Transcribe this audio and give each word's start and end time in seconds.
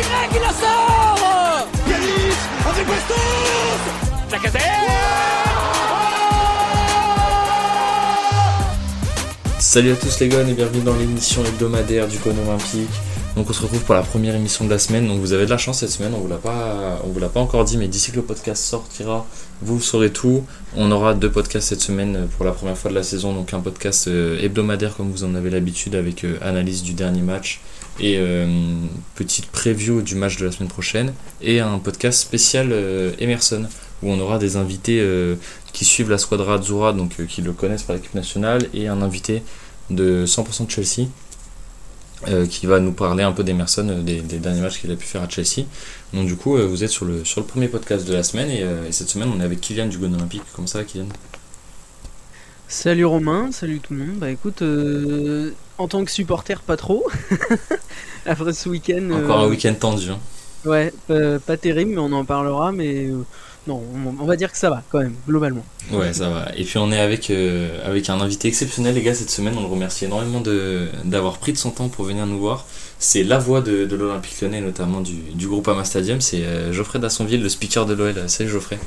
Y 0.00 0.32
qui 0.32 0.38
la 0.38 0.48
sort 0.48 1.68
Yanis 1.86 2.36
avec 2.66 2.86
Bastos 2.86 4.32
Lacazette 4.32 4.62
Salut 9.58 9.92
à 9.92 9.96
tous 9.96 10.18
les 10.20 10.28
gars 10.28 10.40
et 10.40 10.54
bienvenue 10.54 10.80
dans 10.80 10.96
l'émission 10.96 11.44
hebdomadaire 11.44 12.08
du 12.08 12.16
Cône 12.16 12.38
Olympique. 12.46 12.88
Donc 13.36 13.50
on 13.50 13.52
se 13.52 13.60
retrouve 13.60 13.82
pour 13.82 13.94
la 13.94 14.02
première 14.02 14.34
émission 14.34 14.64
de 14.64 14.70
la 14.70 14.78
semaine. 14.78 15.06
Donc 15.06 15.20
vous 15.20 15.34
avez 15.34 15.44
de 15.44 15.50
la 15.50 15.58
chance 15.58 15.80
cette 15.80 15.90
semaine, 15.90 16.12
on 16.16 16.20
vous 16.20 16.28
l'a 16.28 16.38
pas, 16.38 16.98
on 17.04 17.08
vous 17.08 17.20
l'a 17.20 17.28
pas 17.28 17.40
encore 17.40 17.66
dit, 17.66 17.76
mais 17.76 17.86
d'ici 17.86 18.10
que 18.10 18.16
le 18.16 18.22
podcast 18.22 18.64
sortira, 18.64 19.26
vous 19.60 19.82
saurez 19.82 20.10
tout. 20.10 20.44
On 20.76 20.90
aura 20.90 21.12
deux 21.12 21.30
podcasts 21.30 21.68
cette 21.68 21.82
semaine 21.82 22.26
pour 22.36 22.46
la 22.46 22.52
première 22.52 22.78
fois 22.78 22.90
de 22.90 22.96
la 22.96 23.02
saison, 23.02 23.34
donc 23.34 23.52
un 23.52 23.60
podcast 23.60 24.08
euh, 24.08 24.40
hebdomadaire 24.40 24.96
comme 24.96 25.10
vous 25.10 25.24
en 25.24 25.34
avez 25.34 25.50
l'habitude 25.50 25.94
avec 25.94 26.24
euh, 26.24 26.38
analyse 26.40 26.82
du 26.82 26.94
dernier 26.94 27.20
match 27.20 27.60
et 27.98 28.16
euh, 28.18 28.46
petite 29.14 29.46
preview 29.46 30.02
du 30.02 30.14
match 30.14 30.36
de 30.36 30.46
la 30.46 30.52
semaine 30.52 30.68
prochaine 30.68 31.12
et 31.42 31.60
un 31.60 31.78
podcast 31.78 32.20
spécial 32.20 32.72
Emerson 33.18 33.66
où 34.02 34.10
on 34.10 34.20
aura 34.20 34.38
des 34.38 34.56
invités 34.56 35.04
qui 35.72 35.84
suivent 35.84 36.08
la 36.08 36.16
squadra 36.16 36.54
Azzurra, 36.54 36.94
donc 36.94 37.26
qui 37.26 37.42
le 37.42 37.52
connaissent 37.52 37.82
par 37.82 37.96
l'équipe 37.96 38.14
nationale 38.14 38.66
et 38.72 38.88
un 38.88 39.02
invité 39.02 39.42
de 39.90 40.24
100% 40.26 40.66
de 40.66 40.70
Chelsea 40.70 41.08
euh, 42.28 42.46
qui 42.46 42.66
va 42.66 42.80
nous 42.80 42.92
parler 42.92 43.24
un 43.24 43.32
peu 43.32 43.42
d'Emerson, 43.42 43.88
euh, 43.88 44.02
des, 44.02 44.20
derniers 44.20 44.60
matchs 44.60 44.80
qu'il 44.80 44.90
a 44.90 44.96
pu 44.96 45.06
faire 45.06 45.22
à 45.22 45.28
Chelsea. 45.28 45.64
Donc 46.12 46.26
du 46.26 46.36
coup, 46.36 46.58
euh, 46.58 46.66
vous 46.66 46.84
êtes 46.84 46.90
sur 46.90 47.06
le, 47.06 47.24
sur 47.24 47.40
le 47.40 47.46
premier 47.46 47.66
podcast 47.68 48.06
de 48.06 48.12
la 48.12 48.22
semaine 48.22 48.50
et, 48.50 48.92
cette 48.92 49.08
semaine, 49.08 49.30
on 49.34 49.40
est 49.40 49.44
avec 49.44 49.62
Kylian 49.62 49.86
du 49.86 49.96
Gone 49.96 50.14
Olympique. 50.14 50.42
Comment 50.54 50.66
ça 50.66 50.84
Kylian? 50.84 51.06
Salut 52.70 53.04
Romain, 53.04 53.50
salut 53.50 53.80
tout 53.80 53.94
le 53.94 53.98
monde. 53.98 54.18
Bah 54.18 54.30
écoute, 54.30 54.62
en 55.76 55.88
tant 55.88 56.04
que 56.04 56.10
supporter, 56.10 56.62
pas 56.62 56.76
trop. 56.76 57.04
Après 58.26 58.52
ce 58.52 58.68
week-end. 58.68 59.10
Encore 59.10 59.40
un 59.40 59.48
week-end 59.48 59.74
tendu. 59.74 60.08
Hein. 60.08 60.20
Ouais, 60.64 60.94
pas 61.08 61.56
terrible, 61.56 61.90
mais 61.90 61.98
on 61.98 62.12
en 62.12 62.24
parlera. 62.24 62.70
Mais 62.70 63.08
non, 63.66 63.82
on, 64.20 64.24
va 64.24 64.36
dire 64.36 64.52
que 64.52 64.56
ça 64.56 64.70
va 64.70 64.84
quand 64.88 65.00
même, 65.00 65.16
globalement. 65.26 65.64
Ouais, 65.90 66.12
ça 66.12 66.30
va. 66.30 66.52
Et 66.56 66.62
puis 66.62 66.78
on 66.78 66.92
est 66.92 67.00
avec, 67.00 67.30
euh, 67.30 67.84
avec 67.84 68.08
un 68.08 68.20
invité 68.20 68.46
exceptionnel, 68.46 68.94
les 68.94 69.02
gars, 69.02 69.14
cette 69.14 69.30
semaine. 69.30 69.54
On 69.58 69.62
le 69.62 69.66
remercie 69.66 70.04
énormément 70.04 70.40
d'avoir 71.04 71.38
pris 71.38 71.52
de 71.52 71.58
son 71.58 71.72
temps 71.72 71.88
pour 71.88 72.04
venir 72.04 72.24
nous 72.24 72.38
voir. 72.38 72.66
C'est 73.00 73.24
la 73.24 73.40
voix 73.40 73.62
de, 73.62 73.84
de 73.84 73.96
l'Olympique 73.96 74.40
lyonnais, 74.40 74.60
notamment 74.60 75.00
du, 75.00 75.14
du 75.14 75.48
groupe 75.48 75.66
Ama 75.66 75.84
Stadium. 75.84 76.20
C'est 76.20 76.44
euh, 76.44 76.72
Geoffrey 76.72 77.00
Dassonville, 77.00 77.42
le 77.42 77.48
speaker 77.48 77.84
de 77.84 77.94
l'OL. 77.94 78.28
Salut 78.28 78.48
Geoffrey. 78.48 78.78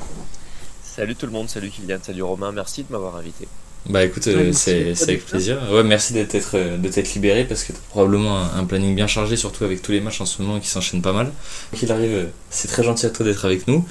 Salut 0.82 1.16
tout 1.16 1.26
le 1.26 1.32
monde, 1.32 1.50
salut 1.50 1.68
Kylian, 1.70 1.98
salut 2.00 2.22
Romain, 2.22 2.52
merci 2.52 2.84
de 2.84 2.92
m'avoir 2.92 3.16
invité. 3.16 3.48
Bah 3.86 4.02
écoute, 4.02 4.26
euh, 4.28 4.50
c'est 4.52 4.94
avec 5.02 5.26
plaisir. 5.26 5.58
Ouais, 5.70 5.84
merci 5.84 6.14
d'être 6.14 6.32
de 6.34 6.88
t'être 6.88 7.12
libéré 7.12 7.44
parce 7.44 7.64
que 7.64 7.72
t'as 7.72 7.78
probablement 7.90 8.38
un, 8.38 8.64
planning 8.64 8.94
bien 8.94 9.06
chargé, 9.06 9.36
surtout 9.36 9.64
avec 9.64 9.82
tous 9.82 9.92
les 9.92 10.00
matchs 10.00 10.22
en 10.22 10.26
ce 10.26 10.40
moment 10.40 10.58
qui 10.58 10.68
s'enchaînent 10.68 11.02
pas 11.02 11.12
mal. 11.12 11.30
Qu'il 11.74 11.92
arrive, 11.92 12.28
c'est 12.48 12.68
très 12.68 12.82
gentil 12.82 13.04
à 13.04 13.10
toi 13.10 13.26
d'être 13.26 13.44
avec 13.44 13.68
nous. 13.68 13.84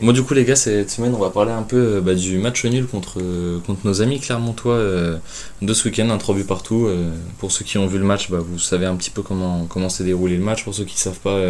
Moi 0.00 0.12
du 0.12 0.22
coup 0.22 0.34
les 0.34 0.44
gars, 0.44 0.54
cette 0.54 0.90
semaine 0.90 1.14
on 1.14 1.18
va 1.18 1.30
parler 1.30 1.52
un 1.52 1.62
peu 1.62 1.76
euh, 1.76 2.00
bah, 2.02 2.14
du 2.14 2.36
match 2.36 2.62
nul 2.66 2.86
contre, 2.86 3.22
contre 3.66 3.80
nos 3.86 4.02
amis 4.02 4.20
clermontois 4.20 4.74
euh, 4.74 5.16
de 5.62 5.72
ce 5.72 5.88
week-end, 5.88 6.10
un 6.10 6.18
3 6.18 6.34
buts 6.34 6.44
partout. 6.44 6.86
pour 7.38 7.50
ceux 7.50 7.64
qui 7.64 7.78
ont 7.78 7.86
vu 7.86 7.98
le 7.98 8.04
match, 8.04 8.30
bah, 8.30 8.40
vous 8.46 8.58
savez 8.58 8.84
un 8.84 8.96
petit 8.96 9.10
peu 9.10 9.22
comment 9.22 9.64
comment 9.64 9.88
s'est 9.88 10.04
déroulé 10.04 10.36
le 10.36 10.44
match. 10.44 10.62
Pour 10.62 10.74
ceux 10.74 10.84
qui 10.84 10.98
savent 10.98 11.20
pas, 11.20 11.40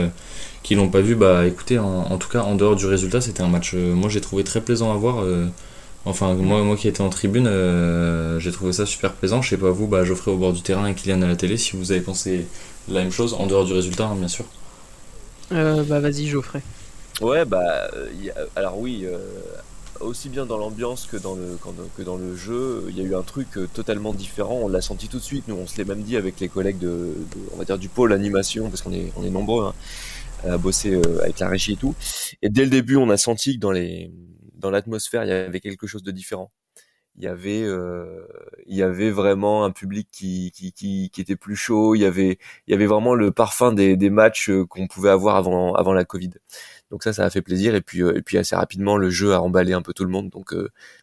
qui 0.62 0.76
l'ont 0.76 0.88
pas 0.88 1.00
vu, 1.00 1.16
bah 1.16 1.48
écoutez, 1.48 1.80
en, 1.80 2.06
en, 2.12 2.16
tout 2.16 2.28
cas 2.28 2.42
en 2.42 2.54
dehors 2.54 2.76
du 2.76 2.86
résultat, 2.86 3.20
c'était 3.20 3.42
un 3.42 3.48
match, 3.48 3.74
moi 3.74 4.08
j'ai 4.08 4.20
trouvé 4.20 4.44
très 4.44 4.60
plaisant 4.60 4.92
à 4.92 4.94
voir. 4.94 5.24
Enfin, 6.08 6.32
moi, 6.32 6.62
moi 6.62 6.74
qui 6.74 6.88
étais 6.88 7.02
en 7.02 7.10
tribune, 7.10 7.46
euh, 7.46 8.40
j'ai 8.40 8.50
trouvé 8.50 8.72
ça 8.72 8.86
super 8.86 9.12
plaisant. 9.12 9.42
Je 9.42 9.50
sais 9.50 9.58
pas 9.58 9.70
vous, 9.70 9.86
bah, 9.86 10.04
Geoffrey 10.04 10.30
au 10.30 10.38
bord 10.38 10.54
du 10.54 10.62
terrain 10.62 10.86
et 10.86 10.94
Kylian 10.94 11.20
à 11.20 11.26
la 11.26 11.36
télé, 11.36 11.58
si 11.58 11.76
vous 11.76 11.92
avez 11.92 12.00
pensé 12.00 12.46
la 12.88 13.00
même 13.00 13.12
chose, 13.12 13.34
en 13.34 13.46
dehors 13.46 13.66
du 13.66 13.74
résultat, 13.74 14.06
hein, 14.06 14.16
bien 14.16 14.28
sûr. 14.28 14.46
Euh, 15.52 15.84
bah, 15.84 16.00
vas-y, 16.00 16.26
Geoffrey. 16.26 16.62
Ouais, 17.20 17.44
bah, 17.44 17.90
alors 18.56 18.78
oui, 18.78 19.04
euh, 19.04 19.18
aussi 20.00 20.30
bien 20.30 20.46
dans 20.46 20.56
l'ambiance 20.56 21.06
que 21.06 21.18
dans 21.18 21.34
le 21.34 21.58
que 21.98 22.02
dans 22.02 22.16
le 22.16 22.34
jeu, 22.34 22.86
il 22.88 22.96
y 22.96 23.02
a 23.02 23.04
eu 23.04 23.14
un 23.14 23.22
truc 23.22 23.48
totalement 23.74 24.14
différent. 24.14 24.60
On 24.62 24.68
l'a 24.68 24.80
senti 24.80 25.08
tout 25.08 25.18
de 25.18 25.22
suite. 25.22 25.44
Nous, 25.46 25.56
on 25.56 25.66
se 25.66 25.76
l'est 25.76 25.84
même 25.84 26.02
dit 26.02 26.16
avec 26.16 26.40
les 26.40 26.48
collègues 26.48 26.78
de, 26.78 27.12
on 27.52 27.58
va 27.58 27.66
dire 27.66 27.76
du 27.76 27.90
pôle 27.90 28.14
animation, 28.14 28.70
parce 28.70 28.80
qu'on 28.80 28.94
est 28.94 29.12
on 29.16 29.24
est 29.24 29.30
nombreux 29.30 29.66
hein, 29.66 30.50
à 30.50 30.56
bosser 30.56 30.98
avec 31.22 31.38
la 31.38 31.48
régie 31.48 31.72
et 31.72 31.76
tout. 31.76 31.94
Et 32.40 32.48
dès 32.48 32.64
le 32.64 32.70
début, 32.70 32.96
on 32.96 33.10
a 33.10 33.18
senti 33.18 33.56
que 33.56 33.60
dans 33.60 33.72
les 33.72 34.10
dans 34.58 34.70
l'atmosphère, 34.70 35.24
il 35.24 35.28
y 35.28 35.32
avait 35.32 35.60
quelque 35.60 35.86
chose 35.86 36.02
de 36.02 36.10
différent. 36.10 36.52
Il 37.16 37.24
y 37.24 37.26
avait, 37.26 37.64
euh, 37.64 38.26
il 38.66 38.76
y 38.76 38.82
avait 38.82 39.10
vraiment 39.10 39.64
un 39.64 39.72
public 39.72 40.08
qui, 40.12 40.52
était 41.18 41.36
plus 41.36 41.56
chaud. 41.56 41.96
Il 41.96 42.00
y 42.00 42.04
avait, 42.04 42.38
il 42.66 42.70
y 42.70 42.74
avait 42.74 42.86
vraiment 42.86 43.14
le 43.14 43.32
parfum 43.32 43.72
des, 43.72 43.96
matchs 44.10 44.50
euh, 44.50 44.64
qu'on 44.66 44.86
pouvait 44.86 45.10
avoir 45.10 45.34
avant, 45.36 45.74
avant 45.74 45.92
la 45.92 46.04
Covid. 46.04 46.30
Donc 46.90 47.02
ça, 47.02 47.12
ça 47.12 47.24
a 47.24 47.30
fait 47.30 47.42
plaisir. 47.42 47.74
Et 47.74 47.80
puis, 47.80 48.02
euh, 48.02 48.16
et 48.16 48.22
puis 48.22 48.38
assez 48.38 48.54
rapidement, 48.54 48.96
le 48.96 49.10
jeu 49.10 49.34
a 49.34 49.42
emballé 49.42 49.72
un 49.72 49.82
peu 49.82 49.92
tout 49.94 50.04
le 50.04 50.10
monde. 50.10 50.30
Donc, 50.30 50.54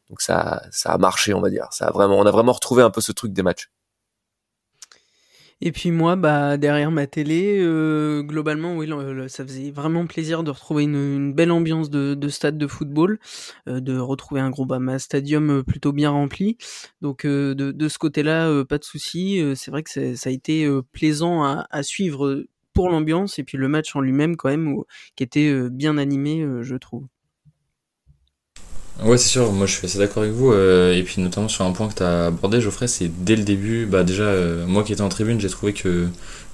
donc 0.10 0.22
ça, 0.22 0.64
ça 0.72 0.92
a 0.94 0.98
marché, 0.98 1.34
on 1.34 1.42
va 1.42 1.50
dire. 1.50 1.68
Ça 1.72 1.88
a 1.88 1.92
vraiment, 1.92 2.18
on 2.18 2.26
a 2.26 2.32
vraiment 2.32 2.54
retrouvé 2.54 2.82
un 2.84 2.92
peu 2.92 3.02
ce 3.02 3.12
truc 3.12 3.34
des 3.34 3.44
matchs. 3.44 3.70
Et 5.68 5.72
puis 5.72 5.90
moi, 5.90 6.16
bah 6.16 6.58
derrière 6.58 6.92
ma 6.92 7.08
télé, 7.08 7.58
euh, 7.59 8.22
globalement, 8.22 8.78
oui, 8.78 8.88
ça 9.30 9.44
faisait 9.44 9.72
vraiment 9.72 10.06
plaisir 10.06 10.44
de 10.44 10.52
retrouver 10.52 10.84
une, 10.84 11.34
belle 11.34 11.52
ambiance 11.52 11.90
de, 11.90 12.30
stade 12.30 12.59
de 12.59 12.68
football, 12.68 13.18
euh, 13.68 13.80
de 13.80 13.98
retrouver 13.98 14.42
un 14.42 14.52
gros 14.52 14.68
Bama 14.68 15.00
Stadium 15.00 15.50
euh, 15.50 15.64
plutôt 15.64 15.92
bien 15.92 16.12
rempli. 16.12 16.59
Donc 17.02 17.25
de, 17.25 17.88
ce 17.90 17.98
côté-là, 17.98 18.64
pas 18.66 18.78
de 18.78 18.84
souci. 18.84 19.42
c'est 19.56 19.72
vrai 19.72 19.81
que 19.81 20.16
ça 20.16 20.30
a 20.30 20.31
été 20.31 20.70
plaisant 20.92 21.44
à, 21.44 21.81
suivre 21.81 22.44
pour 22.74 22.90
l'ambiance 22.90 23.40
et 23.40 23.44
puis 23.44 23.58
le 23.58 23.68
match 23.68 23.96
en 23.96 24.02
lui-même 24.02 24.36
quand 24.36 24.50
même, 24.50 24.75
qui 25.16 25.24
était 25.24 25.70
bien 25.72 25.98
animé, 25.98 26.48
je 26.62 26.75
trouve. 26.75 27.08
Ouais, 29.03 29.17
c'est 29.17 29.28
sûr, 29.28 29.51
moi 29.51 29.66
je 29.67 29.73
suis 29.73 29.85
assez 29.85 29.97
d'accord 29.97 30.23
avec 30.23 30.33
vous. 30.33 30.53
Euh, 30.53 30.95
et 30.95 31.03
puis 31.03 31.22
notamment 31.22 31.50
sur 31.50 31.66
un 31.66 31.72
point 31.73 31.89
que 31.89 31.95
tu 31.95 32.03
as 32.03 32.28
abordé, 32.28 32.61
Geoffrey, 32.61 32.88
c'est 32.88 33.09
dès 33.23 33.35
le 33.35 33.44
début, 33.44 33.85
bah 33.85 34.03
déjà, 34.03 34.23
euh, 34.23 34.66
moi 34.66 34.83
qui 34.83 34.94
étais 34.94 35.01
en 35.01 35.09
tribune, 35.09 35.39
j'ai 35.39 35.50
trouvé 35.50 35.73
que, 35.73 36.07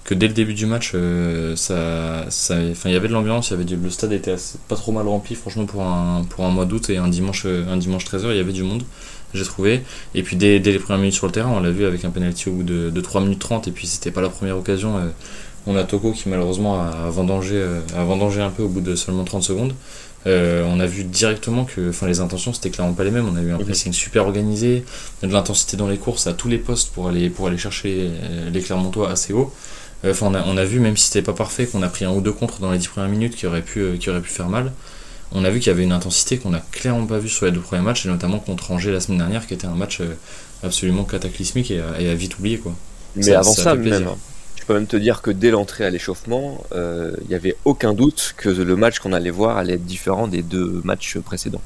que 0.03 0.15
dès 0.15 0.27
le 0.27 0.33
début 0.33 0.55
du 0.55 0.65
match, 0.65 0.93
euh, 0.95 1.55
ça, 1.55 2.25
ça, 2.31 2.59
il 2.59 2.91
y 2.91 2.95
avait 2.95 3.07
de 3.07 3.13
l'ambiance, 3.13 3.51
y 3.51 3.53
avait 3.53 3.63
du, 3.63 3.75
le 3.75 3.89
stade 3.91 4.11
était 4.13 4.35
pas 4.67 4.75
trop 4.75 4.91
mal 4.91 5.07
rempli, 5.07 5.35
franchement, 5.35 5.65
pour 5.65 5.83
un, 5.83 6.25
pour 6.29 6.43
un 6.43 6.49
mois 6.49 6.65
d'août 6.65 6.89
et 6.89 6.97
un 6.97 7.09
dimanche, 7.09 7.45
un 7.45 7.77
dimanche 7.77 8.05
13h, 8.05 8.31
il 8.31 8.37
y 8.37 8.39
avait 8.39 8.53
du 8.53 8.63
monde, 8.63 8.83
j'ai 9.35 9.43
trouvé. 9.45 9.83
Et 10.15 10.23
puis 10.23 10.35
dès, 10.35 10.59
dès, 10.59 10.71
les 10.71 10.79
premières 10.79 10.99
minutes 10.99 11.15
sur 11.15 11.27
le 11.27 11.31
terrain, 11.31 11.51
on 11.51 11.59
l'a 11.59 11.71
vu 11.71 11.85
avec 11.85 12.05
un 12.05 12.09
penalty 12.09 12.49
au 12.49 12.53
bout 12.53 12.63
de, 12.63 12.89
de 12.89 13.01
3 13.01 13.21
minutes 13.21 13.39
30, 13.39 13.67
et 13.67 13.71
puis 13.71 13.85
c'était 13.85 14.11
pas 14.11 14.21
la 14.21 14.29
première 14.29 14.57
occasion. 14.57 14.95
on 15.67 15.75
a 15.75 15.83
Toko 15.83 16.11
qui 16.11 16.27
malheureusement 16.27 16.81
a 16.81 17.09
vendangé, 17.11 17.63
a 17.95 18.03
vendangé 18.03 18.41
un 18.41 18.49
peu 18.49 18.63
au 18.63 18.67
bout 18.67 18.81
de 18.81 18.95
seulement 18.95 19.25
30 19.25 19.43
secondes. 19.43 19.73
Euh, 20.27 20.63
on 20.67 20.79
a 20.79 20.85
vu 20.85 21.03
directement 21.03 21.65
que 21.65 21.89
enfin, 21.89 22.05
les 22.05 22.19
intentions 22.19 22.53
c'était 22.53 22.69
clairement 22.69 22.93
pas 22.93 23.03
les 23.03 23.11
mêmes. 23.11 23.27
On 23.27 23.35
a 23.35 23.41
eu 23.41 23.51
un 23.51 23.57
mhm. 23.57 23.65
pressing 23.65 23.93
super 23.93 24.25
organisé, 24.25 24.85
de 25.23 25.27
l'intensité 25.27 25.77
dans 25.77 25.87
les 25.87 25.97
courses 25.97 26.27
à 26.27 26.33
tous 26.33 26.47
les 26.47 26.57
postes 26.57 26.93
pour 26.93 27.07
aller, 27.07 27.29
pour 27.29 27.47
aller 27.47 27.57
chercher 27.57 28.09
euh, 28.11 28.49
les 28.49 28.61
Clermontois 28.61 29.09
assez 29.09 29.33
haut. 29.33 29.53
Euh, 30.05 30.11
enfin, 30.11 30.27
on, 30.27 30.35
a, 30.35 30.43
on 30.45 30.57
a 30.57 30.65
vu, 30.65 30.79
même 30.79 30.97
si 30.97 31.07
c'était 31.07 31.21
pas 31.21 31.33
parfait, 31.33 31.65
qu'on 31.65 31.81
a 31.81 31.89
pris 31.89 32.05
un 32.05 32.11
ou 32.11 32.21
deux 32.21 32.31
contre 32.31 32.59
dans 32.59 32.71
les 32.71 32.77
10 32.77 32.87
premières 32.87 33.09
minutes 33.09 33.35
qui 33.35 33.47
auraient 33.47 33.61
pu, 33.61 33.97
qui 33.99 34.09
aurait 34.09 34.21
pu 34.21 34.29
faire 34.29 34.49
mal. 34.49 34.71
On 35.33 35.45
a 35.45 35.49
vu 35.49 35.59
qu'il 35.59 35.67
y 35.67 35.73
avait 35.73 35.83
une 35.83 35.93
intensité 35.93 36.37
qu'on 36.37 36.53
a 36.53 36.59
clairement 36.59 37.05
pas 37.05 37.17
vu 37.17 37.29
sur 37.29 37.45
les 37.45 37.51
deux 37.51 37.61
premiers 37.61 37.83
matchs, 37.83 38.05
et 38.05 38.09
notamment 38.09 38.39
contre 38.39 38.71
Angers 38.71 38.91
la 38.91 38.99
semaine 38.99 39.19
dernière, 39.19 39.47
qui 39.47 39.53
était 39.53 39.67
un 39.67 39.75
match 39.75 40.01
absolument 40.61 41.05
cataclysmique 41.05 41.71
et, 41.71 41.79
à 41.79 42.15
vite 42.15 42.37
oublié. 42.37 42.57
Quoi. 42.57 42.73
Mais 43.15 43.31
avant 43.31 43.53
ça, 43.53 43.75
même, 43.75 44.09
je 44.61 44.65
peux 44.67 44.75
même 44.75 44.87
te 44.87 44.95
dire 44.95 45.23
que 45.23 45.31
dès 45.31 45.49
l'entrée 45.49 45.85
à 45.85 45.89
l'échauffement, 45.89 46.63
euh, 46.73 47.13
il 47.23 47.29
n'y 47.29 47.35
avait 47.35 47.55
aucun 47.65 47.93
doute 47.93 48.35
que 48.37 48.47
le 48.47 48.75
match 48.75 48.99
qu'on 48.99 49.11
allait 49.11 49.31
voir 49.31 49.57
allait 49.57 49.73
être 49.73 49.85
différent 49.85 50.27
des 50.27 50.43
deux 50.43 50.81
matchs 50.83 51.17
précédents. 51.17 51.63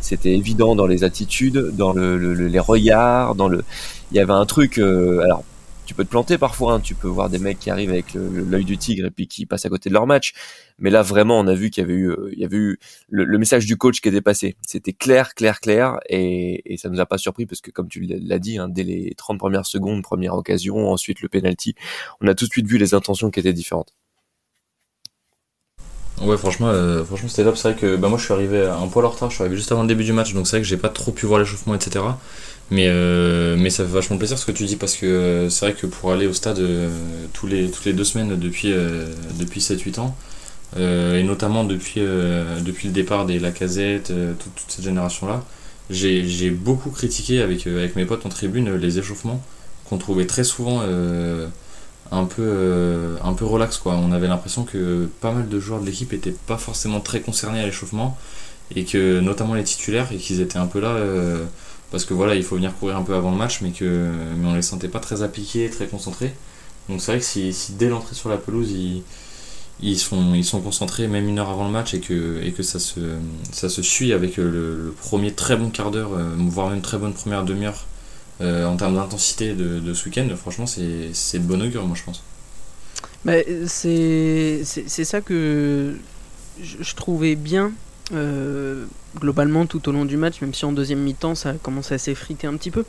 C'était 0.00 0.32
évident 0.32 0.76
dans 0.76 0.86
les 0.86 1.02
attitudes, 1.02 1.72
dans 1.74 1.92
le, 1.92 2.16
les 2.16 2.58
regards, 2.60 3.34
dans 3.34 3.48
le. 3.48 3.64
Il 4.12 4.16
y 4.16 4.20
avait 4.20 4.32
un 4.32 4.46
truc. 4.46 4.78
Euh, 4.78 5.22
alors 5.24 5.42
tu 5.86 5.94
peux 5.94 6.04
te 6.04 6.10
planter 6.10 6.36
parfois, 6.36 6.74
hein. 6.74 6.80
tu 6.80 6.94
peux 6.94 7.08
voir 7.08 7.30
des 7.30 7.38
mecs 7.38 7.58
qui 7.58 7.70
arrivent 7.70 7.90
avec 7.90 8.14
l'œil 8.14 8.64
du 8.64 8.76
tigre 8.76 9.06
et 9.06 9.10
puis 9.10 9.28
qui 9.28 9.46
passent 9.46 9.64
à 9.64 9.68
côté 9.68 9.88
de 9.88 9.94
leur 9.94 10.06
match. 10.06 10.34
Mais 10.78 10.90
là, 10.90 11.02
vraiment, 11.02 11.38
on 11.38 11.46
a 11.46 11.54
vu 11.54 11.70
qu'il 11.70 11.82
y 11.82 11.84
avait 11.84 11.94
eu, 11.94 12.10
euh, 12.10 12.28
il 12.32 12.38
y 12.38 12.44
avait 12.44 12.56
eu 12.56 12.78
le, 13.08 13.38
message 13.38 13.64
du 13.66 13.76
coach 13.76 14.00
qui 14.00 14.08
était 14.08 14.20
passé. 14.20 14.56
C'était 14.66 14.92
clair, 14.92 15.34
clair, 15.34 15.60
clair, 15.60 15.98
et, 16.08 16.72
et 16.72 16.76
ça 16.76 16.88
nous 16.88 17.00
a 17.00 17.06
pas 17.06 17.18
surpris 17.18 17.46
parce 17.46 17.60
que, 17.60 17.70
comme 17.70 17.88
tu 17.88 18.00
l'as 18.00 18.38
dit, 18.38 18.58
hein, 18.58 18.68
dès 18.68 18.82
les 18.82 19.14
30 19.16 19.38
premières 19.38 19.66
secondes, 19.66 20.02
première 20.02 20.34
occasion, 20.34 20.90
ensuite 20.90 21.22
le 21.22 21.28
penalty, 21.28 21.74
on 22.20 22.26
a 22.26 22.34
tout 22.34 22.46
de 22.46 22.50
suite 22.50 22.66
vu 22.66 22.78
les 22.78 22.94
intentions 22.94 23.30
qui 23.30 23.40
étaient 23.40 23.52
différentes. 23.52 23.94
Ouais, 26.22 26.38
franchement, 26.38 26.68
euh, 26.68 27.04
franchement 27.04 27.28
c'était 27.28 27.44
top. 27.44 27.56
C'est 27.56 27.72
vrai 27.72 27.80
que 27.80 27.96
bah, 27.96 28.08
moi 28.08 28.18
je 28.18 28.24
suis 28.24 28.32
arrivé 28.32 28.66
un 28.66 28.88
poil 28.88 29.04
en 29.04 29.10
retard, 29.10 29.28
je 29.28 29.34
suis 29.34 29.42
arrivé 29.42 29.56
juste 29.56 29.70
avant 29.70 29.82
le 29.82 29.88
début 29.88 30.04
du 30.04 30.14
match, 30.14 30.32
donc 30.32 30.46
c'est 30.46 30.56
vrai 30.56 30.62
que 30.62 30.68
j'ai 30.68 30.78
pas 30.78 30.88
trop 30.88 31.12
pu 31.12 31.26
voir 31.26 31.38
l'échauffement, 31.38 31.74
etc. 31.74 32.04
Mais, 32.70 32.86
euh, 32.88 33.56
mais 33.56 33.70
ça 33.70 33.84
fait 33.84 33.92
vachement 33.92 34.18
plaisir 34.18 34.38
ce 34.38 34.44
que 34.44 34.50
tu 34.50 34.64
dis 34.64 34.74
parce 34.76 34.96
que 34.96 35.06
euh, 35.06 35.50
c'est 35.50 35.66
vrai 35.66 35.74
que 35.74 35.86
pour 35.86 36.10
aller 36.10 36.26
au 36.26 36.32
stade 36.32 36.58
euh, 36.58 36.88
tous 37.32 37.46
les, 37.46 37.70
toutes 37.70 37.84
les 37.84 37.92
deux 37.92 38.04
semaines 38.04 38.36
depuis, 38.36 38.74
depuis 39.38 39.60
7-8 39.60 40.00
ans, 40.00 40.16
et 40.76 41.22
notamment 41.22 41.64
depuis, 41.64 42.00
depuis 42.00 42.88
le 42.88 42.92
départ 42.92 43.24
des 43.24 43.38
Lacazette, 43.38 44.08
toute, 44.38 44.54
toute 44.54 44.70
cette 44.70 44.84
génération-là, 44.84 45.42
j'ai 45.90 46.50
beaucoup 46.50 46.90
critiqué 46.90 47.40
avec, 47.40 47.66
avec 47.66 47.96
mes 47.96 48.04
potes 48.04 48.26
en 48.26 48.28
tribune 48.28 48.74
les 48.74 48.98
échauffements 48.98 49.40
qu'on 49.88 49.96
trouvait 49.96 50.26
très 50.26 50.44
souvent 50.44 50.82
un 52.10 52.24
peu, 52.24 53.16
un 53.22 53.32
peu 53.32 53.44
relax 53.44 53.78
quoi. 53.78 53.94
On 53.94 54.12
avait 54.12 54.28
l'impression 54.28 54.64
que 54.64 55.08
pas 55.20 55.30
mal 55.32 55.48
de 55.48 55.60
joueurs 55.60 55.80
de 55.80 55.86
l'équipe 55.86 56.12
étaient 56.12 56.34
pas 56.46 56.58
forcément 56.58 57.00
très 57.00 57.20
concernés 57.20 57.60
à 57.60 57.66
l'échauffement 57.66 58.18
et 58.74 58.84
que 58.84 59.20
notamment 59.20 59.54
les 59.54 59.64
titulaires 59.64 60.08
et 60.12 60.16
qu'ils 60.16 60.40
étaient 60.40 60.58
un 60.58 60.66
peu 60.66 60.80
là 60.80 60.96
parce 61.90 62.04
que 62.04 62.14
voilà 62.14 62.34
il 62.34 62.42
faut 62.42 62.56
venir 62.56 62.74
courir 62.76 62.96
un 62.96 63.02
peu 63.02 63.14
avant 63.14 63.30
le 63.30 63.36
match 63.36 63.60
mais 63.62 63.70
que 63.70 64.10
mais 64.36 64.48
on 64.48 64.54
les 64.54 64.62
sentait 64.62 64.88
pas 64.88 65.00
très 65.00 65.22
appliqués, 65.22 65.70
très 65.70 65.86
concentrés. 65.86 66.34
Donc 66.88 67.00
c'est 67.00 67.12
vrai 67.12 67.20
que 67.20 67.24
si, 67.24 67.52
dès 67.78 67.88
l'entrée 67.88 68.14
sur 68.14 68.28
la 68.28 68.36
pelouse 68.36 68.70
ils 68.70 69.02
ils 69.80 69.98
sont, 69.98 70.34
ils 70.34 70.44
sont 70.44 70.60
concentrés 70.60 71.06
même 71.06 71.28
une 71.28 71.38
heure 71.38 71.50
avant 71.50 71.66
le 71.66 71.70
match 71.70 71.94
et 71.94 72.00
que, 72.00 72.42
et 72.42 72.52
que 72.52 72.62
ça, 72.62 72.78
se, 72.78 73.00
ça 73.52 73.68
se 73.68 73.82
suit 73.82 74.12
avec 74.12 74.36
le, 74.38 74.94
premier 74.98 75.32
très 75.32 75.56
bon 75.56 75.70
quart 75.70 75.90
d'heure, 75.90 76.14
euh, 76.14 76.34
voire 76.38 76.70
même 76.70 76.80
très 76.80 76.98
bonne 76.98 77.12
première 77.12 77.44
demi-heure 77.44 77.84
euh, 78.40 78.64
en 78.66 78.76
termes 78.76 78.94
d'intensité 78.94 79.54
de, 79.54 79.94
ce 79.94 80.06
week-end, 80.06 80.28
franchement 80.36 80.66
c'est 80.66 81.38
de 81.38 81.44
bon 81.44 81.62
augure 81.62 81.86
moi 81.86 81.96
je 81.96 82.04
pense. 82.04 82.22
Bah, 83.24 83.34
c'est 83.66 84.64
ça 84.64 85.20
que 85.20 85.96
je, 86.62 86.94
trouvais 86.94 87.34
bien 87.34 87.72
globalement 89.18 89.66
tout 89.66 89.88
au 89.88 89.92
long 89.92 90.04
du 90.04 90.16
match, 90.16 90.40
même 90.40 90.54
si 90.54 90.64
en 90.64 90.72
deuxième 90.72 91.00
mi-temps 91.00 91.34
ça 91.34 91.50
a 91.50 91.54
commencé 91.54 91.94
à 91.94 91.98
s'effriter 91.98 92.46
un 92.46 92.56
petit 92.56 92.70
peu. 92.70 92.84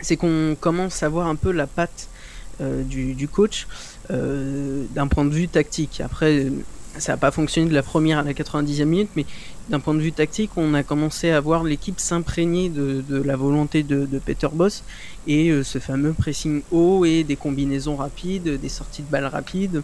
C'est 0.00 0.16
qu'on 0.16 0.56
commence 0.58 1.02
à 1.02 1.08
voir 1.08 1.26
un 1.26 1.36
peu 1.36 1.52
la 1.52 1.66
patte 1.66 2.08
du, 2.60 3.14
du, 3.14 3.28
coach 3.28 3.66
euh, 4.10 4.84
d'un 4.94 5.06
point 5.06 5.24
de 5.24 5.30
vue 5.30 5.46
tactique. 5.46 6.00
Après, 6.04 6.46
ça 6.98 7.12
n'a 7.12 7.16
pas 7.16 7.30
fonctionné 7.30 7.68
de 7.68 7.74
la 7.74 7.82
première 7.82 8.18
à 8.18 8.22
la 8.24 8.32
90e 8.32 8.84
minute, 8.84 9.10
mais 9.14 9.24
d'un 9.68 9.78
point 9.78 9.94
de 9.94 10.00
vue 10.00 10.10
tactique, 10.10 10.50
on 10.56 10.74
a 10.74 10.82
commencé 10.82 11.30
à 11.30 11.40
voir 11.40 11.62
l'équipe 11.62 12.00
s'imprégner 12.00 12.70
de, 12.70 13.22
la 13.22 13.36
volonté 13.36 13.84
de, 13.84 14.06
Peter 14.18 14.48
Boss 14.52 14.82
et 15.28 15.50
euh, 15.50 15.62
ce 15.62 15.78
fameux 15.78 16.12
pressing 16.12 16.62
haut 16.72 17.04
et 17.04 17.22
des 17.22 17.36
combinaisons 17.36 17.94
rapides, 17.94 18.60
des 18.60 18.68
sorties 18.68 19.02
de 19.02 19.10
balles 19.10 19.26
rapides 19.26 19.82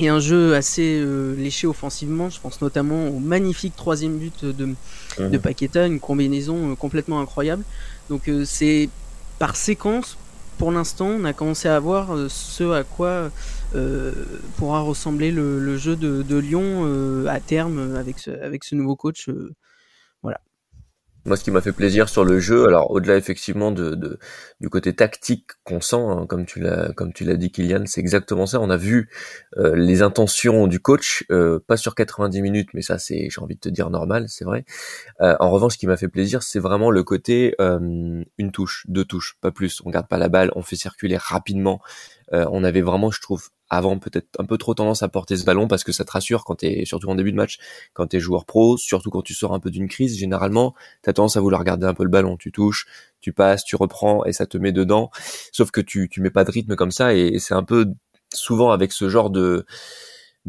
et 0.00 0.08
un 0.08 0.18
jeu 0.18 0.54
assez 0.54 1.00
euh, 1.00 1.36
léché 1.36 1.66
offensivement. 1.66 2.30
Je 2.30 2.40
pense 2.40 2.60
notamment 2.60 3.08
au 3.08 3.18
magnifique 3.20 3.76
troisième 3.76 4.18
but 4.18 4.44
de, 4.44 4.74
de 5.18 5.38
Paqueta, 5.38 5.86
une 5.86 6.00
combinaison 6.00 6.74
complètement 6.74 7.20
incroyable. 7.20 7.62
Donc 8.08 8.30
c'est 8.44 8.88
par 9.38 9.56
séquence, 9.56 10.18
pour 10.60 10.70
l'instant, 10.70 11.06
on 11.06 11.24
a 11.24 11.32
commencé 11.32 11.68
à 11.68 11.80
voir 11.80 12.14
euh, 12.14 12.28
ce 12.28 12.70
à 12.72 12.84
quoi 12.84 13.30
euh, 13.74 14.12
pourra 14.58 14.82
ressembler 14.82 15.30
le, 15.30 15.78
jeu 15.78 15.96
de, 15.96 16.36
Lyon 16.36 16.82
euh, 16.84 17.26
à 17.28 17.40
terme 17.40 17.96
avec 17.96 18.18
ce, 18.18 18.30
avec 18.30 18.64
ce 18.64 18.74
nouveau 18.74 18.94
coach. 18.94 19.30
Moi, 21.30 21.36
ce 21.36 21.44
qui 21.44 21.52
m'a 21.52 21.60
fait 21.60 21.70
plaisir 21.70 22.08
sur 22.08 22.24
le 22.24 22.40
jeu, 22.40 22.66
alors 22.66 22.90
au-delà 22.90 23.16
effectivement 23.16 23.70
du 23.70 24.68
côté 24.68 24.92
tactique 24.96 25.46
qu'on 25.62 25.80
sent, 25.80 25.94
hein, 25.94 26.26
comme 26.26 26.44
tu 26.44 26.58
l'as 26.58 27.36
dit, 27.36 27.52
Kylian, 27.52 27.84
c'est 27.86 28.00
exactement 28.00 28.46
ça. 28.46 28.60
On 28.60 28.68
a 28.68 28.76
vu 28.76 29.08
euh, 29.56 29.76
les 29.76 30.02
intentions 30.02 30.66
du 30.66 30.80
coach, 30.80 31.22
euh, 31.30 31.60
pas 31.64 31.76
sur 31.76 31.94
90 31.94 32.42
minutes, 32.42 32.70
mais 32.74 32.82
ça 32.82 32.98
c'est, 32.98 33.28
j'ai 33.30 33.40
envie 33.40 33.54
de 33.54 33.60
te 33.60 33.68
dire 33.68 33.90
normal, 33.90 34.24
c'est 34.26 34.44
vrai. 34.44 34.64
Euh, 35.20 35.36
en 35.38 35.50
revanche, 35.50 35.74
ce 35.74 35.78
qui 35.78 35.86
m'a 35.86 35.96
fait 35.96 36.08
plaisir, 36.08 36.42
c'est 36.42 36.58
vraiment 36.58 36.90
le 36.90 37.04
côté 37.04 37.54
une 37.60 38.50
touche, 38.52 38.84
deux 38.88 39.04
touches, 39.04 39.36
pas 39.40 39.52
plus. 39.52 39.82
On 39.84 39.90
garde 39.90 40.08
pas 40.08 40.18
la 40.18 40.28
balle, 40.28 40.50
on 40.56 40.62
fait 40.62 40.74
circuler 40.74 41.16
rapidement. 41.16 41.80
on 42.32 42.64
avait 42.64 42.82
vraiment, 42.82 43.12
je 43.12 43.20
trouve, 43.20 43.50
avant 43.70 43.98
peut-être 43.98 44.28
un 44.38 44.44
peu 44.44 44.58
trop 44.58 44.74
tendance 44.74 45.02
à 45.02 45.08
porter 45.08 45.36
ce 45.36 45.44
ballon 45.44 45.68
parce 45.68 45.84
que 45.84 45.92
ça 45.92 46.04
te 46.04 46.12
rassure 46.12 46.44
quand 46.44 46.56
t'es 46.56 46.84
surtout 46.84 47.08
en 47.08 47.14
début 47.14 47.30
de 47.30 47.36
match, 47.36 47.58
quand 47.94 48.06
t'es 48.08 48.20
joueur 48.20 48.44
pro, 48.44 48.76
surtout 48.76 49.10
quand 49.10 49.22
tu 49.22 49.32
sors 49.32 49.54
un 49.54 49.60
peu 49.60 49.70
d'une 49.70 49.88
crise, 49.88 50.18
généralement 50.18 50.74
t'as 51.02 51.12
tendance 51.12 51.36
à 51.36 51.40
vouloir 51.40 51.64
garder 51.64 51.86
un 51.86 51.94
peu 51.94 52.02
le 52.02 52.10
ballon, 52.10 52.36
tu 52.36 52.52
touches, 52.52 52.86
tu 53.20 53.32
passes, 53.32 53.64
tu 53.64 53.76
reprends 53.76 54.24
et 54.24 54.32
ça 54.32 54.46
te 54.46 54.58
met 54.58 54.72
dedans. 54.72 55.10
Sauf 55.52 55.70
que 55.70 55.80
tu 55.80 56.08
tu 56.08 56.20
mets 56.20 56.30
pas 56.30 56.44
de 56.44 56.50
rythme 56.50 56.76
comme 56.76 56.90
ça 56.90 57.14
et 57.14 57.38
c'est 57.38 57.54
un 57.54 57.62
peu 57.62 57.86
souvent 58.34 58.70
avec 58.70 58.92
ce 58.92 59.08
genre 59.08 59.30
de 59.30 59.64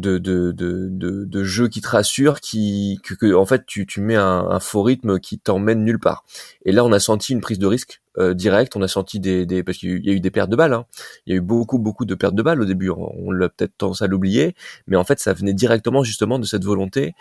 de, 0.01 0.17
de, 0.17 0.51
de, 0.51 0.89
de, 1.25 1.43
jeu 1.43 1.67
qui 1.67 1.81
te 1.81 1.87
rassure, 1.87 2.41
qui, 2.41 2.99
que, 3.03 3.33
en 3.33 3.45
fait 3.45 3.65
tu, 3.65 3.85
tu 3.85 4.01
mets 4.01 4.15
un, 4.15 4.47
un 4.49 4.59
faux 4.59 4.83
rythme 4.83 5.19
qui 5.19 5.39
t'emmène 5.39 5.83
nulle 5.83 5.99
part. 5.99 6.25
Et 6.65 6.71
là 6.71 6.83
on 6.83 6.91
a 6.91 6.99
senti 6.99 7.33
une 7.33 7.41
prise 7.41 7.59
de 7.59 7.67
risque 7.67 8.01
euh, 8.17 8.33
direct, 8.33 8.75
on 8.75 8.81
a 8.81 8.89
senti 8.89 9.21
des, 9.21 9.45
des 9.45 9.63
parce 9.63 9.77
qu'il 9.77 10.05
y 10.05 10.09
a 10.09 10.13
eu 10.13 10.19
des 10.19 10.31
pertes 10.31 10.49
de 10.49 10.57
balles, 10.57 10.73
hein. 10.73 10.85
il 11.25 11.31
y 11.31 11.33
a 11.33 11.37
eu 11.37 11.41
beaucoup 11.41 11.79
beaucoup 11.79 12.03
de 12.03 12.13
pertes 12.13 12.35
de 12.35 12.43
balles 12.43 12.61
au 12.61 12.65
début, 12.65 12.89
on, 12.89 13.31
l'a 13.31 13.47
peut-être 13.47 13.77
tendance 13.77 14.01
à 14.01 14.07
l'oublier, 14.07 14.53
mais 14.87 14.97
en 14.97 15.05
fait 15.05 15.19
ça 15.19 15.31
venait 15.33 15.53
directement 15.53 16.03
justement 16.03 16.37
de 16.37 16.45
cette 16.45 16.65
volonté 16.65 17.13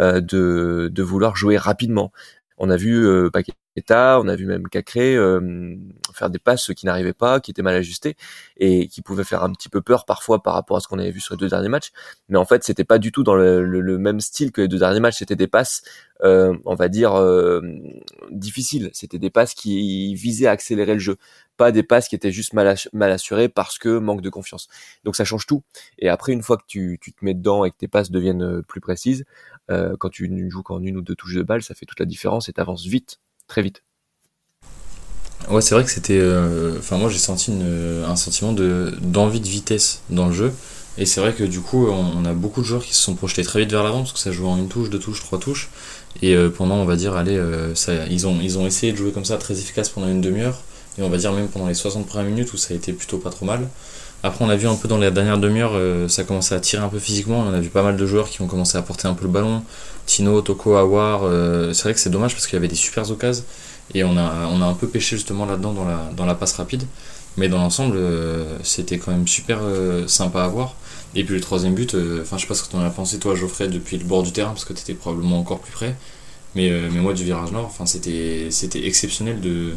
euh, 0.00 0.20
de, 0.22 0.90
de 0.90 1.02
vouloir 1.02 1.36
jouer 1.36 1.58
rapidement. 1.58 2.12
On 2.58 2.70
a 2.70 2.76
vu 2.76 3.06
euh, 3.06 3.30
on 3.90 4.28
a 4.28 4.36
vu 4.36 4.46
même 4.46 4.68
Cacré 4.68 5.16
euh, 5.16 5.76
faire 6.12 6.30
des 6.30 6.38
passes 6.38 6.72
qui 6.74 6.86
n'arrivaient 6.86 7.12
pas, 7.12 7.40
qui 7.40 7.50
étaient 7.50 7.62
mal 7.62 7.76
ajustées 7.76 8.16
et 8.56 8.88
qui 8.88 9.02
pouvaient 9.02 9.24
faire 9.24 9.42
un 9.42 9.52
petit 9.52 9.68
peu 9.68 9.80
peur 9.80 10.04
parfois 10.04 10.42
par 10.42 10.54
rapport 10.54 10.76
à 10.76 10.80
ce 10.80 10.88
qu'on 10.88 10.98
avait 10.98 11.10
vu 11.10 11.20
sur 11.20 11.34
les 11.34 11.38
deux 11.38 11.48
derniers 11.48 11.68
matchs. 11.68 11.92
Mais 12.28 12.38
en 12.38 12.44
fait, 12.44 12.64
c'était 12.64 12.84
pas 12.84 12.98
du 12.98 13.12
tout 13.12 13.22
dans 13.22 13.34
le, 13.34 13.98
même 13.98 14.20
style 14.20 14.52
que 14.52 14.62
les 14.62 14.68
deux 14.68 14.78
derniers 14.78 15.00
matchs. 15.00 15.18
C'était 15.18 15.36
des 15.36 15.46
passes, 15.46 15.82
euh, 16.22 16.56
on 16.64 16.74
va 16.74 16.88
dire, 16.88 17.14
euh, 17.14 17.60
difficiles. 18.30 18.90
C'était 18.92 19.18
des 19.18 19.30
passes 19.30 19.54
qui 19.54 20.14
visaient 20.14 20.46
à 20.46 20.52
accélérer 20.52 20.94
le 20.94 21.00
jeu, 21.00 21.16
pas 21.56 21.72
des 21.72 21.82
passes 21.82 22.08
qui 22.08 22.14
étaient 22.14 22.32
juste 22.32 22.52
mal, 22.52 22.68
assurées 23.12 23.48
parce 23.48 23.78
que 23.78 23.98
manque 23.98 24.22
de 24.22 24.30
confiance. 24.30 24.68
Donc 25.04 25.16
ça 25.16 25.24
change 25.24 25.46
tout. 25.46 25.62
Et 25.98 26.08
après, 26.08 26.32
une 26.32 26.42
fois 26.42 26.56
que 26.56 26.64
tu, 26.66 26.98
tu 27.00 27.12
te 27.12 27.24
mets 27.24 27.34
dedans 27.34 27.64
et 27.64 27.70
que 27.70 27.76
tes 27.76 27.88
passes 27.88 28.10
deviennent 28.10 28.62
plus 28.62 28.80
précises, 28.80 29.24
quand 29.98 30.08
tu 30.08 30.28
ne 30.28 30.48
joues 30.48 30.62
qu'en 30.62 30.82
une 30.82 30.96
ou 30.96 31.02
deux 31.02 31.14
touches 31.14 31.34
de 31.34 31.42
balle, 31.42 31.62
ça 31.62 31.74
fait 31.74 31.86
toute 31.86 32.00
la 32.00 32.06
différence 32.06 32.48
et 32.48 32.52
t'avances 32.52 32.86
vite 32.86 33.20
très 33.46 33.62
vite. 33.62 33.82
Ouais, 35.50 35.62
c'est 35.62 35.74
vrai 35.74 35.84
que 35.84 35.90
c'était. 35.90 36.18
Euh, 36.18 36.78
enfin, 36.78 36.98
moi 36.98 37.08
j'ai 37.08 37.18
senti 37.18 37.52
un 37.52 38.16
sentiment 38.16 38.52
de, 38.52 38.94
d'envie 39.00 39.40
de 39.40 39.48
vitesse 39.48 40.02
dans 40.10 40.26
le 40.26 40.32
jeu. 40.32 40.52
Et 40.98 41.06
c'est 41.06 41.20
vrai 41.20 41.32
que 41.32 41.44
du 41.44 41.60
coup, 41.60 41.86
on, 41.86 42.24
a 42.24 42.32
beaucoup 42.32 42.60
de 42.60 42.66
joueurs 42.66 42.84
qui 42.84 42.92
se 42.92 43.00
sont 43.00 43.14
projetés 43.14 43.44
très 43.44 43.60
vite 43.60 43.70
vers 43.70 43.84
l'avant 43.84 43.98
parce 43.98 44.12
que 44.12 44.18
ça 44.18 44.32
joue 44.32 44.48
en 44.48 44.58
une 44.58 44.68
touche, 44.68 44.90
deux 44.90 44.98
touches, 44.98 45.20
trois 45.20 45.38
touches. 45.38 45.70
Et 46.22 46.34
euh, 46.34 46.50
pendant, 46.50 46.74
on 46.74 46.84
va 46.84 46.96
dire, 46.96 47.14
allez, 47.14 47.36
euh, 47.36 47.72
ça, 47.76 48.06
ils, 48.06 48.26
ont, 48.26 48.40
ils 48.42 48.58
ont 48.58 48.66
essayé 48.66 48.90
de 48.92 48.96
jouer 48.96 49.12
comme 49.12 49.24
ça 49.24 49.36
très 49.36 49.60
efficace 49.60 49.88
pendant 49.90 50.08
une 50.08 50.20
demi-heure. 50.20 50.60
Et 50.98 51.02
on 51.02 51.08
va 51.08 51.16
dire 51.16 51.32
même 51.32 51.46
pendant 51.46 51.68
les 51.68 51.74
60 51.74 52.04
premières 52.08 52.28
minutes 52.28 52.52
où 52.52 52.56
ça 52.56 52.74
a 52.74 52.76
été 52.76 52.92
plutôt 52.92 53.18
pas 53.18 53.30
trop 53.30 53.46
mal. 53.46 53.68
Après, 54.22 54.44
on 54.44 54.48
a 54.48 54.56
vu 54.56 54.66
un 54.66 54.74
peu 54.74 54.88
dans 54.88 54.98
les 54.98 55.10
dernières 55.10 55.38
demi-heures, 55.38 56.10
ça 56.10 56.24
commençait 56.24 56.54
à 56.54 56.60
tirer 56.60 56.82
un 56.82 56.88
peu 56.88 56.98
physiquement. 56.98 57.40
On 57.40 57.52
a 57.52 57.60
vu 57.60 57.68
pas 57.68 57.84
mal 57.84 57.96
de 57.96 58.06
joueurs 58.06 58.28
qui 58.28 58.42
ont 58.42 58.48
commencé 58.48 58.76
à 58.76 58.82
porter 58.82 59.06
un 59.06 59.14
peu 59.14 59.24
le 59.24 59.30
ballon. 59.30 59.62
Tino, 60.06 60.40
Toko, 60.42 60.74
Awar. 60.74 61.20
c'est 61.72 61.82
vrai 61.84 61.94
que 61.94 62.00
c'est 62.00 62.10
dommage 62.10 62.34
parce 62.34 62.46
qu'il 62.46 62.54
y 62.54 62.58
avait 62.58 62.66
des 62.66 62.74
super 62.74 63.08
occasions. 63.10 63.44
Et 63.94 64.04
on 64.04 64.16
a, 64.16 64.48
on 64.52 64.60
a 64.60 64.66
un 64.66 64.74
peu 64.74 64.88
pêché 64.88 65.16
justement 65.16 65.46
là-dedans 65.46 65.72
dans 65.72 65.84
la, 65.84 66.10
dans 66.16 66.26
la 66.26 66.34
passe 66.34 66.54
rapide. 66.54 66.82
Mais 67.36 67.48
dans 67.48 67.58
l'ensemble, 67.58 67.96
euh, 67.96 68.58
c'était 68.64 68.98
quand 68.98 69.12
même 69.12 69.28
super 69.28 69.60
euh, 69.62 70.08
sympa 70.08 70.42
à 70.42 70.48
voir. 70.48 70.74
Et 71.14 71.24
puis 71.24 71.34
le 71.34 71.40
troisième 71.40 71.74
but, 71.74 71.94
euh, 71.94 72.22
enfin 72.22 72.36
je 72.36 72.42
sais 72.42 72.48
pas 72.48 72.54
ce 72.54 72.64
que 72.64 72.70
tu 72.70 72.76
en 72.76 72.82
as 72.82 72.90
pensé 72.90 73.18
toi 73.18 73.34
Geoffrey 73.36 73.68
depuis 73.68 73.96
le 73.96 74.04
bord 74.04 74.24
du 74.24 74.32
terrain, 74.32 74.50
parce 74.50 74.64
que 74.64 74.72
tu 74.72 74.80
étais 74.80 74.94
probablement 74.94 75.38
encore 75.38 75.60
plus 75.60 75.72
près. 75.72 75.94
Mais, 76.54 76.70
mais 76.90 77.00
moi 77.00 77.12
du 77.12 77.24
virage 77.24 77.52
nord, 77.52 77.66
enfin, 77.66 77.86
c'était, 77.86 78.48
c'était 78.50 78.84
exceptionnel 78.86 79.40
de, 79.40 79.74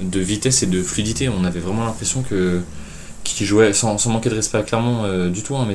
de 0.00 0.20
vitesse 0.20 0.62
et 0.62 0.66
de 0.66 0.82
fluidité. 0.82 1.28
On 1.28 1.44
avait 1.44 1.60
vraiment 1.60 1.86
l'impression 1.86 2.22
que 2.22 2.60
qui 3.34 3.46
jouait 3.46 3.72
sans, 3.72 4.04
manquer 4.06 4.30
de 4.30 4.34
respect 4.34 4.58
à 4.58 4.62
Clermont 4.62 5.28
du 5.28 5.42
tout, 5.42 5.56
hein, 5.56 5.66
mais 5.68 5.74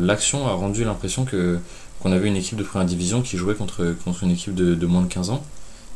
l'action 0.00 0.46
a 0.46 0.52
rendu 0.52 0.84
l'impression 0.84 1.24
que 1.24 1.58
qu'on 2.02 2.12
avait 2.12 2.28
une 2.28 2.36
équipe 2.36 2.58
de 2.58 2.64
première 2.64 2.86
division 2.86 3.22
qui 3.22 3.36
jouait 3.36 3.54
contre, 3.54 3.94
contre 4.04 4.24
une 4.24 4.32
équipe 4.32 4.54
de, 4.54 4.86
moins 4.86 5.02
de 5.02 5.06
15 5.06 5.30
ans. 5.30 5.42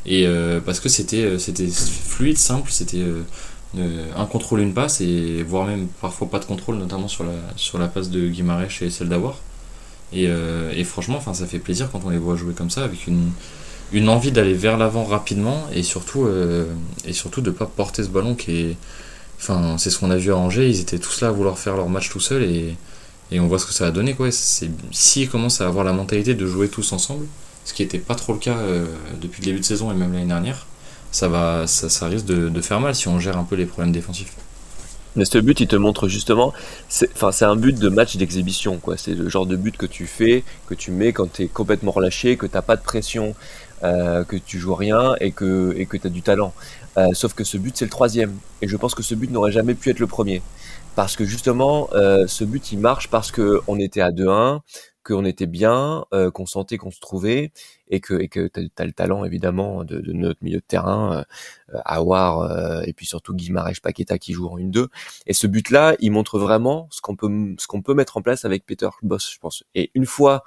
Et 0.05 0.25
euh, 0.25 0.61
parce 0.65 0.79
que 0.79 0.87
c'était 0.87 1.23
euh, 1.23 1.37
c'était 1.37 1.67
fluide, 1.67 2.37
simple, 2.37 2.71
c'était 2.71 3.03
euh, 3.03 4.05
un 4.15 4.25
contrôle, 4.25 4.61
une 4.61 4.73
passe, 4.73 5.01
et 5.01 5.43
voire 5.43 5.65
même 5.65 5.87
parfois 5.99 6.29
pas 6.29 6.39
de 6.39 6.45
contrôle, 6.45 6.77
notamment 6.77 7.09
sur 7.09 7.25
la, 7.25 7.33
sur 7.57 7.77
la 7.77 7.87
passe 7.87 8.09
de 8.09 8.27
Guimarães 8.27 8.81
et 8.81 8.89
celle 8.89 9.09
d'Avoir. 9.09 9.39
Et, 10.13 10.29
et, 10.73 10.83
franchement, 10.85 11.19
ça 11.33 11.45
fait 11.45 11.59
plaisir 11.59 11.91
quand 11.91 11.99
on 12.05 12.09
les 12.09 12.17
voit 12.17 12.37
jouer 12.37 12.53
comme 12.53 12.69
ça, 12.69 12.85
avec 12.85 13.07
une, 13.07 13.29
une 13.91 14.07
envie 14.07 14.31
d'aller 14.31 14.53
vers 14.53 14.77
l'avant 14.77 15.03
rapidement, 15.03 15.67
et 15.73 15.83
surtout, 15.83 16.29
et 17.03 17.11
surtout 17.11 17.41
de 17.41 17.49
ne 17.49 17.55
pas 17.55 17.65
porter 17.65 18.03
ce 18.03 18.07
ballon 18.07 18.33
qui 18.33 18.51
est. 18.57 18.77
Enfin, 19.39 19.77
c'est 19.77 19.89
ce 19.89 19.99
qu'on 19.99 20.11
a 20.11 20.17
vu 20.17 20.31
à 20.31 20.37
Angers, 20.37 20.69
ils 20.69 20.81
étaient 20.81 20.99
tous 20.99 21.21
là 21.21 21.27
à 21.27 21.31
vouloir 21.31 21.59
faire 21.59 21.75
leur 21.75 21.89
match 21.89 22.09
tout 22.09 22.19
seuls, 22.19 22.43
et, 22.43 22.75
et 23.31 23.39
on 23.39 23.47
voit 23.47 23.59
ce 23.59 23.65
que 23.65 23.73
ça 23.73 23.87
a 23.87 23.91
donné. 23.91 24.13
Quoi. 24.13 24.29
S'ils 24.31 25.29
commencent 25.29 25.61
à 25.61 25.67
avoir 25.67 25.83
la 25.83 25.93
mentalité 25.93 26.33
de 26.33 26.45
jouer 26.45 26.69
tous 26.69 26.91
ensemble, 26.91 27.25
ce 27.65 27.73
qui 27.73 27.83
n'était 27.83 27.99
pas 27.99 28.15
trop 28.15 28.33
le 28.33 28.39
cas 28.39 28.57
euh, 28.57 28.85
depuis 29.21 29.41
le 29.41 29.47
début 29.47 29.59
de 29.59 29.65
saison 29.65 29.91
et 29.91 29.93
même 29.93 30.13
l'année 30.13 30.25
dernière, 30.25 30.65
ça, 31.11 31.27
va, 31.27 31.67
ça, 31.67 32.07
risque 32.07 32.25
de, 32.25 32.61
faire 32.61 32.79
mal 32.79 32.95
si 32.95 33.07
on 33.07 33.19
gère 33.19 33.37
un 33.37 33.43
peu 33.43 33.55
les 33.55 33.65
problèmes 33.65 33.91
défensifs. 33.91 34.33
Mais 35.17 35.25
ce 35.25 35.37
but, 35.39 35.59
il 35.59 35.67
te 35.67 35.75
montre 35.75 36.07
justement, 36.07 36.53
c'est, 36.87 37.09
un 37.41 37.55
but 37.55 37.77
de 37.77 37.89
match 37.89 38.15
d'exhibition, 38.17 38.77
quoi. 38.77 38.97
C'est 38.97 39.15
le 39.15 39.27
genre 39.27 39.45
de 39.45 39.55
but 39.55 39.75
que 39.75 39.87
tu 39.87 40.05
fais, 40.05 40.43
que 40.67 40.75
tu 40.75 40.91
mets 40.91 41.11
quand 41.11 41.33
tu 41.33 41.43
es 41.43 41.47
complètement 41.47 41.91
relâché, 41.91 42.37
que 42.37 42.45
t'as 42.45 42.61
pas 42.61 42.75
de 42.75 42.83
pression, 42.83 43.35
euh, 43.83 44.23
que 44.23 44.35
tu 44.35 44.57
joues 44.57 44.73
rien 44.73 45.15
et 45.19 45.31
que 45.31 45.73
et 45.77 45.85
que 45.85 45.97
t'as 45.97 46.09
du 46.09 46.23
talent. 46.23 46.53
Euh, 46.97 47.09
sauf 47.13 47.33
que 47.35 47.43
ce 47.43 47.57
but, 47.57 47.77
c'est 47.77 47.85
le 47.85 47.91
troisième, 47.91 48.35
et 48.63 48.67
je 48.67 48.75
pense 48.75 48.95
que 48.95 49.03
ce 49.03 49.13
but 49.13 49.29
n'aurait 49.29 49.51
jamais 49.51 49.75
pu 49.75 49.91
être 49.91 49.99
le 49.99 50.07
premier 50.07 50.41
parce 50.95 51.15
que 51.15 51.25
justement, 51.25 51.89
ce 51.91 52.43
but 52.43 52.71
il 52.71 52.79
marche 52.79 53.07
parce 53.09 53.31
que 53.31 53.61
on 53.67 53.77
était 53.77 54.01
à 54.01 54.09
2-1, 54.09 54.61
qu'on 55.03 55.25
était 55.25 55.45
bien, 55.45 56.05
qu'on 56.33 56.47
sentait 56.47 56.77
qu'on 56.77 56.89
se 56.89 56.99
trouvait 56.99 57.51
et 57.87 57.99
que 57.99 58.15
et 58.15 58.29
que 58.29 58.47
t'as 58.47 58.61
as 58.79 58.85
le 58.85 58.93
talent 58.93 59.23
évidemment 59.23 59.83
de, 59.83 59.99
de, 59.99 60.11
notre 60.11 60.43
milieu 60.43 60.57
de 60.57 60.65
terrain, 60.67 61.23
euh, 61.75 61.79
Awar 61.85 62.81
et 62.83 62.93
puis 62.93 63.05
surtout 63.05 63.35
Guimarães 63.35 63.79
Paqueta 63.79 64.17
qui 64.17 64.33
joue 64.33 64.47
en 64.47 64.57
1-2. 64.57 64.87
Et 65.27 65.33
ce 65.33 65.45
but-là, 65.45 65.95
il 65.99 66.11
montre 66.11 66.39
vraiment 66.39 66.87
ce 66.89 66.99
qu'on 67.01 67.15
peut 67.15 67.29
ce 67.59 67.67
qu'on 67.67 67.83
peut 67.83 67.93
mettre 67.93 68.17
en 68.17 68.23
place 68.23 68.43
avec 68.43 68.65
Peter 68.65 68.89
Boss, 69.03 69.31
je 69.31 69.37
pense. 69.37 69.63
Et 69.75 69.91
une 69.93 70.07
fois 70.07 70.45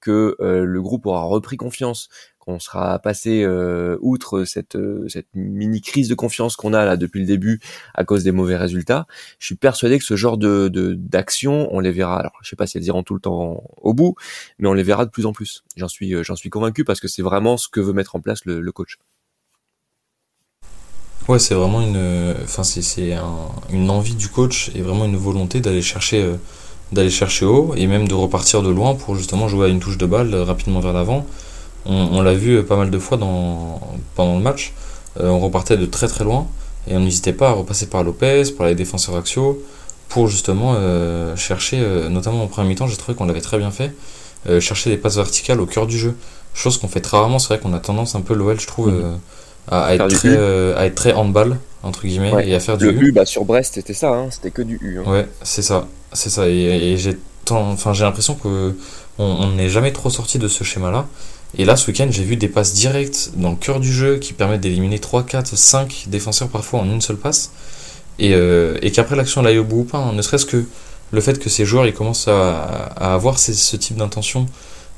que 0.00 0.34
le 0.40 0.80
groupe 0.80 1.04
aura 1.04 1.24
repris 1.24 1.58
confiance, 1.58 2.08
qu'on 2.50 2.58
sera 2.58 2.98
passé 2.98 3.42
euh, 3.42 3.96
outre 4.00 4.44
cette, 4.44 4.76
euh, 4.76 5.06
cette 5.08 5.26
mini 5.34 5.80
crise 5.80 6.08
de 6.08 6.14
confiance 6.14 6.56
qu'on 6.56 6.72
a 6.72 6.84
là 6.84 6.96
depuis 6.96 7.20
le 7.20 7.26
début 7.26 7.60
à 7.94 8.04
cause 8.04 8.24
des 8.24 8.32
mauvais 8.32 8.56
résultats, 8.56 9.06
je 9.38 9.46
suis 9.46 9.54
persuadé 9.54 9.98
que 9.98 10.04
ce 10.04 10.16
genre 10.16 10.38
de 10.38 10.68
d'action, 10.98 11.68
on 11.72 11.80
les 11.80 11.92
verra. 11.92 12.18
Alors, 12.18 12.32
je 12.42 12.48
sais 12.48 12.56
pas 12.56 12.66
si 12.66 12.78
elles 12.78 12.84
iront 12.84 13.02
tout 13.02 13.14
le 13.14 13.20
temps 13.20 13.62
au 13.76 13.94
bout, 13.94 14.14
mais 14.58 14.68
on 14.68 14.72
les 14.72 14.82
verra 14.82 15.04
de 15.04 15.10
plus 15.10 15.26
en 15.26 15.32
plus. 15.32 15.62
J'en 15.76 15.88
suis 15.88 16.14
euh, 16.14 16.22
j'en 16.22 16.36
suis 16.36 16.50
convaincu 16.50 16.84
parce 16.84 17.00
que 17.00 17.08
c'est 17.08 17.22
vraiment 17.22 17.56
ce 17.56 17.68
que 17.68 17.80
veut 17.80 17.92
mettre 17.92 18.16
en 18.16 18.20
place 18.20 18.44
le, 18.44 18.72
coach. 18.72 18.98
Ouais, 21.28 21.38
c'est 21.38 21.54
vraiment 21.54 21.80
une, 21.80 22.34
enfin 22.42 22.64
c'est 22.64 23.16
une 23.72 23.90
envie 23.90 24.14
du 24.14 24.28
coach 24.28 24.70
et 24.74 24.82
vraiment 24.82 25.04
une 25.04 25.16
volonté 25.16 25.60
d'aller 25.60 25.82
chercher 25.82 26.34
d'aller 26.92 27.10
chercher 27.10 27.44
haut 27.44 27.72
et 27.76 27.86
même 27.86 28.08
de 28.08 28.14
repartir 28.14 28.62
de 28.62 28.70
loin 28.70 28.94
pour 28.94 29.14
justement 29.14 29.46
jouer 29.48 29.66
à 29.66 29.68
une 29.68 29.80
touche 29.80 29.98
de 29.98 30.06
balle 30.06 30.34
rapidement 30.34 30.80
vers 30.80 30.92
l'avant 30.92 31.26
on, 31.86 32.20
l'a 32.22 32.34
vu 32.34 32.62
pas 32.62 32.76
mal 32.76 32.90
de 32.90 32.98
fois 32.98 33.16
dans, 33.16 33.80
pendant 34.14 34.36
le 34.36 34.42
match. 34.42 34.72
Euh, 35.18 35.28
on 35.28 35.40
repartait 35.40 35.76
de 35.76 35.86
très 35.86 36.08
très 36.08 36.24
loin 36.24 36.46
et 36.86 36.96
on 36.96 37.00
n'hésitait 37.00 37.32
pas 37.32 37.50
à 37.50 37.52
repasser 37.52 37.86
par 37.86 38.04
Lopez, 38.04 38.44
par 38.56 38.66
les 38.66 38.74
défenseurs 38.74 39.16
axiaux, 39.16 39.62
pour 40.08 40.28
justement 40.28 40.74
euh, 40.76 41.36
chercher, 41.36 41.80
euh, 41.80 42.08
notamment 42.08 42.44
en 42.44 42.46
premier 42.46 42.68
mi-temps, 42.68 42.86
j'ai 42.86 42.96
trouvé 42.96 43.16
qu'on 43.16 43.26
l'avait 43.26 43.40
très 43.40 43.58
bien 43.58 43.70
fait, 43.70 43.92
chercher 44.60 44.90
des 44.90 44.96
passes 44.96 45.16
verticales 45.16 45.60
au 45.60 45.66
cœur 45.66 45.86
du 45.86 45.98
jeu. 45.98 46.14
Chose 46.54 46.78
qu'on 46.78 46.88
fait 46.88 47.00
très 47.00 47.16
rarement, 47.16 47.38
c'est 47.38 47.48
vrai 47.48 47.58
qu'on 47.58 47.74
a 47.74 47.78
tendance 47.78 48.14
un 48.14 48.22
peu 48.22 48.34
l'OL, 48.34 48.58
je 48.58 48.66
trouve, 48.66 48.90
mhm. 48.90 49.18
à, 49.70 49.94
être 49.94 50.08
très, 50.08 50.36
à 50.74 50.86
être 50.86 50.94
très 50.94 51.12
handball, 51.12 51.58
entre 51.82 52.06
guillemets, 52.06 52.48
et 52.48 52.54
à 52.54 52.60
faire 52.60 52.78
du 52.78 52.90
le 52.90 53.02
U. 53.02 53.12
bah, 53.12 53.26
sur 53.26 53.44
Brest, 53.44 53.74
c'était 53.74 53.94
ça, 53.94 54.12
hein, 54.12 54.28
c'était 54.30 54.50
que 54.50 54.62
du 54.62 54.78
U. 54.80 54.98
Hein. 54.98 55.10
Ouais, 55.10 55.28
c'est 55.42 55.62
ça, 55.62 55.86
c'est 56.12 56.30
ça. 56.30 56.48
Et, 56.48 56.96
j'ai 56.96 57.18
enfin, 57.50 57.92
l'impression 57.92 58.34
que 58.34 58.74
on 59.18 59.50
n'est 59.50 59.68
jamais 59.68 59.92
trop 59.92 60.08
sorti 60.08 60.38
de 60.38 60.48
ce 60.48 60.64
schéma-là. 60.64 61.06
Et 61.58 61.64
là, 61.64 61.76
ce 61.76 61.88
week-end, 61.88 62.06
j'ai 62.10 62.22
vu 62.22 62.36
des 62.36 62.48
passes 62.48 62.74
directes 62.74 63.32
dans 63.34 63.50
le 63.50 63.56
cœur 63.56 63.80
du 63.80 63.92
jeu 63.92 64.18
qui 64.18 64.32
permettent 64.32 64.60
d'éliminer 64.60 64.98
3, 64.98 65.24
4, 65.24 65.56
5 65.56 66.04
défenseurs 66.06 66.48
parfois 66.48 66.80
en 66.80 66.84
une 66.84 67.00
seule 67.00 67.16
passe. 67.16 67.50
Et, 68.18 68.34
euh, 68.34 68.76
et 68.82 68.92
qu'après 68.92 69.16
l'action 69.16 69.44
aille 69.44 69.58
au 69.58 69.64
bout 69.64 69.80
ou 69.80 69.84
pas, 69.84 69.98
hein, 69.98 70.12
ne 70.12 70.22
serait-ce 70.22 70.46
que 70.46 70.64
le 71.10 71.20
fait 71.20 71.38
que 71.40 71.48
ces 71.48 71.64
joueurs 71.64 71.86
ils 71.86 71.94
commencent 71.94 72.28
à, 72.28 72.60
avoir 72.96 73.38
ce 73.38 73.76
type 73.76 73.96
d'intention 73.96 74.46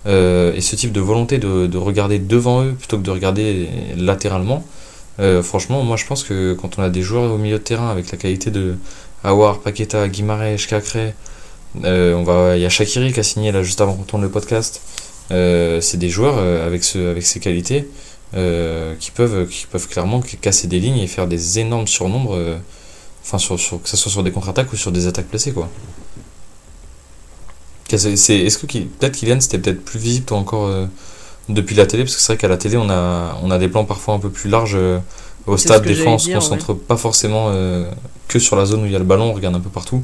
euh, 0.06 0.52
et 0.54 0.60
ce 0.60 0.76
type 0.76 0.92
de 0.92 1.00
volonté 1.00 1.38
de, 1.38 1.66
de, 1.66 1.78
regarder 1.78 2.18
devant 2.18 2.64
eux 2.64 2.72
plutôt 2.72 2.98
que 2.98 3.02
de 3.02 3.10
regarder 3.10 3.68
latéralement. 3.96 4.64
Euh, 5.20 5.42
franchement, 5.42 5.82
moi 5.84 5.96
je 5.96 6.04
pense 6.04 6.24
que 6.24 6.54
quand 6.54 6.78
on 6.78 6.82
a 6.82 6.90
des 6.90 7.02
joueurs 7.02 7.32
au 7.32 7.38
milieu 7.38 7.58
de 7.58 7.62
terrain 7.62 7.90
avec 7.90 8.10
la 8.10 8.18
qualité 8.18 8.50
de 8.50 8.74
Awar, 9.24 9.60
Paqueta, 9.60 10.08
Guimarães, 10.08 10.66
Cacré, 10.68 11.14
on 11.76 12.24
va, 12.24 12.56
il 12.56 12.62
y 12.62 12.66
a 12.66 12.68
Shakiri 12.68 13.12
qui 13.12 13.20
a 13.20 13.22
signé 13.22 13.52
là 13.52 13.62
juste 13.62 13.80
avant 13.80 13.94
qu'on 13.94 14.02
tourne 14.02 14.22
le 14.22 14.28
podcast. 14.28 14.82
Euh, 15.32 15.80
c'est 15.80 15.96
des 15.96 16.10
joueurs 16.10 16.36
euh, 16.38 16.66
avec, 16.66 16.84
ce, 16.84 17.10
avec 17.10 17.24
ces 17.24 17.40
qualités 17.40 17.88
euh, 18.34 18.94
qui, 19.00 19.10
peuvent, 19.10 19.48
qui 19.48 19.66
peuvent 19.66 19.88
clairement 19.88 20.20
casser 20.40 20.66
des 20.68 20.78
lignes 20.78 20.98
et 20.98 21.06
faire 21.06 21.26
des 21.26 21.58
énormes 21.58 21.86
surnombres, 21.86 22.38
enfin 23.22 23.38
sur, 23.38 23.56
que 23.56 23.88
ce 23.88 23.96
soit 23.96 24.10
sur 24.12 24.22
des 24.22 24.30
contre-attaques 24.30 24.72
ou 24.72 24.76
sur 24.76 24.92
des 24.92 25.06
attaques 25.06 25.28
placées. 25.28 25.52
quoi. 25.52 25.68
Est-ce 27.90 28.58
que 28.58 28.66
peut-être 28.66 29.16
Kylian 29.16 29.40
c'était 29.40 29.58
peut-être 29.58 29.84
plus 29.84 29.98
visible 29.98 30.24
toi 30.24 30.38
encore 30.38 30.70
depuis 31.50 31.76
la 31.76 31.84
télé? 31.84 32.04
Parce 32.04 32.16
que 32.16 32.22
c'est 32.22 32.32
vrai 32.32 32.38
qu'à 32.38 32.48
la 32.48 32.56
télé 32.56 32.78
on 32.78 32.88
a, 32.88 33.38
on 33.42 33.50
a 33.50 33.58
des 33.58 33.68
plans 33.68 33.84
parfois 33.84 34.14
un 34.14 34.18
peu 34.18 34.30
plus 34.30 34.48
larges 34.48 34.78
au 35.46 35.56
stade 35.58 35.84
des 35.84 35.94
fois 35.94 36.12
on 36.12 36.18
se 36.18 36.30
concentre 36.30 36.72
pas 36.72 36.96
forcément 36.96 37.52
que 38.28 38.38
sur 38.38 38.56
la 38.56 38.64
zone 38.64 38.84
où 38.84 38.86
il 38.86 38.92
y 38.92 38.96
a 38.96 38.98
le 38.98 39.04
ballon 39.04 39.24
on 39.24 39.32
regarde 39.34 39.54
un 39.54 39.60
peu 39.60 39.68
partout 39.68 40.02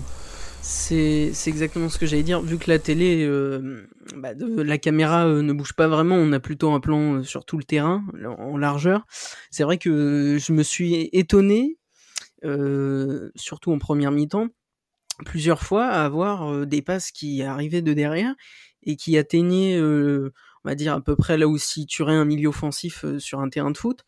c'est 0.69 1.33
exactement 1.47 1.89
ce 1.89 1.99
que 1.99 2.05
j'allais 2.05 2.23
dire. 2.23 2.43
Vu 2.43 2.59
que 2.59 2.71
la 2.71 2.79
télé, 2.79 3.25
euh, 3.25 3.89
bah, 4.17 4.33
la 4.35 4.77
caméra 4.77 5.27
euh, 5.27 5.41
ne 5.41 5.55
bouge 5.55 5.73
pas 5.73 5.89
vraiment, 5.89 6.17
on 6.17 6.31
a 6.33 6.41
plutôt 6.41 6.73
un 6.73 6.81
plan 6.81 7.15
euh, 7.15 7.23
sur 7.23 7.47
tout 7.47 7.57
le 7.57 7.65
terrain, 7.65 8.05
en 8.27 8.59
largeur. 8.59 9.07
C'est 9.51 9.63
vrai 9.63 9.79
que 9.79 10.37
je 10.39 10.53
me 10.53 10.63
suis 10.63 11.09
étonné, 11.15 11.79
surtout 13.35 13.73
en 13.73 13.79
première 13.79 14.11
mi-temps, 14.11 14.49
plusieurs 15.25 15.63
fois 15.63 15.87
à 15.87 16.05
avoir 16.05 16.67
des 16.67 16.83
passes 16.83 17.13
qui 17.13 17.43
arrivaient 17.43 17.83
de 17.83 17.95
derrière 17.95 18.35
et 18.83 18.97
qui 18.97 19.17
atteignaient, 19.17 19.81
on 19.81 20.31
va 20.65 20.75
dire, 20.75 20.93
à 20.93 21.01
peu 21.01 21.17
près 21.17 21.39
là 21.39 21.49
où 21.49 21.57
situerait 21.57 22.15
un 22.15 22.27
milieu 22.27 22.51
offensif 22.51 23.07
sur 23.19 23.41
un 23.41 23.49
terrain 23.49 23.71
de 23.71 23.79
foot 23.79 24.05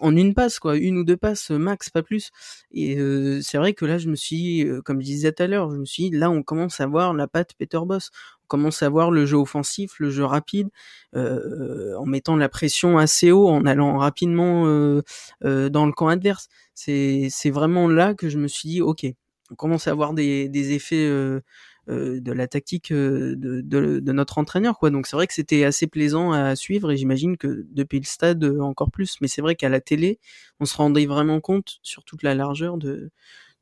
en 0.00 0.14
une 0.16 0.34
passe, 0.34 0.58
quoi, 0.58 0.76
une 0.76 0.98
ou 0.98 1.04
deux 1.04 1.16
passes 1.16 1.50
max, 1.50 1.90
pas 1.90 2.02
plus. 2.02 2.30
Et 2.72 2.98
c'est 3.42 3.58
vrai 3.58 3.74
que 3.74 3.84
là, 3.84 3.98
je 3.98 4.08
me 4.08 4.16
suis, 4.16 4.66
comme 4.84 5.00
je 5.00 5.06
disais 5.06 5.32
tout 5.32 5.42
à 5.42 5.46
l'heure, 5.46 5.70
je 5.70 5.78
me 5.78 5.84
suis 5.84 6.10
dit, 6.10 6.16
là, 6.16 6.30
on 6.30 6.42
commence 6.42 6.80
à 6.80 6.86
voir 6.86 7.14
la 7.14 7.26
patte 7.26 7.54
Peter 7.58 7.80
Boss. 7.84 8.10
On 8.44 8.46
commence 8.48 8.82
à 8.82 8.88
voir 8.88 9.10
le 9.10 9.26
jeu 9.26 9.36
offensif, 9.36 9.94
le 9.98 10.10
jeu 10.10 10.24
rapide, 10.24 10.68
en 11.14 12.06
mettant 12.06 12.36
la 12.36 12.48
pression 12.48 12.98
assez 12.98 13.32
haut, 13.32 13.48
en 13.48 13.64
allant 13.66 13.98
rapidement 13.98 14.64
dans 14.64 15.86
le 15.86 15.92
camp 15.92 16.08
adverse. 16.08 16.48
C'est 16.74 17.50
vraiment 17.50 17.88
là 17.88 18.14
que 18.14 18.28
je 18.28 18.38
me 18.38 18.48
suis 18.48 18.68
dit, 18.68 18.82
ok, 18.82 19.06
on 19.50 19.54
commence 19.54 19.88
à 19.88 19.92
avoir 19.92 20.12
des, 20.12 20.48
des 20.48 20.72
effets 20.72 21.06
euh, 21.06 21.40
de 21.88 22.32
la 22.32 22.46
tactique 22.46 22.92
euh, 22.92 23.34
de, 23.36 24.12
notre 24.12 24.38
entraîneur 24.38 24.78
quoi 24.78 24.90
donc 24.90 25.06
c'est 25.06 25.16
vrai 25.16 25.26
que 25.26 25.34
c'était 25.34 25.64
assez 25.64 25.86
plaisant 25.86 26.32
à 26.32 26.54
suivre 26.56 26.90
et 26.90 26.96
j'imagine 26.96 27.36
que 27.36 27.66
depuis 27.70 27.98
le 27.98 28.04
stade 28.04 28.44
euh, 28.44 28.60
encore 28.60 28.90
plus 28.90 29.16
mais 29.20 29.28
c'est 29.28 29.40
vrai 29.40 29.54
qu'à 29.54 29.68
la 29.68 29.80
télé 29.80 30.18
on 30.60 30.64
se 30.64 30.76
rendait 30.76 31.06
vraiment 31.06 31.40
compte 31.40 31.78
sur 31.82 32.04
toute 32.04 32.22
la 32.22 32.34
largeur 32.34 32.76
de 32.76 33.10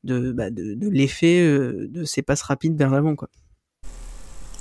bah, 0.03 0.45
l'effet 0.81 1.41
de 1.41 2.03
ces 2.03 2.21
passes 2.21 2.41
rapides 2.41 2.77
vers 2.77 2.89
l'avant 2.89 3.15
quoi 3.15 3.29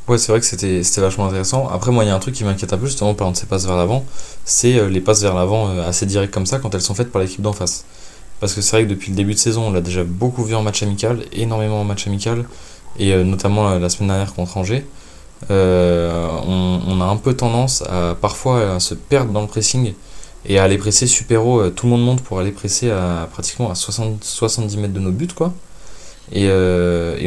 Ouais, 0.09 0.19
c'est 0.19 0.31
vrai 0.31 0.39
que 0.39 0.47
c'était 0.47 1.01
vachement 1.01 1.27
intéressant. 1.27 1.67
Après, 1.69 1.91
moi, 1.91 2.05
il 2.05 2.07
y 2.07 2.11
a 2.11 2.15
un 2.15 2.21
truc 2.21 2.33
qui 2.33 2.45
m'inquiète 2.45 2.73
un 2.73 2.79
peu, 2.79 2.87
justement, 2.87 3.11
en 3.11 3.15
parlant 3.15 3.33
de 3.33 3.37
ces 3.37 3.47
passes 3.47 3.67
vers 3.67 3.77
l'avant, 3.77 4.05
c'est 4.45 4.89
les 4.89 5.01
passes 5.01 5.21
vers 5.21 5.35
l'avant 5.35 5.81
assez 5.81 6.07
directes 6.07 6.33
comme 6.33 6.47
ça 6.47 6.61
quand 6.61 6.73
elles 6.77 6.81
sont 6.81 6.95
faites 6.95 7.11
par 7.11 7.21
l'équipe 7.21 7.43
d'en 7.43 7.53
face. 7.53 7.85
Parce 8.39 8.55
que 8.55 8.61
c'est 8.61 8.77
vrai 8.77 8.85
que 8.85 8.91
depuis 8.91 9.11
le 9.11 9.17
début 9.17 9.35
de 9.35 9.39
saison, 9.39 9.69
on 9.69 9.73
l'a 9.73 9.81
déjà 9.81 10.05
beaucoup 10.05 10.45
vu 10.45 10.55
en 10.55 10.63
match 10.63 10.83
amical, 10.83 11.25
énormément 11.33 11.81
en 11.81 11.85
match 11.85 12.07
amical 12.07 12.45
et 12.99 13.13
euh, 13.13 13.25
notamment 13.25 13.69
euh, 13.69 13.79
la 13.79 13.89
semaine 13.89 14.09
dernière 14.09 14.35
contre 14.35 14.57
Angers, 14.57 14.85
euh, 15.51 16.29
on, 16.47 17.01
a 17.01 17.05
un 17.05 17.17
peu 17.17 17.35
tendance 17.35 17.83
à 17.83 18.17
parfois 18.19 18.81
se 18.81 18.95
perdre 18.95 19.33
dans 19.33 19.43
le 19.43 19.47
pressing 19.47 19.93
et 20.47 20.59
à 20.59 20.65
aller 20.65 20.79
presser 20.79 21.07
super 21.07 21.47
haut. 21.47 21.69
Tout 21.71 21.87
le 21.87 21.93
monde 21.93 22.05
monte 22.05 22.21
pour 22.23 22.39
aller 22.39 22.53
presser 22.53 22.91
à 22.91 23.29
pratiquement 23.31 23.71
à 23.71 23.75
60, 23.75 24.25
70 24.25 24.77
mètres 24.79 24.95
de 24.95 25.01
nos 25.01 25.11
buts, 25.11 25.29
quoi. 25.29 25.53
Et, 26.33 26.49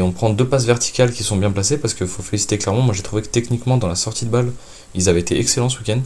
on 0.02 0.12
prend 0.12 0.32
deux 0.32 0.48
passes 0.48 0.66
verticales 0.66 1.12
qui 1.12 1.24
sont 1.24 1.38
bien 1.38 1.52
placées 1.52 1.78
parce 1.78 1.94
qu'il 1.94 2.08
faut 2.08 2.24
féliciter 2.24 2.58
clairement. 2.58 2.82
Moi 2.82 2.96
j'ai 2.96 3.04
trouvé 3.04 3.22
que 3.22 3.28
techniquement 3.28 3.78
dans 3.78 3.88
la 3.88 3.96
sortie 3.96 4.26
de 4.26 4.32
balle, 4.32 4.52
ils 4.96 5.08
avaient 5.08 5.20
été 5.20 5.40
excellents 5.40 5.70
ce 5.70 5.78
week-end. 5.78 6.00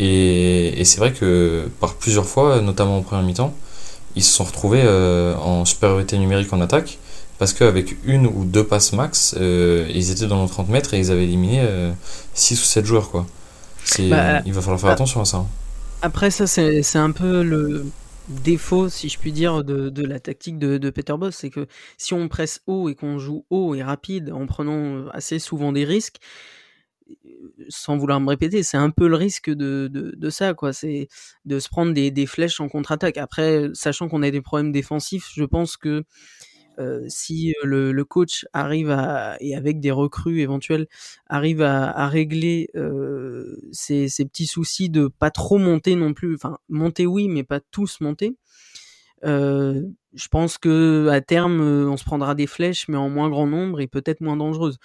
Et 0.00 0.82
c'est 0.84 0.98
vrai 0.98 1.12
que 1.12 1.68
par 1.78 1.94
plusieurs 1.94 2.26
fois, 2.26 2.60
notamment 2.60 2.98
en 2.98 3.02
première 3.02 3.24
mi-temps, 3.24 3.54
ils 4.16 4.24
se 4.24 4.32
sont 4.32 4.44
retrouvés 4.44 4.82
en 5.40 5.64
supériorité 5.64 6.18
numérique 6.18 6.52
en 6.52 6.60
attaque 6.60 6.98
parce 7.38 7.52
qu'avec 7.52 7.96
une 8.04 8.26
ou 8.26 8.44
deux 8.44 8.64
passes 8.64 8.92
max, 8.92 9.34
euh, 9.38 9.88
ils 9.92 10.10
étaient 10.10 10.26
dans 10.26 10.40
nos 10.40 10.48
30 10.48 10.68
mètres 10.68 10.94
et 10.94 10.98
ils 10.98 11.10
avaient 11.10 11.24
éliminé 11.24 11.66
6 12.34 12.54
euh, 12.54 12.60
ou 12.60 12.64
7 12.64 12.86
joueurs. 12.86 13.10
Quoi. 13.10 13.26
Bah, 14.10 14.40
il 14.46 14.52
va 14.52 14.60
falloir 14.60 14.80
faire 14.80 14.88
bah, 14.88 14.94
attention 14.94 15.20
à 15.20 15.24
ça. 15.24 15.38
Hein. 15.38 15.48
Après, 16.02 16.30
ça, 16.30 16.46
c'est 16.46 16.96
un 16.96 17.10
peu 17.10 17.42
le 17.42 17.86
défaut, 18.28 18.88
si 18.88 19.08
je 19.08 19.18
puis 19.18 19.32
dire, 19.32 19.64
de, 19.64 19.88
de 19.88 20.04
la 20.04 20.20
tactique 20.20 20.58
de, 20.58 20.78
de, 20.78 20.90
Peter 20.90 21.14
Boss. 21.18 21.36
C'est 21.36 21.50
que 21.50 21.66
si 21.98 22.14
on 22.14 22.28
presse 22.28 22.60
haut 22.66 22.88
et 22.88 22.94
qu'on 22.94 23.18
joue 23.18 23.44
haut 23.50 23.74
et 23.74 23.82
rapide 23.82 24.32
en 24.32 24.46
prenant 24.46 25.08
assez 25.08 25.38
souvent 25.38 25.72
des 25.72 25.84
risques, 25.84 26.18
sans 27.68 27.96
vouloir 27.96 28.20
me 28.20 28.28
répéter, 28.28 28.62
c'est 28.62 28.76
un 28.76 28.90
peu 28.90 29.08
le 29.08 29.16
risque 29.16 29.50
de, 29.50 29.88
de, 29.92 30.14
de 30.16 30.30
ça, 30.30 30.54
quoi. 30.54 30.72
C'est 30.72 31.08
de 31.44 31.58
se 31.58 31.68
prendre 31.68 31.92
des, 31.92 32.10
des 32.10 32.26
flèches 32.26 32.60
en 32.60 32.68
contre-attaque. 32.68 33.16
Après, 33.16 33.68
sachant 33.74 34.08
qu'on 34.08 34.22
a 34.22 34.30
des 34.30 34.40
problèmes 34.40 34.72
défensifs, 34.72 35.28
je 35.34 35.44
pense 35.44 35.76
que 35.76 36.04
euh, 36.82 37.04
si 37.08 37.54
le, 37.62 37.92
le, 37.92 38.04
coach 38.04 38.46
arrive 38.52 38.90
à 38.90 39.36
et 39.40 39.54
avec 39.56 39.80
des 39.80 39.90
recrues 39.90 40.40
éventuelles 40.40 40.86
arrive 41.28 41.62
à, 41.62 42.08
régler 42.08 42.68
euh, 42.76 43.56
ces, 43.72 44.08
petits 44.24 44.46
soucis 44.46 44.90
de 44.90 45.08
pas 45.08 45.30
trop 45.30 45.58
monter 45.58 45.94
non 45.96 46.14
plus, 46.14 46.34
enfin 46.34 46.58
monter 46.68 47.06
oui 47.06 47.28
mais 47.28 47.44
pas 47.44 47.60
tous 47.60 48.00
monter. 48.00 48.36
Euh, 49.24 49.82
je 50.14 50.28
pense 50.28 50.58
que 50.58 51.08
à 51.08 51.20
terme 51.20 51.60
on 51.60 51.96
se 51.96 52.04
prendra 52.04 52.34
des 52.34 52.48
flèches 52.48 52.88
mais 52.88 52.96
en 52.96 53.08
moins 53.08 53.30
grand 53.30 53.46
nombre 53.46 53.80
et 53.80 53.86
peut-être 53.86 54.20
moins 54.20 54.36
dangereuses. 54.36 54.78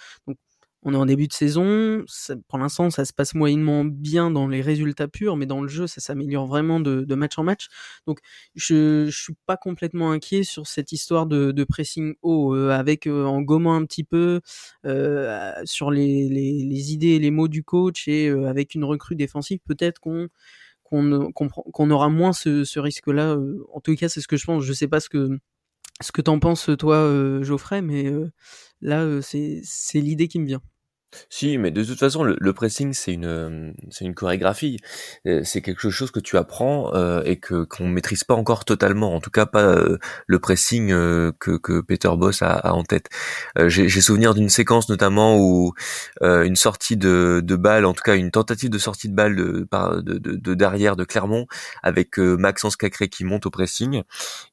On 0.82 0.94
est 0.94 0.96
en 0.96 1.06
début 1.06 1.26
de 1.26 1.32
saison, 1.32 2.04
pour 2.46 2.58
l'instant 2.58 2.90
ça 2.90 3.04
se 3.04 3.12
passe 3.12 3.34
moyennement 3.34 3.84
bien 3.84 4.30
dans 4.30 4.46
les 4.46 4.60
résultats 4.62 5.08
purs, 5.08 5.36
mais 5.36 5.46
dans 5.46 5.60
le 5.60 5.68
jeu 5.68 5.86
ça 5.86 6.00
s'améliore 6.00 6.46
vraiment 6.46 6.78
de, 6.80 7.14
match 7.14 7.36
en 7.38 7.42
match. 7.42 7.68
Donc 8.06 8.20
je, 8.54 9.06
je 9.06 9.22
suis 9.22 9.34
pas 9.46 9.56
complètement 9.56 10.12
inquiet 10.12 10.44
sur 10.44 10.66
cette 10.66 10.92
histoire 10.92 11.26
de, 11.26 11.64
pressing 11.64 12.14
haut, 12.22 12.54
euh, 12.54 12.70
avec 12.70 13.06
euh, 13.06 13.24
en 13.24 13.42
gommant 13.42 13.74
un 13.74 13.84
petit 13.84 14.04
peu 14.04 14.40
euh, 14.86 15.52
sur 15.64 15.90
les, 15.90 16.92
idées 16.92 17.08
et 17.08 17.18
les 17.18 17.30
mots 17.30 17.48
du 17.48 17.64
coach 17.64 18.06
et 18.08 18.28
avec 18.28 18.74
une 18.74 18.84
recrue 18.84 19.16
défensive, 19.16 19.58
peut-être 19.64 20.00
qu'on 20.00 20.28
qu'on 20.90 21.90
aura 21.90 22.08
moins 22.08 22.32
ce, 22.32 22.64
ce 22.64 22.80
risque-là. 22.80 23.36
en 23.74 23.80
tout 23.80 23.94
cas 23.94 24.08
c'est 24.08 24.20
ce 24.20 24.28
que 24.28 24.36
je 24.36 24.46
pense. 24.46 24.64
Je 24.64 24.72
sais 24.72 24.88
pas 24.88 25.00
ce 25.00 25.08
que 25.10 25.38
ce 26.00 26.12
que 26.12 26.22
t'en 26.22 26.38
penses 26.38 26.70
toi 26.78 27.42
Geoffrey, 27.42 27.82
mais 27.82 28.12
Là, 28.80 29.20
c'est 29.22 29.60
c'est 29.64 30.00
l'idée 30.00 30.28
qui 30.28 30.38
me 30.38 30.46
vient. 30.46 30.62
Si, 31.30 31.56
mais 31.56 31.70
de 31.70 31.82
toute 31.84 31.98
façon, 31.98 32.22
le, 32.22 32.52
pressing, 32.52 32.92
c'est 32.92 33.14
une, 33.14 33.74
c'est 33.90 34.04
une 34.04 34.14
chorégraphie. 34.14 34.78
C'est 35.42 35.62
quelque 35.62 35.90
chose 35.90 36.10
que 36.10 36.20
tu 36.20 36.36
apprends 36.36 36.92
et 37.22 37.36
que 37.36 37.64
qu'on 37.64 37.88
maîtrise 37.88 38.24
pas 38.24 38.34
encore 38.34 38.64
totalement. 38.64 39.14
En 39.14 39.20
tout 39.20 39.30
cas, 39.30 39.46
pas 39.46 39.82
le 40.26 40.38
pressing 40.38 40.88
que, 40.88 41.56
que 41.56 41.80
Peter 41.80 42.10
Boss 42.16 42.42
a, 42.42 42.74
en 42.74 42.84
tête. 42.84 43.08
J'ai 43.68 43.88
souvenir 44.00 44.34
d'une 44.34 44.50
séquence 44.50 44.88
notamment 44.88 45.38
où 45.38 45.72
une 46.22 46.56
sortie 46.56 46.96
de, 46.96 47.40
de 47.42 47.56
balle, 47.56 47.84
en 47.84 47.94
tout 47.94 48.02
cas 48.04 48.16
une 48.16 48.30
tentative 48.30 48.70
de 48.70 48.78
sortie 48.78 49.08
de 49.08 49.14
balle 49.14 49.36
de, 49.36 49.68
de, 50.02 50.18
de, 50.18 50.54
derrière 50.54 50.96
de 50.96 51.04
Clermont 51.04 51.46
avec 51.82 52.18
Maxence 52.18 52.76
Cacré 52.76 53.08
qui 53.08 53.24
monte 53.24 53.46
au 53.46 53.50
pressing 53.50 54.02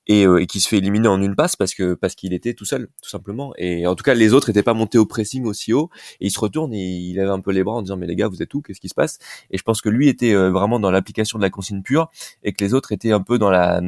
et, 0.08 0.24
et, 0.24 0.48
qui 0.48 0.60
se 0.62 0.68
fait 0.68 0.78
éliminer 0.78 1.08
en 1.08 1.22
une 1.22 1.36
passe 1.36 1.56
parce 1.56 1.74
que 1.74 1.96
parce 1.96 2.16
qu'il 2.16 2.34
était 2.34 2.54
tout 2.54 2.66
seul, 2.66 2.88
tout 3.02 3.10
simplement. 3.10 3.54
Et 3.58 3.88
en 3.88 3.96
tout 3.96 4.04
cas, 4.04 4.14
les 4.14 4.34
autres 4.34 4.50
n'étaient 4.50 4.64
pas 4.64 4.74
montés 4.74 4.98
au 4.98 5.06
pressing 5.06 5.46
aussi 5.46 5.74
haut 5.74 5.90
et 6.22 6.28
il 6.28 6.32
se 6.32 6.40
retourne 6.46 6.74
et 6.74 6.84
il 6.84 7.20
avait 7.20 7.30
un 7.30 7.40
peu 7.40 7.52
les 7.52 7.64
bras 7.64 7.76
en 7.76 7.82
disant 7.82 7.98
mais 7.98 8.08
les 8.08 8.16
gars 8.16 8.28
vous 8.28 8.42
êtes 8.42 8.54
où? 8.54 8.62
Qu'est-ce 8.62 8.80
qui 8.80 8.90
se 8.90 8.96
passe? 8.96 9.20
Et 9.52 9.58
je 9.58 9.64
pense 9.64 9.82
que 9.82 9.90
lui 9.90 10.08
était 10.08 10.34
euh, 10.34 10.50
vraiment 10.52 10.80
dans 10.80 10.92
l'application 10.92 11.38
de 11.38 11.44
la 11.44 11.50
consigne 11.50 11.82
pure 11.82 12.10
et 12.44 12.54
que 12.54 12.64
les 12.64 12.74
autres 12.74 12.92
étaient 12.92 13.12
un 13.12 13.22
peu 13.22 13.38
dans 13.38 13.50
la 13.50 13.82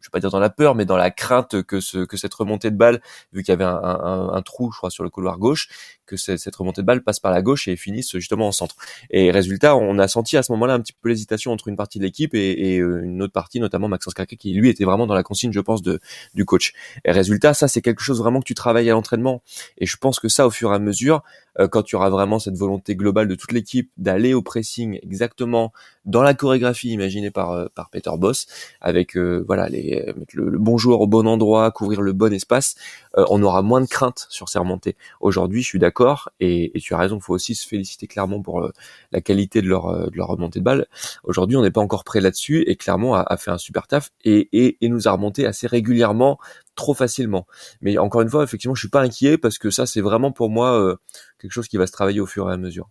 je 0.00 0.08
vais 0.08 0.10
pas 0.12 0.20
dire 0.20 0.30
dans 0.30 0.40
la 0.40 0.50
peur, 0.50 0.74
mais 0.74 0.84
dans 0.84 0.96
la 0.96 1.10
crainte 1.10 1.62
que 1.62 1.80
ce 1.80 1.98
que 1.98 2.16
cette 2.16 2.32
remontée 2.34 2.70
de 2.70 2.76
balle, 2.76 3.00
vu 3.32 3.42
qu'il 3.42 3.52
y 3.52 3.54
avait 3.54 3.64
un, 3.64 3.74
un, 3.74 4.32
un, 4.32 4.42
trou, 4.42 4.72
je 4.72 4.78
crois, 4.78 4.90
sur 4.90 5.04
le 5.04 5.10
couloir 5.10 5.38
gauche, 5.38 5.68
que 6.06 6.16
cette, 6.16 6.56
remontée 6.56 6.80
de 6.80 6.86
balle 6.86 7.02
passe 7.02 7.20
par 7.20 7.30
la 7.30 7.42
gauche 7.42 7.68
et 7.68 7.76
finisse 7.76 8.12
justement 8.12 8.48
en 8.48 8.52
centre. 8.52 8.74
Et 9.10 9.30
résultat, 9.30 9.76
on 9.76 9.98
a 9.98 10.08
senti 10.08 10.36
à 10.36 10.42
ce 10.42 10.50
moment-là 10.52 10.74
un 10.74 10.80
petit 10.80 10.92
peu 10.92 11.08
l'hésitation 11.08 11.52
entre 11.52 11.68
une 11.68 11.76
partie 11.76 11.98
de 11.98 12.04
l'équipe 12.04 12.34
et, 12.34 12.74
et, 12.74 12.80
euh, 12.80 13.02
une 13.04 13.22
autre 13.22 13.32
partie, 13.32 13.60
notamment 13.60 13.88
Maxence 13.88 14.14
Cacré, 14.14 14.36
qui 14.36 14.52
lui 14.52 14.68
était 14.68 14.84
vraiment 14.84 15.06
dans 15.06 15.14
la 15.14 15.22
consigne, 15.22 15.52
je 15.52 15.60
pense, 15.60 15.82
de 15.82 16.00
du 16.34 16.44
coach. 16.44 16.72
Et 17.04 17.12
résultat, 17.12 17.54
ça 17.54 17.68
c'est 17.68 17.82
quelque 17.82 18.02
chose 18.02 18.18
vraiment 18.18 18.40
que 18.40 18.46
tu 18.46 18.54
travailles 18.54 18.90
à 18.90 18.92
l'entraînement. 18.92 19.42
Et 19.78 19.86
je 19.86 19.96
pense 19.96 20.18
que 20.18 20.28
ça, 20.28 20.46
au 20.46 20.50
fur 20.50 20.72
et 20.72 20.74
à 20.74 20.78
mesure, 20.78 21.22
quand 21.70 21.82
tu 21.82 21.96
auras 21.96 22.10
vraiment 22.10 22.38
cette 22.38 22.56
volonté 22.56 22.96
globale 22.96 23.28
de 23.28 23.34
toute 23.34 23.52
l'équipe 23.52 23.90
d'aller 23.96 24.34
au 24.34 24.42
pressing 24.42 24.98
exactement 25.02 25.72
dans 26.04 26.22
la 26.22 26.34
chorégraphie 26.34 26.90
imaginée 26.90 27.30
par 27.30 27.50
euh, 27.52 27.66
par 27.74 27.90
Peter 27.90 28.10
Boss, 28.18 28.46
avec 28.80 29.16
voilà 29.16 29.68
les 29.68 30.12
mettre 30.16 30.34
le, 30.34 30.58
bon 30.58 30.78
joueur 30.78 31.00
au 31.00 31.06
bon 31.06 31.26
endroit, 31.26 31.70
couvrir 31.70 32.00
le 32.00 32.12
bon 32.12 32.32
espace, 32.32 32.74
on 33.16 33.42
aura 33.42 33.62
moins 33.62 33.80
de 33.80 33.86
crainte 33.86 34.26
sur 34.30 34.48
ces 34.48 34.58
remontées. 34.58 34.96
Aujourd'hui, 35.20 35.62
je 35.62 35.66
suis 35.66 35.78
d'accord 35.78 36.30
et, 36.40 36.72
tu 36.80 36.94
as 36.94 36.98
raison, 36.98 37.16
il 37.16 37.22
faut 37.22 37.34
aussi 37.34 37.54
se 37.54 37.66
féliciter 37.66 38.06
clairement 38.06 38.40
pour 38.40 38.60
euh, 38.60 38.72
la 39.12 39.20
qualité 39.20 39.62
de 39.62 39.68
leur, 39.68 39.86
euh, 39.86 40.06
de 40.06 40.16
leur 40.16 40.28
remontée 40.28 40.60
de 40.60 40.64
balle. 40.64 40.86
Aujourd'hui, 41.24 41.56
on 41.56 41.62
n'est 41.62 41.70
pas 41.70 41.80
encore 41.80 42.04
prêt 42.04 42.20
là-dessus, 42.20 42.62
et 42.66 42.76
clairement 42.76 43.14
a, 43.14 43.36
fait 43.36 43.50
un 43.50 43.58
super 43.58 43.86
taf, 43.86 44.10
et, 44.24 44.48
et, 44.52 44.88
nous 44.88 45.06
a 45.06 45.12
remonté 45.12 45.46
assez 45.46 45.66
régulièrement, 45.66 46.38
trop 46.80 46.94
facilement. 46.94 47.46
Mais 47.80 47.98
encore 47.98 48.22
une 48.22 48.30
fois, 48.30 48.42
effectivement, 48.42 48.74
je 48.74 48.80
suis 48.80 48.88
pas 48.88 49.02
inquiet, 49.02 49.38
parce 49.38 49.58
que 49.58 49.70
ça, 49.70 49.86
c'est 49.86 50.00
vraiment 50.00 50.32
pour 50.32 50.50
moi 50.50 50.80
euh, 50.80 50.96
quelque 51.38 51.52
chose 51.52 51.68
qui 51.68 51.76
va 51.76 51.86
se 51.86 51.92
travailler 51.92 52.20
au 52.20 52.26
fur 52.26 52.50
et 52.50 52.52
à 52.52 52.56
mesure. 52.56 52.88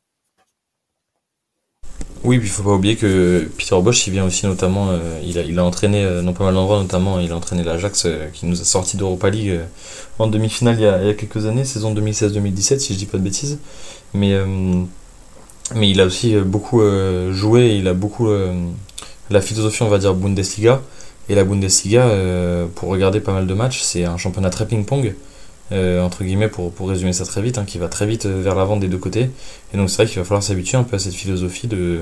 Oui, 2.25 2.37
puis 2.37 2.49
il 2.49 2.51
faut 2.51 2.63
pas 2.63 2.73
oublier 2.73 2.97
que 2.97 3.49
Peter 3.57 3.79
Bosch, 3.81 4.05
il 4.07 4.11
vient 4.11 4.25
aussi 4.25 4.45
notamment, 4.45 4.89
euh, 4.89 5.19
il, 5.23 5.39
a, 5.39 5.41
il 5.41 5.57
a 5.57 5.63
entraîné 5.63 6.03
euh, 6.03 6.21
non 6.21 6.33
pas 6.33 6.43
mal 6.43 6.53
d'endroits, 6.53 6.79
notamment 6.79 7.17
il 7.19 7.31
a 7.31 7.35
entraîné 7.35 7.63
l'Ajax 7.63 8.03
euh, 8.05 8.27
qui 8.33 8.45
nous 8.45 8.59
a 8.59 8.65
sorti 8.65 8.97
d'Europa 8.97 9.29
League 9.29 9.61
en 10.19 10.27
demi-finale 10.27 10.75
il, 10.79 10.83
y 10.83 11.09
a 11.09 11.13
quelques 11.13 11.45
années, 11.45 11.63
saison 11.63 11.93
2016-2017 11.95 12.79
si 12.79 12.93
je 12.93 12.99
dis 12.99 13.05
pas 13.05 13.17
de 13.17 13.23
bêtises. 13.23 13.59
Mais, 14.13 14.35
mais 15.75 15.89
il 15.89 16.01
a 16.01 16.05
aussi 16.05 16.35
beaucoup 16.37 16.81
joué, 17.31 17.75
il 17.77 17.87
a 17.87 17.93
beaucoup 17.93 18.27
la 19.29 19.41
philosophie, 19.41 19.83
on 19.83 19.87
va 19.87 19.99
dire, 19.99 20.13
Bundesliga. 20.13 20.81
Et 21.29 21.35
la 21.35 21.43
Bundesliga, 21.43 22.09
pour 22.75 22.89
regarder 22.89 23.19
pas 23.19 23.31
mal 23.31 23.45
de 23.45 23.53
matchs, 23.53 23.81
c'est 23.81 24.03
un 24.03 24.17
championnat 24.17 24.49
très 24.49 24.65
ping-pong. 24.65 25.13
Euh, 25.71 26.01
entre 26.01 26.23
guillemets, 26.23 26.47
pour, 26.47 26.71
pour 26.71 26.89
résumer 26.89 27.13
ça 27.13 27.25
très 27.25 27.41
vite, 27.41 27.59
hein, 27.59 27.65
qui 27.65 27.77
va 27.77 27.87
très 27.87 28.07
vite 28.07 28.25
euh, 28.25 28.41
vers 28.41 28.55
l'avant 28.55 28.77
des 28.77 28.87
deux 28.87 28.97
côtés. 28.97 29.29
Et 29.73 29.77
donc 29.77 29.89
c'est 29.89 29.97
vrai 29.97 30.05
qu'il 30.07 30.17
va 30.17 30.23
falloir 30.23 30.41
s'habituer 30.41 30.77
un 30.77 30.83
peu 30.83 30.95
à 30.95 30.99
cette 30.99 31.13
philosophie 31.13 31.67
de 31.67 32.01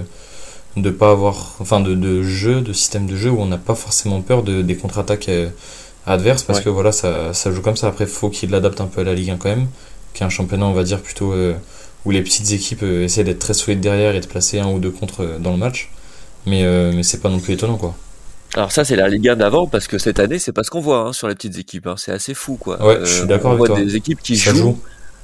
de 0.75 0.91
pas 0.91 1.09
avoir, 1.09 1.55
enfin 1.59 1.79
de, 1.79 1.95
de 1.95 2.21
jeu, 2.21 2.61
de 2.61 2.71
système 2.71 3.07
de 3.07 3.15
jeu 3.15 3.31
où 3.31 3.39
on 3.39 3.47
n'a 3.47 3.57
pas 3.57 3.73
forcément 3.73 4.21
peur 4.21 4.43
de, 4.43 4.61
des 4.61 4.75
contre-attaques 4.75 5.27
euh, 5.29 5.49
adverses 6.05 6.43
parce 6.43 6.59
que 6.59 6.69
voilà, 6.69 6.91
ça, 6.91 7.33
ça 7.33 7.51
joue 7.51 7.61
comme 7.61 7.75
ça. 7.75 7.87
Après, 7.87 8.05
faut 8.05 8.29
qu'il 8.29 8.51
l'adapte 8.51 8.79
un 8.79 8.85
peu 8.85 9.01
à 9.01 9.03
la 9.03 9.15
Ligue 9.15 9.31
1 9.31 9.37
quand 9.37 9.49
même, 9.49 9.67
qui 10.13 10.21
est 10.21 10.25
un 10.25 10.29
championnat, 10.29 10.67
on 10.67 10.73
va 10.73 10.83
dire, 10.83 11.01
plutôt 11.01 11.33
où 12.05 12.11
les 12.11 12.21
petites 12.21 12.51
équipes 12.51 12.83
essaient 12.83 13.23
d'être 13.23 13.39
très 13.39 13.55
solides 13.55 13.81
derrière 13.81 14.13
et 14.15 14.19
de 14.19 14.27
placer 14.27 14.59
un 14.59 14.71
ou 14.71 14.77
deux 14.77 14.91
contre 14.91 15.39
dans 15.39 15.51
le 15.51 15.57
match. 15.57 15.91
Mais, 16.45 16.63
mais 16.93 17.01
c'est 17.03 17.21
pas 17.21 17.29
non 17.29 17.39
plus 17.39 17.53
étonnant 17.53 17.77
quoi. 17.77 17.95
Alors 18.55 18.71
ça 18.71 18.83
c'est 18.83 18.95
la 18.95 19.07
Ligue 19.07 19.29
1 19.29 19.35
d'avant 19.35 19.67
parce 19.67 19.87
que 19.87 19.97
cette 19.97 20.19
année 20.19 20.39
c'est 20.39 20.53
pas 20.53 20.63
ce 20.63 20.71
qu'on 20.71 20.79
voit 20.79 21.07
hein, 21.07 21.13
sur 21.13 21.27
les 21.27 21.35
petites 21.35 21.57
équipes. 21.57 21.87
Hein. 21.87 21.95
C'est 21.97 22.11
assez 22.11 22.33
fou 22.33 22.55
quoi. 22.55 22.83
Ouais, 22.85 22.99
je 23.01 23.05
suis 23.05 23.21
euh, 23.23 23.25
d'accord 23.25 23.51
avec 23.51 23.59
voit 23.59 23.67
toi. 23.67 23.79
des 23.79 23.95
équipes 23.95 24.21
qui 24.21 24.35
jouent. 24.35 24.55
Joue. 24.55 24.79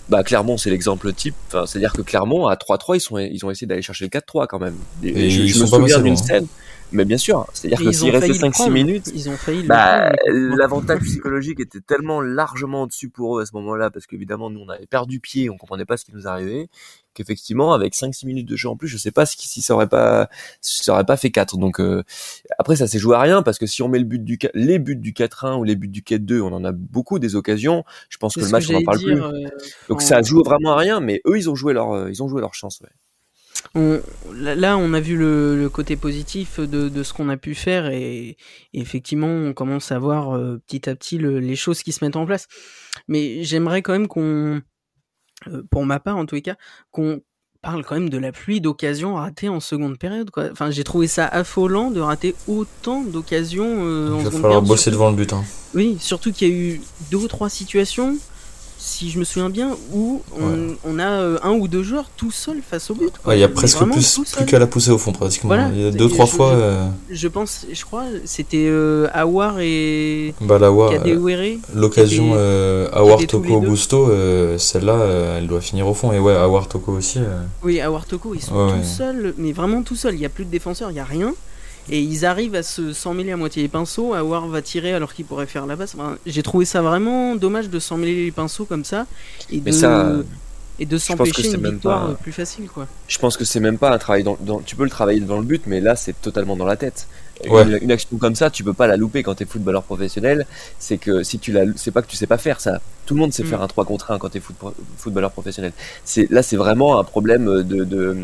Bah 0.10 0.24
Clermont 0.24 0.58
c'est 0.58 0.70
l'exemple 0.70 1.14
type. 1.14 1.36
Enfin, 1.48 1.66
c'est-à-dire 1.66 1.94
que 1.94 2.02
Clermont 2.02 2.48
à 2.48 2.56
3-3 2.56 2.96
ils 2.96 3.00
sont 3.00 3.18
ils 3.18 3.46
ont 3.46 3.52
essayé 3.52 3.68
d'aller 3.68 3.82
chercher 3.82 4.06
le 4.06 4.10
4-3 4.10 4.48
quand 4.48 4.60
même. 4.60 4.76
Et, 5.04 5.30
je, 5.30 5.62
me 5.62 5.66
souviens 5.66 6.00
d'une 6.00 6.18
scène. 6.18 6.48
Mais 6.94 7.06
bien 7.06 7.18
sûr, 7.18 7.48
c'est-à-dire 7.54 7.88
que 7.88 7.92
s'il 7.92 8.16
restait 8.16 8.34
5-6 8.34 8.70
minutes, 8.70 9.12
ils 9.16 9.28
ont 9.28 9.36
failli 9.36 9.64
bah, 9.64 10.12
l'avantage 10.28 11.02
psychologique 11.02 11.60
était 11.60 11.82
tellement 11.82 12.22
largement 12.22 12.84
au-dessus 12.84 13.10
pour 13.10 13.40
eux 13.40 13.42
à 13.42 13.46
ce 13.48 13.56
moment-là, 13.56 13.90
parce 13.90 14.06
qu'évidemment, 14.06 14.52
nous, 14.52 14.60
on 14.60 14.70
avait 14.70 14.86
perdu 14.86 15.20
pied, 15.20 15.50
on 15.50 15.58
comprenait 15.58 15.86
pas 15.86 15.98
ce 15.98 16.06
qui 16.06 16.14
nous 16.14 16.28
arrivait, 16.28 16.70
qu'effectivement, 17.14 17.74
avec 17.74 17.94
5-6 17.94 18.26
minutes 18.26 18.48
de 18.48 18.56
jeu 18.56 18.70
en 18.70 18.76
plus, 18.76 18.88
je 18.88 18.98
sais 18.98 19.12
pas 19.12 19.26
si, 19.26 19.62
ça 19.62 19.74
aurait 19.74 19.88
pas, 19.88 20.30
si 20.62 20.84
ça 20.84 20.94
aurait 20.94 21.06
pas 21.06 21.18
fait 21.18 21.32
4. 21.32 21.58
Donc, 21.58 21.80
euh, 21.80 22.04
après, 22.60 22.76
ça 22.76 22.88
s'est 22.88 23.00
joué 23.00 23.16
à 23.16 23.22
rien, 23.22 23.44
parce 23.44 23.58
que 23.58 23.66
si 23.66 23.82
on 23.82 23.90
met 23.90 24.00
le 24.00 24.06
but 24.06 24.24
du, 24.24 24.38
les 24.54 24.80
buts 24.80 24.96
du 24.96 25.14
4-1 25.14 25.58
ou 25.58 25.64
les 25.64 25.76
buts 25.76 25.88
du 25.88 26.02
4-2, 26.02 26.42
on 26.42 26.54
en 26.54 26.64
a 26.64 26.72
beaucoup 26.72 27.20
des 27.20 27.36
occasions. 27.36 27.84
Je 28.10 28.18
pense 28.18 28.36
que 28.36 28.42
le 28.42 28.50
match, 28.50 28.70
on 28.70 28.76
en 28.76 28.84
parle 28.84 29.00
plus. 29.00 29.22
Euh, 29.22 29.48
Donc, 29.90 30.02
ça 30.02 30.22
joue 30.22 30.44
vraiment 30.44 30.74
à 30.74 30.78
rien, 30.78 31.00
mais 31.00 31.22
eux, 31.28 31.38
ils 31.38 31.50
ont 31.50 31.56
joué 31.56 31.74
leur, 31.74 31.92
euh, 31.92 32.10
ils 32.10 32.22
ont 32.24 32.28
joué 32.28 32.42
leur 32.42 32.54
chance, 32.54 32.82
ouais 32.82 32.90
là, 33.76 34.78
on 34.78 34.94
a 34.94 35.00
vu 35.00 35.18
le, 35.18 35.70
côté 35.70 35.96
positif 35.96 36.60
de, 36.60 37.04
ce 37.04 37.14
qu'on 37.14 37.30
a 37.30 37.38
pu 37.38 37.56
faire 37.56 37.88
et, 37.88 38.38
effectivement, 38.74 39.28
on 39.28 39.54
commence 39.54 39.92
à 39.92 40.00
voir 40.00 40.36
euh, 40.36 40.62
petit 40.68 40.90
à 40.90 40.96
petit 40.96 41.18
les 41.18 41.56
choses 41.56 41.84
qui 41.84 41.92
se 41.92 42.04
mettent 42.04 42.16
en 42.16 42.26
place. 42.26 42.48
Mais 43.08 43.44
j'aimerais 43.44 43.82
quand 43.82 43.94
même 43.94 44.08
qu'on, 44.08 44.62
pour 45.70 45.86
ma 45.86 46.00
part 46.00 46.18
en 46.18 46.26
tous 46.26 46.36
les 46.36 46.42
cas, 46.42 46.56
qu'on 46.92 47.22
parle 47.62 47.84
quand 47.86 47.96
même 47.96 48.10
de 48.10 48.18
la 48.18 48.32
pluie 48.32 48.62
d'occasions 48.62 49.16
ratées 49.16 49.50
en 49.50 49.60
seconde 49.60 49.98
période. 49.98 50.30
Quoi. 50.30 50.50
Enfin, 50.52 50.70
j'ai 50.70 50.84
trouvé 50.84 51.08
ça 51.08 51.26
affolant 51.26 51.92
de 51.92 52.02
rater 52.02 52.36
autant 52.48 53.02
d'occasions 53.02 53.66
euh, 53.66 54.08
en 54.08 54.20
seconde 54.20 54.22
période. 54.22 54.34
Il 54.34 54.36
va 54.36 54.42
falloir 54.42 54.62
bosser 54.62 54.92
devant 54.92 55.10
le 55.10 55.16
but. 55.16 55.34
Hein. 55.34 55.44
Oui, 55.74 55.98
surtout 56.00 56.32
qu'il 56.32 56.48
y 56.50 56.52
a 56.52 56.54
eu 56.54 56.82
deux 57.10 57.18
ou 57.18 57.28
trois 57.28 57.50
situations 57.50 58.18
si 58.84 59.10
je 59.10 59.18
me 59.18 59.24
souviens 59.24 59.50
bien, 59.50 59.78
où 59.94 60.22
on, 60.84 61.00
a 61.00 61.10
euh, 61.10 61.38
un 61.42 61.52
ou 61.52 61.70
deux 61.70 61.84
joueurs 61.84 62.10
tout 62.18 62.32
seuls 62.32 62.62
face 62.62 62.92
au 62.92 62.96
but. 62.96 63.14
Il 63.32 63.40
y 63.40 63.44
a 63.44 63.48
presque 63.48 63.82
plus, 63.86 64.20
plus 64.36 64.46
qu'à 64.46 64.60
la 64.60 64.68
pousser 64.68 64.92
au 64.92 64.98
fond, 64.98 65.14
pratiquement. 65.14 65.56
il 65.74 65.82
y 65.82 65.88
a 65.88 65.92
deux, 65.92 66.10
trois 66.10 66.26
fois. 66.26 66.52
Euh, 66.52 66.86
je, 67.10 67.30
pense, 67.30 67.66
je 67.72 67.86
crois, 67.86 68.04
c'était 68.26 68.68
euh, 68.68 69.08
Awar 69.14 69.62
et 69.62 70.36
bah, 70.42 70.60
L'occasion 71.74 72.34
Awar 72.92 73.26
Toko 73.26 73.62
Busto, 73.62 74.12
celle-là, 74.58 75.38
elle 75.38 75.48
doit 75.48 75.62
finir 75.62 75.88
au 75.88 75.94
fond. 75.94 76.12
Et 76.12 76.20
ouais, 76.20 76.36
Awar 76.36 76.68
Toko 76.68 76.92
aussi. 76.92 77.20
Oui, 77.64 77.80
Awar 77.80 78.06
Toko, 78.06 78.36
ils 78.36 78.42
sont 78.42 78.68
tout 78.68 78.84
seuls, 78.84 79.34
mais 79.38 79.54
vraiment 79.54 79.82
tout 79.82 79.96
seuls. 79.96 80.16
Il 80.16 80.20
n'y 80.20 80.26
a 80.26 80.30
plus 80.30 80.46
de 80.46 80.52
défenseurs, 80.52 80.92
il 80.92 80.96
n'y 80.96 81.00
a 81.00 81.06
rien 81.06 81.34
et 81.90 82.00
ils 82.00 82.26
arrivent 82.26 82.56
à 82.56 82.64
se 82.64 82.94
s'emmêler 82.94 83.32
à 83.32 83.38
moitié 83.38 83.62
les 83.62 83.68
pinceaux, 83.68 84.14
à 84.14 84.22
voir 84.22 84.48
va 84.48 84.62
tirer 84.62 84.94
alors 84.94 85.14
qu'il 85.14 85.26
pourrait 85.26 85.48
faire 85.48 85.66
la 85.66 85.76
basse. 85.76 85.96
j'ai 86.26 86.44
trouvé 86.44 86.66
ça 86.66 86.82
vraiment 86.82 87.36
dommage 87.36 87.70
de 87.70 87.80
s'emmêler 87.80 88.26
les 88.26 88.32
pinceaux 88.32 88.66
comme 88.66 88.86
ça 88.86 89.06
et 89.52 89.60
de 89.60 90.26
et 90.80 90.88
de 90.88 90.98
s'empêcher 90.98 91.54
une 91.54 91.72
victoire 91.72 92.16
plus 92.16 92.32
facile 92.32 92.68
quoi. 92.68 92.88
Je 93.08 93.20
pense 93.20 93.38
que 93.38 93.46
c'est 93.46 93.60
même 93.60 93.78
pas 93.78 93.92
un 93.92 94.00
travail 94.00 94.24
dans, 94.24 94.60
tu 94.66 94.76
peux 94.76 94.84
le 94.84 94.90
travailler 94.90 95.20
devant 95.20 95.38
le 95.38 95.46
but 95.46 95.64
mais 95.68 95.80
là 95.80 95.96
c'est 95.96 96.20
totalement 96.20 96.56
dans 96.56 96.66
la 96.66 96.78
tête. 96.78 97.08
Une, 97.46 97.92
action 97.92 98.18
comme 98.18 98.36
ça, 98.36 98.50
tu 98.50 98.64
peux 98.64 98.74
pas 98.74 98.88
la 98.88 98.96
louper 98.96 99.22
quand 99.22 99.36
tu 99.36 99.44
es 99.44 99.46
footballeur 99.46 99.84
professionnel, 99.84 100.46
c'est 100.80 100.98
que 100.98 101.24
si 101.24 101.40
tu 101.40 101.52
la 101.52 101.66
c'est 101.76 101.92
pas 101.92 102.02
que 102.02 102.08
tu 102.08 102.16
sais 102.16 102.28
pas 102.28 102.38
faire 102.38 102.62
ça. 102.62 102.80
Tout 103.06 103.16
le 103.16 103.20
monde 103.20 103.34
sait 103.34 103.44
mm. 103.44 103.48
faire 103.48 103.62
un 103.62 103.68
3 103.68 103.86
contre 103.86 104.12
1 104.12 104.20
quand 104.20 104.30
tu 104.30 104.38
es 104.38 104.42
footballeur 104.98 105.32
professionnel. 105.32 105.74
C'est 106.06 106.30
là 106.32 106.42
c'est 106.42 106.56
vraiment 106.56 107.00
un 107.00 107.04
problème 107.04 107.64
de 107.64 107.84
de, 107.84 108.16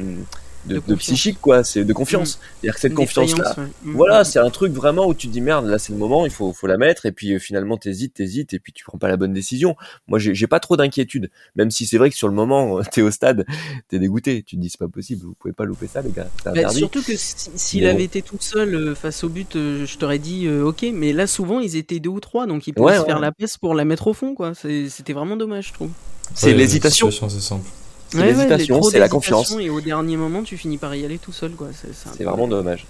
psychique 0.97 1.39
quoi, 1.41 1.63
c'est 1.63 1.83
de 1.83 1.93
confiance. 1.93 2.37
Mm. 2.37 2.39
C'est-à-dire 2.39 2.73
que 2.75 2.79
cette 2.79 2.93
confiance-là, 2.93 3.55
mm. 3.57 3.93
voilà, 3.93 4.23
c'est 4.23 4.39
un 4.39 4.49
truc 4.49 4.73
vraiment 4.73 5.07
où 5.07 5.13
tu 5.13 5.27
te 5.27 5.33
dis 5.33 5.41
merde, 5.41 5.67
là 5.67 5.79
c'est 5.79 5.93
le 5.93 5.99
moment, 5.99 6.25
il 6.25 6.31
faut, 6.31 6.53
faut 6.53 6.67
la 6.67 6.77
mettre, 6.77 7.05
et 7.05 7.11
puis 7.11 7.33
euh, 7.33 7.39
finalement 7.39 7.77
t'hésites, 7.77 8.13
t'hésites, 8.15 8.53
et 8.53 8.59
puis 8.59 8.73
tu 8.73 8.83
prends 8.83 8.97
pas 8.97 9.07
la 9.07 9.17
bonne 9.17 9.33
décision. 9.33 9.75
Moi 10.07 10.19
j'ai 10.19 10.47
pas 10.47 10.59
trop 10.59 10.77
d'inquiétude, 10.77 11.29
même 11.55 11.71
si 11.71 11.85
c'est 11.85 11.97
vrai 11.97 12.09
que 12.09 12.15
sur 12.15 12.27
le 12.27 12.33
moment 12.33 12.81
t'es 12.91 13.01
au 13.01 13.11
stade, 13.11 13.45
t'es 13.87 13.99
dégoûté, 13.99 14.43
tu 14.43 14.55
te 14.55 14.61
dis 14.61 14.69
c'est 14.69 14.79
pas 14.79 14.87
possible, 14.87 15.23
vous 15.25 15.35
pouvez 15.39 15.53
pas 15.53 15.65
louper 15.65 15.87
ça 15.87 16.01
les 16.01 16.11
gars. 16.11 16.27
Bah, 16.45 16.69
surtout 16.69 17.03
que 17.03 17.13
s'il 17.15 17.85
avait 17.85 18.03
été 18.03 18.21
tout 18.21 18.37
seul 18.39 18.75
euh, 18.75 18.95
face 18.95 19.23
au 19.23 19.29
but, 19.29 19.55
euh, 19.55 19.85
je 19.85 19.97
t'aurais 19.97 20.19
dit 20.19 20.49
ok, 20.49 20.85
mais 20.93 21.13
là 21.13 21.27
souvent 21.27 21.59
ils 21.59 21.75
étaient 21.75 21.99
deux 21.99 22.09
ou 22.09 22.19
trois, 22.19 22.45
donc 22.45 22.67
ils 22.67 22.73
pouvaient 22.73 22.97
se 22.97 23.05
faire 23.05 23.19
la 23.19 23.31
passe 23.31 23.57
pour 23.57 23.73
la 23.73 23.85
mettre 23.85 24.07
au 24.07 24.13
fond 24.13 24.35
quoi. 24.35 24.53
C'était 24.53 25.13
vraiment 25.13 25.37
dommage 25.37 25.67
je 25.67 25.73
trouve. 25.73 25.91
C'est 26.35 26.53
l'hésitation. 26.53 27.11
C'est 27.11 27.29
simple. 27.29 27.65
C'est 28.11 28.23
l'hésitation, 28.23 28.81
c'est 28.83 28.99
la 28.99 29.09
confiance. 29.09 29.55
Et 29.59 29.69
au 29.69 29.81
dernier 29.81 30.17
moment, 30.17 30.43
tu 30.43 30.57
finis 30.57 30.77
par 30.77 30.95
y 30.95 31.05
aller 31.05 31.17
tout 31.17 31.33
seul, 31.33 31.51
quoi. 31.51 31.67
C'est 31.73 32.23
vraiment 32.23 32.47
dommage. 32.47 32.85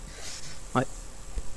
Ouais. 0.75 0.83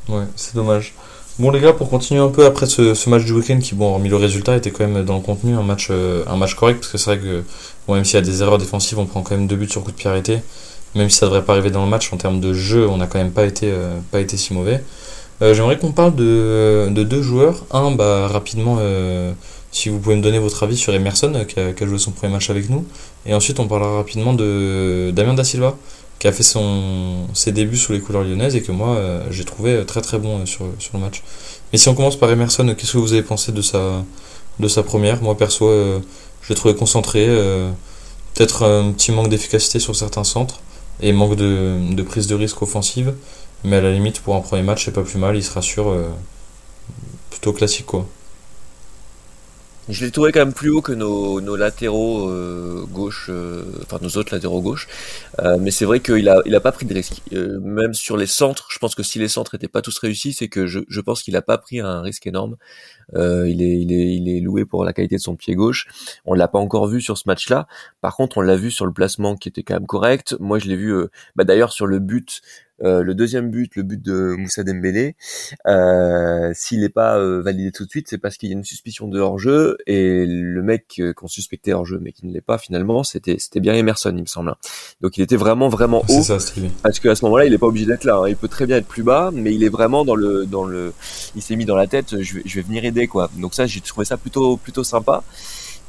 Ouais, 0.09 0.25
c'est 0.37 0.55
dommage. 0.55 0.95
Bon 1.39 1.51
les 1.51 1.61
gars, 1.61 1.73
pour 1.73 1.89
continuer 1.89 2.21
un 2.21 2.29
peu 2.29 2.45
après 2.45 2.67
ce, 2.67 3.09
match 3.09 3.25
du 3.25 3.33
week-end 3.33 3.59
qui, 3.59 3.75
bon, 3.75 3.93
hormis 3.93 4.11
le 4.11 4.17
résultat, 4.17 4.55
était 4.55 4.71
quand 4.71 4.87
même 4.87 5.03
dans 5.03 5.15
le 5.15 5.23
contenu 5.23 5.55
un 5.55 5.63
match, 5.63 5.89
euh, 5.91 6.25
un 6.27 6.37
match 6.37 6.55
correct, 6.55 6.81
parce 6.81 6.93
que 6.93 6.99
c'est 6.99 7.17
vrai 7.17 7.19
que, 7.19 7.43
bon, 7.87 7.95
même 7.95 8.05
s'il 8.05 8.17
y 8.17 8.19
a 8.19 8.21
des 8.21 8.43
erreurs 8.43 8.59
défensives, 8.59 8.99
on 8.99 9.07
prend 9.07 9.23
quand 9.23 9.35
même 9.35 9.47
deux 9.47 9.57
buts 9.57 9.69
sur 9.69 9.83
coup 9.83 9.93
de 9.93 9.97
pied 9.97 10.11
arrêté. 10.11 10.41
Même 10.95 11.09
si 11.09 11.17
ça 11.17 11.27
devrait 11.27 11.43
pas 11.43 11.55
arriver 11.55 11.71
dans 11.71 11.85
le 11.85 11.91
match, 11.91 12.13
en 12.13 12.19
termes 12.19 12.39
de 12.39 12.53
jeu, 12.53 12.87
on 12.87 12.99
n'a 12.99 13.07
quand 13.07 13.19
même 13.19 13.33
pas 13.33 13.47
été, 13.47 13.71
euh, 13.71 13.97
pas 14.11 14.21
été 14.21 14.37
si 14.37 14.53
mauvais. 14.53 14.85
Euh, 15.41 15.55
j'aimerais 15.55 15.79
qu'on 15.79 15.93
parle 15.93 16.15
de, 16.15 16.89
de, 16.91 17.03
deux 17.03 17.23
joueurs. 17.23 17.65
Un, 17.71 17.93
bah, 17.93 18.29
rapidement, 18.29 18.77
si 19.73 19.89
vous 19.89 19.99
pouvez 19.99 20.17
me 20.17 20.23
donner 20.23 20.39
votre 20.39 20.63
avis 20.63 20.77
sur 20.77 20.95
Emerson, 20.95 21.45
qui 21.49 21.59
a, 21.59 21.73
qui 21.73 21.83
a 21.83 21.87
joué 21.87 21.99
son 21.99 22.13
premier 22.13 22.33
match 22.35 22.51
avec 22.51 22.69
nous. 22.69 22.85
Et 23.27 23.35
ensuite, 23.35 23.59
on 23.59 23.67
parlera 23.67 23.97
rapidement 23.97 24.35
de 24.35 25.11
Damien 25.15 25.35
Da 25.35 25.45
Silva, 25.45 25.77
qui 26.19 26.29
a 26.29 26.33
fait 26.33 26.45
son, 26.45 27.27
ses 27.35 27.51
débuts 27.51 27.77
sous 27.77 27.93
les 27.93 28.01
couleurs 28.01 28.23
lyonnaises 28.23 28.55
et 28.55 28.63
que 28.63 28.71
moi, 28.71 28.91
euh, 28.91 29.27
j'ai 29.31 29.45
trouvé 29.45 29.85
très 29.85 30.03
très 30.03 30.19
bon 30.19 30.39
euh, 30.39 30.47
sur, 30.47 30.67
sur 30.79 30.93
le 30.95 31.01
match. 31.01 31.23
Mais 31.73 31.79
si 31.79 31.89
on 31.89 31.95
commence 31.95 32.17
par 32.17 32.31
Emerson, 32.31 32.75
qu'est-ce 32.79 32.93
que 32.93 32.99
vous 32.99 33.13
avez 33.13 33.23
pensé 33.25 33.51
de 33.51 33.63
sa, 33.63 34.05
de 34.61 34.69
sa 34.69 34.83
première? 34.85 35.21
Moi, 35.23 35.37
perso, 35.37 35.67
euh, 35.67 35.99
je 36.43 36.51
l'ai 36.51 36.55
trouvé 36.55 36.77
concentré. 36.77 37.27
Peut-être 38.35 38.65
un 38.65 38.93
petit 38.93 39.11
manque 39.11 39.31
d'efficacité 39.31 39.81
sur 39.81 39.97
certains 39.97 40.25
centres 40.25 40.61
et 41.01 41.13
manque 41.13 41.35
de, 41.35 41.93
de, 41.93 42.03
prise 42.03 42.27
de 42.29 42.35
risque 42.35 42.63
offensive. 42.63 43.15
Mais 43.65 43.77
à 43.77 43.81
la 43.81 43.93
limite, 43.93 44.21
pour 44.21 44.37
un 44.37 44.41
premier 44.41 44.63
match, 44.63 44.85
c'est 44.85 44.93
pas 44.93 45.03
plus 45.03 45.19
mal. 45.19 45.37
Il 45.37 45.43
se 45.43 45.53
rassure. 45.53 45.93
plutôt 47.31 47.53
classique, 47.53 47.87
quoi. 47.87 48.07
Je 49.89 50.05
l'ai 50.05 50.13
trouvé 50.13 50.31
quand 50.31 50.39
même 50.39 50.53
plus 50.53 50.71
haut 50.71 50.81
que 50.81 50.93
nos, 50.93 51.41
nos 51.41 51.57
latéraux 51.57 52.29
euh, 52.29 52.87
gauche, 52.87 53.27
euh, 53.31 53.65
enfin 53.83 53.99
nos 54.01 54.11
autres 54.11 54.33
latéraux 54.33 54.63
gauche. 54.63 54.87
Euh, 55.41 55.59
mais 55.61 55.73
c'est 55.73 55.85
vrai 55.85 55.99
qu'il 55.99 56.29
a, 56.29 56.41
il 56.47 56.55
a 56.55 56.61
pas 56.61 56.71
pris 56.71 56.87
de 56.87 56.95
risque. 56.95 57.21
même 57.33 57.93
sur 57.93 58.17
les 58.17 58.27
centres, 58.27 58.69
je 58.71 58.79
pense 58.79 58.95
que 58.95 59.03
si 59.03 59.19
les 59.19 59.27
centres 59.27 59.57
étaient 59.57 59.67
pas 59.67 59.83
tous 59.83 59.99
réussis, 59.99 60.35
c'est 60.35 60.47
que 60.49 60.69
je, 60.69 60.81
je 60.89 61.01
pense 61.01 61.25
qu'il 61.25 61.35
a 61.37 61.43
pas 61.43 61.59
pris 61.59 61.81
un 61.81 62.01
risque 62.01 62.29
énorme. 62.29 62.57
il, 63.15 63.61
est, 63.61 63.81
il, 63.81 63.93
est, 63.93 64.15
il 64.15 64.29
est 64.29 64.41
loué 64.41 64.65
pour 64.65 64.85
la 64.85 64.93
qualité 64.93 65.17
de 65.17 65.21
son 65.21 65.35
pied 65.35 65.57
gauche. 65.57 65.89
On 66.25 66.35
l'a 66.35 66.47
pas 66.47 66.61
encore 66.61 66.87
vu 66.87 67.01
sur 67.01 67.19
ce 67.19 67.25
match-là. 67.27 67.67
Par 68.01 68.15
contre, 68.15 68.39
on 68.39 68.41
l'a 68.41 68.57
vu 68.57 68.71
sur 68.71 68.87
le 68.87 68.93
placement 68.93 69.35
qui 69.35 69.49
était 69.49 69.65
quand 69.65 69.75
même 69.75 69.87
correct. 69.87 70.37
Moi, 70.39 70.61
je 70.61 70.69
l'ai 70.69 70.77
vu. 70.77 70.95
bah 71.35 71.43
d'ailleurs 71.43 71.73
sur 71.73 71.87
le 71.87 71.99
but 71.99 72.41
euh, 72.83 73.03
le 73.03 73.15
deuxième 73.15 73.51
but, 73.51 73.77
le 73.77 73.83
but 73.83 74.03
de 74.03 74.35
Moussa 74.37 74.65
Dembélé, 74.65 75.15
euh, 75.67 76.51
s'il 76.55 76.81
n'est 76.81 76.89
pas 76.89 77.19
euh, 77.19 77.41
validé 77.43 77.71
tout 77.71 77.85
de 77.85 77.91
suite, 77.91 78.09
c'est 78.09 78.19
parce 78.19 78.37
qu'il 78.37 78.49
y 78.49 78.53
a 78.53 78.57
une 78.57 78.65
suspicion 78.65 79.09
de 79.09 79.21
hors-jeu 79.21 79.77
et 79.87 80.25
le 80.27 80.63
mec 80.63 81.01
qu'on 81.17 81.29
suspectait 81.29 81.73
hors-jeu 81.73 82.01
mais 82.03 82.13
qui 82.13 82.27
ne 82.27 82.33
l'est 82.33 82.41
pas 82.41 82.59
finalement, 82.59 83.05
c'était 83.05 83.37
c'était 83.39 83.61
bien 83.61 83.75
Emerson, 83.75 84.13
il 84.17 84.23
me 84.23 84.27
semble. 84.27 84.51
Hein. 84.51 84.57
Donc 85.01 85.17
il 85.17 85.23
était 85.23 85.37
vraiment 85.37 85.69
vraiment 85.69 86.03
haut 86.09 86.23
ça, 86.23 86.39
parce 86.83 86.99
qu'à 86.99 87.15
ce 87.15 87.25
moment-là, 87.27 87.45
il 87.45 87.53
n'est 87.53 87.59
pas 87.59 87.67
obligé 87.67 87.87
d'être 87.87 88.05
là. 88.05 88.17
Hein. 88.17 88.29
Il 88.29 88.37
peut 88.37 88.49
très 88.49 88.67
bien 88.67 88.79
être 88.79 88.87
plus 88.87 89.03
bas, 89.03 89.31
mais 89.33 89.55
il 89.55 89.63
est 89.63 89.69
vraiment 89.69 90.05
dans 90.05 90.17
le 90.17 90.47
dans 90.47 90.65
le, 90.65 90.93
il 91.37 91.43
s'est 91.43 91.57
mis 91.57 91.65
dans 91.65 91.77
la 91.77 91.87
tête, 91.87 92.21
je 92.21 92.35
vais, 92.35 92.43
je 92.45 92.57
vais 92.57 92.63
venir 92.63 92.85
aider 92.85 93.07
quoi. 93.07 93.31
Donc 93.37 93.55
ça, 93.55 93.67
j'ai 93.67 93.81
trouvé 93.81 94.05
ça 94.05 94.17
plutôt 94.17 94.57
plutôt 94.57 94.85
sympa. 94.85 95.23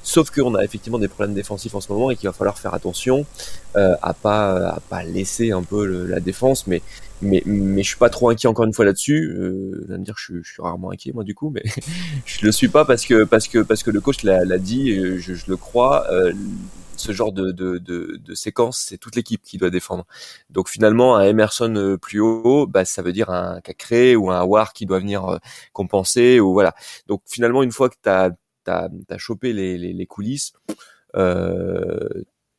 Sauf 0.03 0.31
qu'on 0.31 0.53
a 0.55 0.63
effectivement 0.63 0.99
des 0.99 1.07
problèmes 1.07 1.33
défensifs 1.33 1.73
en 1.75 1.81
ce 1.81 1.91
moment 1.91 2.11
et 2.11 2.15
qu'il 2.15 2.27
va 2.27 2.33
falloir 2.33 2.59
faire 2.59 2.73
attention 2.73 3.25
euh, 3.77 3.95
à 4.01 4.13
pas 4.13 4.67
à 4.67 4.79
pas 4.81 5.03
laisser 5.03 5.51
un 5.51 5.63
peu 5.63 5.85
la 6.05 6.19
défense. 6.19 6.67
Mais 6.67 6.81
mais 7.21 7.41
mais 7.45 7.83
je 7.83 7.87
suis 7.87 7.97
pas 7.97 8.09
trop 8.09 8.29
inquiet 8.29 8.47
encore 8.47 8.65
une 8.65 8.73
fois 8.73 8.85
là-dessus. 8.85 9.33
Euh, 9.37 9.85
vous 9.87 9.93
me 9.93 10.03
dire, 10.03 10.15
je, 10.17 10.41
je, 10.43 10.51
suis 10.53 10.61
rarement 10.61 10.91
inquiet 10.91 11.13
moi 11.13 11.23
du 11.23 11.35
coup, 11.35 11.49
mais 11.49 11.63
je 12.25 12.45
le 12.45 12.51
suis 12.51 12.67
pas 12.67 12.85
parce 12.85 13.05
que 13.05 13.23
parce 13.23 13.47
que 13.47 13.59
parce 13.59 13.81
que 13.81 13.91
le 13.91 14.01
coach 14.01 14.23
l'a 14.23 14.57
dit, 14.57 14.93
je, 14.95 15.33
je, 15.33 15.45
le 15.47 15.57
crois. 15.57 16.05
Euh, 16.11 16.33
ce 16.95 17.11
genre 17.11 17.31
de, 17.31 17.51
de, 17.51 17.77
de, 17.77 18.19
de 18.23 18.35
séquence, 18.35 18.85
c'est 18.87 18.97
toute 18.97 19.15
l'équipe 19.15 19.41
qui 19.43 19.57
doit 19.57 19.69
défendre. 19.69 20.05
Donc 20.49 20.69
finalement, 20.69 21.15
un 21.15 21.23
Emerson 21.23 21.73
euh, 21.75 21.97
plus 21.97 22.19
haut, 22.19 22.67
bah, 22.67 22.85
ça 22.85 23.01
veut 23.01 23.13
dire 23.13 23.29
un 23.29 23.61
Cacré 23.61 24.15
ou 24.15 24.31
un 24.31 24.43
War 24.43 24.73
qui 24.73 24.85
doit 24.85 24.99
venir 24.99 25.25
euh, 25.25 25.37
compenser. 25.73 26.39
ou 26.39 26.53
voilà. 26.53 26.73
Donc 27.07 27.21
finalement, 27.25 27.63
une 27.63 27.71
fois 27.71 27.89
que 27.89 27.95
tu 28.01 28.09
as 28.09 28.31
t'as 28.63 28.89
as 29.09 29.17
chopé 29.17 29.53
les, 29.53 29.77
les, 29.77 30.05
coulisses, 30.05 30.53
euh, 31.15 32.09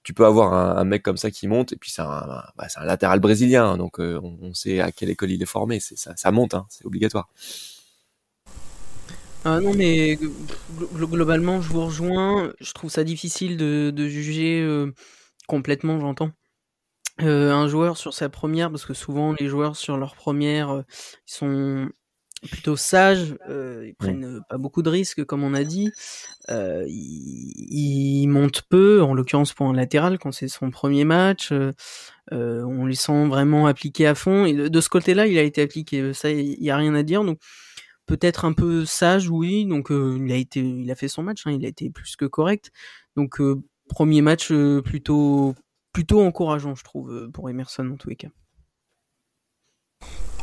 tu 0.03 0.13
peux 0.13 0.27
avoir 0.27 0.53
un, 0.53 0.85
mec 0.85 1.03
comme 1.03 1.17
ça 1.17 1.31
qui 1.31 1.49
monte 1.49 1.73
et 1.73 1.77
puis 1.77 1.91
c'est 1.91 2.03
un, 2.03 2.43
bah, 2.57 2.67
latéral 2.83 3.21
brésilien 3.21 3.65
hein, 3.65 3.77
donc 3.79 4.01
euh, 4.01 4.21
on, 4.23 4.53
sait 4.53 4.81
à 4.81 4.93
quelle 4.93 5.11
école 5.11 5.31
il 5.31 5.43
est 5.43 5.47
formé 5.47 5.81
ça, 5.81 6.31
monte 6.31 6.55
hein, 6.55 6.67
c'est 6.69 6.85
obligatoire. 6.85 7.29
Ah 9.47 9.61
non 9.61 9.75
mais 9.75 10.19
globalement 10.95 11.61
je 11.61 11.69
vous 11.69 11.87
rejoins 11.87 12.53
je 12.61 12.73
trouve 12.73 12.91
ça 12.91 13.05
difficile 13.05 13.57
de, 13.57 13.91
de 13.91 14.09
juger 14.09 14.61
euh, 14.61 14.93
complètement 15.49 16.01
j'entends. 16.01 16.31
Un 17.19 17.69
joueur 17.69 17.97
sur 17.97 18.13
sa 18.13 18.29
première 18.29 18.71
parce 18.71 18.85
que 18.85 18.93
souvent 18.93 19.35
les 19.39 19.47
joueurs 19.47 19.77
sur 19.77 19.97
leur 19.97 20.17
première 20.17 20.85
ils 21.29 21.33
sont 21.33 21.89
plutôt 22.51 22.77
sages, 22.77 23.37
euh, 23.49 23.85
ils 23.87 23.95
prennent 23.95 24.25
euh, 24.25 24.41
pas 24.49 24.59
beaucoup 24.59 24.83
de 24.83 24.91
risques 24.91 25.25
comme 25.25 25.45
on 25.45 25.55
a 25.55 25.65
dit, 25.65 25.91
euh, 26.51 26.85
ils, 26.89 28.23
ils, 28.23 28.29
montent 28.29 28.63
peu, 28.63 29.03
en 29.03 29.15
l'occurrence 29.15 29.53
pour 29.53 29.67
un 29.67 29.75
latéral 29.75 30.19
quand 30.19 30.33
c'est 30.33 30.49
son 30.49 30.71
premier 30.71 31.05
match, 31.05 31.53
euh, 31.53 31.73
euh, 32.33 32.63
on 32.65 32.87
les 32.87 32.95
sent 32.95 33.27
vraiment 33.29 33.67
appliqués 33.67 34.07
à 34.07 34.15
fond. 34.15 34.45
Et 34.45 34.69
de, 34.69 34.81
ce 34.81 34.89
côté-là 34.89 35.27
il 35.27 35.39
a 35.39 35.43
été 35.43 35.63
appliqué, 35.63 36.13
ça 36.13 36.31
il 36.31 36.63
y 36.63 36.71
a 36.71 36.77
rien 36.77 36.95
à 36.95 37.03
dire. 37.03 37.25
Donc 37.25 37.39
peut-être 38.07 38.45
un 38.45 38.53
peu 38.53 38.85
sage 38.85 39.29
oui. 39.29 39.67
Donc 39.67 39.89
il 39.91 40.33
a 40.33 40.37
été 40.37 40.61
il 40.61 40.91
a 40.91 40.95
fait 40.95 41.09
son 41.09 41.23
match, 41.23 41.47
hein, 41.47 41.53
il 41.53 41.65
a 41.65 41.69
été 41.69 41.91
plus 41.91 42.17
que 42.17 42.27
correct. 42.27 42.71
Donc 43.17 43.41
premier 43.89 44.23
match 44.23 44.53
plutôt 44.85 45.55
plutôt 45.93 46.23
encourageant 46.23 46.75
je 46.75 46.85
trouve 46.85 47.31
pour 47.33 47.49
Emerson 47.51 47.91
en 47.93 47.97
tous 47.97 48.09
les 48.11 48.17
cas. 48.17 48.29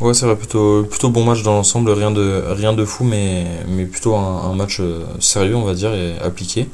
Ouais, 0.01 0.15
c'est 0.15 0.25
vrai, 0.25 0.35
plutôt, 0.35 0.83
plutôt 0.83 1.11
bon 1.11 1.23
match 1.23 1.43
dans 1.43 1.53
l'ensemble, 1.53 1.91
rien 1.91 2.09
de, 2.09 2.41
rien 2.47 2.73
de 2.73 2.85
fou, 2.85 3.03
mais, 3.03 3.45
mais 3.67 3.85
plutôt 3.85 4.15
un, 4.15 4.51
match 4.55 4.79
euh, 4.79 5.03
sérieux, 5.19 5.55
on 5.55 5.63
va 5.63 5.75
dire, 5.75 5.93
et 5.93 6.17
appliqué. 6.23 6.67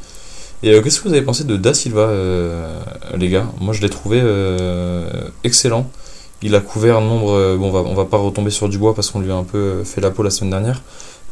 Et 0.63 0.71
euh, 0.71 0.81
qu'est-ce 0.81 1.01
que 1.01 1.09
vous 1.09 1.13
avez 1.13 1.23
pensé 1.23 1.43
de 1.43 1.57
Da 1.57 1.73
Silva, 1.73 2.03
euh, 2.03 2.79
les 3.17 3.27
gars? 3.27 3.47
Moi, 3.59 3.73
je 3.73 3.81
l'ai 3.81 3.89
trouvé 3.89 4.23
excellent. 5.43 5.89
Il 6.41 6.55
a 6.55 6.61
couvert 6.61 7.01
nombre. 7.01 7.57
bon, 7.57 7.67
on 7.67 7.71
va, 7.71 7.79
on 7.81 7.95
va 7.95 8.05
pas 8.05 8.15
retomber 8.15 8.49
sur 8.49 8.69
du 8.69 8.77
bois 8.77 8.95
parce 8.95 9.11
qu'on 9.11 9.19
lui 9.19 9.31
a 9.31 9.35
un 9.35 9.43
peu 9.43 9.83
fait 9.83 9.99
la 9.99 10.11
peau 10.11 10.23
la 10.23 10.29
semaine 10.29 10.51
dernière, 10.51 10.81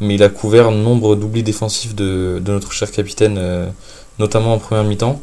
mais 0.02 0.16
il 0.16 0.24
a 0.24 0.30
couvert 0.30 0.72
nombre 0.72 1.16
d'oublis 1.16 1.44
défensifs 1.44 1.96
de, 1.96 2.42
de, 2.44 2.52
notre 2.52 2.74
cher 2.74 2.92
capitaine, 2.92 3.40
notamment 4.20 4.54
en 4.54 4.60
première 4.60 4.84
mi-temps. 4.84 5.22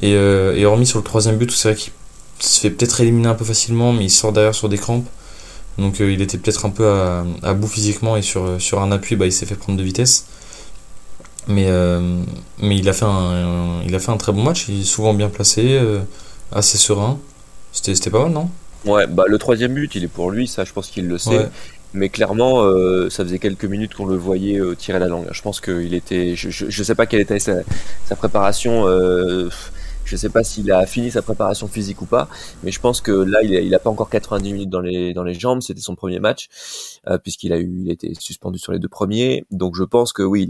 Et, 0.00 0.12
et 0.12 0.64
hormis 0.64 0.86
sur 0.86 0.98
le 0.98 1.04
troisième 1.04 1.36
but, 1.36 1.50
c'est 1.50 1.72
vrai 1.72 1.76
qu'il 1.76 1.92
se 2.38 2.60
fait 2.60 2.70
peut-être 2.70 3.02
éliminer 3.02 3.28
un 3.28 3.34
peu 3.34 3.44
facilement, 3.44 3.92
mais 3.92 4.04
il 4.04 4.10
sort 4.10 4.32
derrière 4.32 4.54
sur 4.54 4.70
des 4.70 4.78
crampes. 4.78 5.06
Donc 5.78 6.00
euh, 6.00 6.10
il 6.10 6.22
était 6.22 6.38
peut-être 6.38 6.64
un 6.64 6.70
peu 6.70 6.88
à, 7.42 7.54
bout 7.54 7.66
physiquement 7.66 8.16
et 8.16 8.22
sur, 8.22 8.60
sur 8.60 8.80
un 8.80 8.92
appui, 8.92 9.16
bah, 9.16 9.26
il 9.26 9.32
s'est 9.32 9.46
fait 9.46 9.56
prendre 9.56 9.78
de 9.78 9.84
vitesse. 9.84 10.26
Mais, 11.48 11.66
euh, 11.68 12.22
mais 12.60 12.76
il, 12.76 12.88
a 12.88 12.92
fait 12.92 13.04
un, 13.04 13.80
il 13.86 13.94
a 13.94 14.00
fait 14.00 14.10
un 14.10 14.16
très 14.16 14.32
bon 14.32 14.42
match, 14.42 14.66
il 14.68 14.80
est 14.80 14.84
souvent 14.84 15.14
bien 15.14 15.28
placé, 15.28 15.78
euh, 15.78 16.00
assez 16.50 16.76
serein. 16.76 17.18
C'était 17.72 18.10
pas 18.10 18.22
mal, 18.22 18.32
non? 18.32 18.50
Ouais, 18.84 19.06
bah, 19.06 19.24
le 19.26 19.38
troisième 19.38 19.74
but, 19.74 19.94
il 19.94 20.04
est 20.04 20.08
pour 20.08 20.30
lui, 20.30 20.48
ça 20.48 20.64
je 20.64 20.72
pense 20.72 20.88
qu'il 20.88 21.06
le 21.06 21.18
sait. 21.18 21.48
Mais 21.94 22.08
clairement, 22.08 22.62
ça 23.10 23.24
faisait 23.24 23.38
quelques 23.38 23.64
minutes 23.64 23.94
qu'on 23.94 24.06
le 24.06 24.16
voyait 24.16 24.60
tirer 24.76 24.98
la 24.98 25.08
langue. 25.08 25.26
Je 25.30 25.40
pense 25.40 25.60
qu'il 25.60 25.94
était. 25.94 26.34
Je, 26.36 26.50
je, 26.50 26.82
sais 26.82 26.94
pas 26.94 27.06
quelle 27.06 27.20
était 27.20 27.38
sa, 27.38 27.54
sa 28.06 28.16
préparation. 28.16 28.86
Je 30.06 30.16
sais 30.16 30.28
pas 30.30 30.44
s'il 30.44 30.70
a 30.72 30.86
fini 30.86 31.10
sa 31.10 31.20
préparation 31.20 31.68
physique 31.68 32.00
ou 32.00 32.06
pas, 32.06 32.28
mais 32.62 32.70
je 32.70 32.80
pense 32.80 33.00
que 33.00 33.10
là, 33.10 33.42
il 33.42 33.54
a, 33.54 33.60
il 33.60 33.74
a 33.74 33.78
pas 33.78 33.90
encore 33.90 34.08
90 34.08 34.52
minutes 34.52 34.70
dans 34.70 34.80
les 34.80 35.12
dans 35.12 35.24
les 35.24 35.34
jambes. 35.34 35.60
C'était 35.62 35.80
son 35.80 35.96
premier 35.96 36.20
match 36.20 36.48
euh, 37.08 37.18
puisqu'il 37.18 37.52
a 37.52 37.56
a 37.56 37.92
été 37.92 38.14
suspendu 38.14 38.58
sur 38.58 38.72
les 38.72 38.78
deux 38.78 38.88
premiers. 38.88 39.44
Donc 39.50 39.74
je 39.76 39.84
pense 39.84 40.12
que 40.12 40.22
oui, 40.22 40.48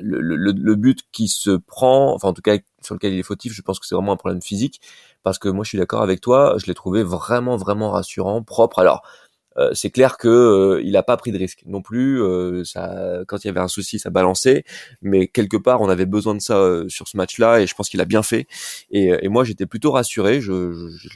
le, 0.00 0.20
le, 0.20 0.52
le 0.52 0.74
but 0.74 1.00
qui 1.12 1.28
se 1.28 1.50
prend, 1.50 2.12
enfin 2.14 2.28
en 2.28 2.32
tout 2.32 2.42
cas 2.42 2.56
sur 2.82 2.94
lequel 2.94 3.12
il 3.12 3.18
est 3.18 3.24
fautif, 3.24 3.52
je 3.52 3.62
pense 3.62 3.78
que 3.78 3.86
c'est 3.86 3.94
vraiment 3.94 4.12
un 4.12 4.16
problème 4.16 4.42
physique 4.42 4.80
parce 5.22 5.38
que 5.38 5.48
moi 5.48 5.64
je 5.64 5.70
suis 5.70 5.78
d'accord 5.78 6.02
avec 6.02 6.20
toi, 6.20 6.54
je 6.58 6.66
l'ai 6.66 6.74
trouvé 6.74 7.02
vraiment 7.02 7.56
vraiment 7.56 7.90
rassurant, 7.90 8.42
propre. 8.42 8.78
Alors 8.78 9.02
euh, 9.58 9.70
c'est 9.74 9.90
clair 9.90 10.16
que 10.16 10.28
euh, 10.28 10.82
il 10.82 10.96
a 10.96 11.02
pas 11.02 11.16
pris 11.16 11.32
de 11.32 11.38
risque 11.38 11.62
non 11.66 11.82
plus. 11.82 12.22
Euh, 12.22 12.64
ça, 12.64 13.20
quand 13.26 13.44
il 13.44 13.48
y 13.48 13.50
avait 13.50 13.60
un 13.60 13.68
souci, 13.68 13.98
ça 13.98 14.10
balançait. 14.10 14.64
Mais 15.02 15.28
quelque 15.28 15.56
part, 15.56 15.80
on 15.80 15.88
avait 15.88 16.06
besoin 16.06 16.34
de 16.34 16.40
ça 16.40 16.82
sur 16.88 17.08
ce 17.08 17.16
match-là, 17.16 17.60
et 17.60 17.66
je 17.66 17.74
pense 17.74 17.88
qu'il 17.88 18.00
a 18.00 18.04
bien 18.04 18.22
fait. 18.22 18.46
Et, 18.90 19.12
et 19.20 19.28
moi, 19.28 19.44
j'étais 19.44 19.66
plutôt 19.66 19.92
rassuré. 19.92 20.40
Je, 20.40 20.72
je, 20.98 21.08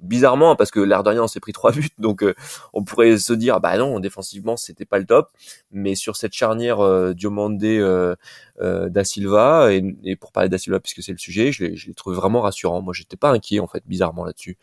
bizarrement 0.00 0.56
parce 0.56 0.70
que 0.70 0.80
l'air 0.80 1.02
de 1.02 1.18
on 1.18 1.28
s'est 1.28 1.40
pris 1.40 1.52
trois 1.52 1.72
buts 1.72 1.90
donc 1.98 2.22
euh, 2.22 2.34
on 2.72 2.84
pourrait 2.84 3.16
se 3.18 3.32
dire 3.32 3.60
bah 3.60 3.76
non 3.78 4.00
défensivement 4.00 4.56
c'était 4.56 4.84
pas 4.84 4.98
le 4.98 5.06
top. 5.06 5.30
Mais 5.72 5.94
sur 5.94 6.16
cette 6.16 6.32
charnière 6.32 6.80
euh, 6.80 7.14
Diomandé 7.14 7.78
euh, 7.78 8.14
euh, 8.62 8.88
da 8.88 9.04
Silva 9.04 9.72
et, 9.72 9.84
et, 10.04 10.16
pour 10.16 10.32
parler 10.32 10.48
da 10.48 10.56
Silva 10.56 10.80
puisque 10.80 11.02
c'est 11.02 11.12
le 11.12 11.18
sujet 11.18 11.52
je 11.52 11.64
l'ai 11.64 11.94
trouvé 11.94 12.16
vraiment 12.16 12.40
rassurant. 12.40 12.80
Moi 12.80 12.94
j'étais 12.94 13.16
pas 13.16 13.30
inquiet 13.30 13.60
en 13.60 13.66
fait 13.66 13.82
bizarrement 13.86 14.24
là-dessus. 14.24 14.56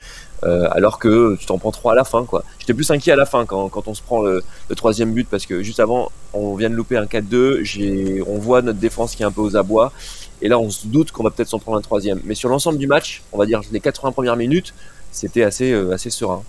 Euh, 0.44 0.68
alors 0.72 0.98
que 0.98 1.36
tu 1.40 1.46
t'en 1.46 1.58
prends 1.58 1.72
trois 1.72 1.94
à 1.94 1.96
la 1.96 2.04
fin 2.04 2.26
quoi. 2.26 2.44
J'étais 2.60 2.74
plus 2.74 2.90
inquiet 2.92 3.12
à 3.12 3.16
la 3.16 3.26
fin 3.26 3.46
quand, 3.46 3.70
quand 3.70 3.88
on 3.88 3.94
se 3.94 4.02
prend 4.02 4.22
le, 4.22 4.44
le, 4.70 4.76
troisième 4.76 5.14
but 5.14 5.28
parce 5.30 5.46
que 5.46 5.62
juste 5.62 5.80
avant 5.80 6.12
on 6.34 6.56
vient 6.56 6.70
de 6.70 6.76
louper 6.76 6.98
un 6.98 7.06
4-2 7.06 7.64
j'ai 7.64 8.24
on 8.28 8.40
voit 8.40 8.62
notre 8.62 8.80
défense 8.80 9.16
qui 9.16 9.24
est 9.24 9.26
un 9.26 9.32
peu 9.32 9.42
aux 9.42 9.56
abois. 9.56 9.92
Et 10.42 10.50
là 10.50 10.60
on 10.60 10.70
se 10.70 10.88
doute 10.88 11.12
qu'on 11.12 11.24
va 11.24 11.30
peut-être 11.30 11.50
s'en 11.50 11.60
prendre 11.60 11.78
un 11.78 11.82
troisième. 11.82 12.20
Mais 12.24 12.36
sur 12.36 12.50
l'ensemble 12.50 12.80
du 12.80 12.88
match 12.88 13.22
on 13.32 13.38
va 13.38 13.46
dire 13.46 13.62
les 13.72 13.80
80 13.80 14.12
premières 14.12 14.36
minutes 14.38 14.74
c'était 15.14 15.44
assez, 15.44 15.72
euh, 15.72 15.92
assez 15.92 16.10
serein. 16.10 16.44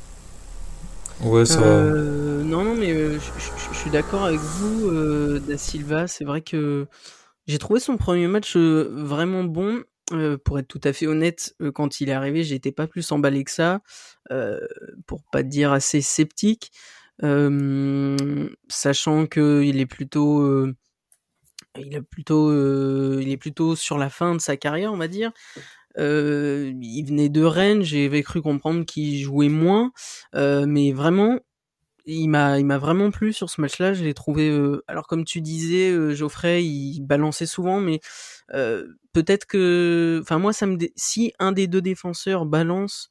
Ouais, 1.21 1.45
ça 1.45 1.63
euh, 1.63 2.43
Non, 2.43 2.65
non, 2.65 2.75
mais 2.75 2.93
euh, 2.93 3.19
je 3.73 3.79
suis 3.79 3.91
d'accord 3.91 4.25
avec 4.25 4.41
vous, 4.41 4.89
euh, 4.89 5.39
Da 5.47 5.57
Silva. 5.57 6.09
C'est 6.09 6.25
vrai 6.25 6.41
que 6.41 6.87
j'ai 7.47 7.59
trouvé 7.59 7.79
son 7.79 7.97
premier 7.97 8.27
match 8.27 8.57
euh, 8.57 8.91
vraiment 8.91 9.45
bon. 9.45 9.85
Euh, 10.13 10.37
pour 10.37 10.59
être 10.59 10.69
tout 10.69 10.81
à 10.85 10.93
fait 10.93 11.07
honnête, 11.07 11.55
quand 11.75 12.01
il 12.03 12.11
est 12.11 12.13
arrivé, 12.13 12.45
j'étais 12.45 12.73
pas 12.73 12.87
plus 12.87 13.11
emballé 13.11 13.43
que 13.43 13.51
ça, 13.51 13.81
pour 15.07 15.23
pas 15.33 15.43
dire 15.43 15.73
assez 15.73 16.03
sceptique, 16.03 16.73
sachant 18.69 19.27
que 19.27 19.63
il 19.65 19.81
est 19.81 19.87
plutôt, 19.87 20.67
il 21.79 21.95
est 21.95 22.03
plutôt, 22.03 22.53
il 23.19 23.31
est 23.31 23.39
plutôt 23.39 23.77
sur 23.77 23.97
la 23.97 24.11
fin 24.11 24.35
de 24.35 24.43
sa 24.43 24.59
carrière, 24.59 24.93
on 24.93 24.99
va 24.99 25.09
dire. 25.09 25.33
Euh, 25.99 26.73
il 26.81 27.05
venait 27.05 27.29
de 27.29 27.43
Rennes, 27.43 27.83
j'avais 27.83 28.23
cru 28.23 28.43
comprendre 28.43 28.85
qu'il 28.85 29.19
jouait 29.19 29.49
moins, 29.49 29.93
euh, 30.35 30.67
mais 30.67 30.93
vraiment, 30.93 31.39
il 32.07 32.29
m'a, 32.29 32.59
il 32.59 32.67
m'a 32.67 32.79
vraiment 32.79 33.11
plu 33.11 33.33
sur 33.33 33.49
ce 33.51 33.61
match-là. 33.61 33.95
Je 33.95 34.05
l'ai 34.05 34.15
trouvé. 34.15 34.51
Euh, 34.51 34.83
alors 34.89 35.07
comme 35.07 35.25
tu 35.25 35.41
disais, 35.41 36.15
Geoffrey, 36.15 36.65
il 36.65 37.01
balançait 37.01 37.47
souvent, 37.47 37.81
mais 37.81 38.01
peut-être 39.13 39.47
que, 39.47 40.21
enfin 40.23 40.39
moi, 40.39 40.53
ça 40.53 40.67
me, 40.67 40.77
si 40.97 41.33
un 41.39 41.53
des 41.53 41.67
deux 41.67 41.83
défenseurs 41.83 42.47
balance 42.47 43.11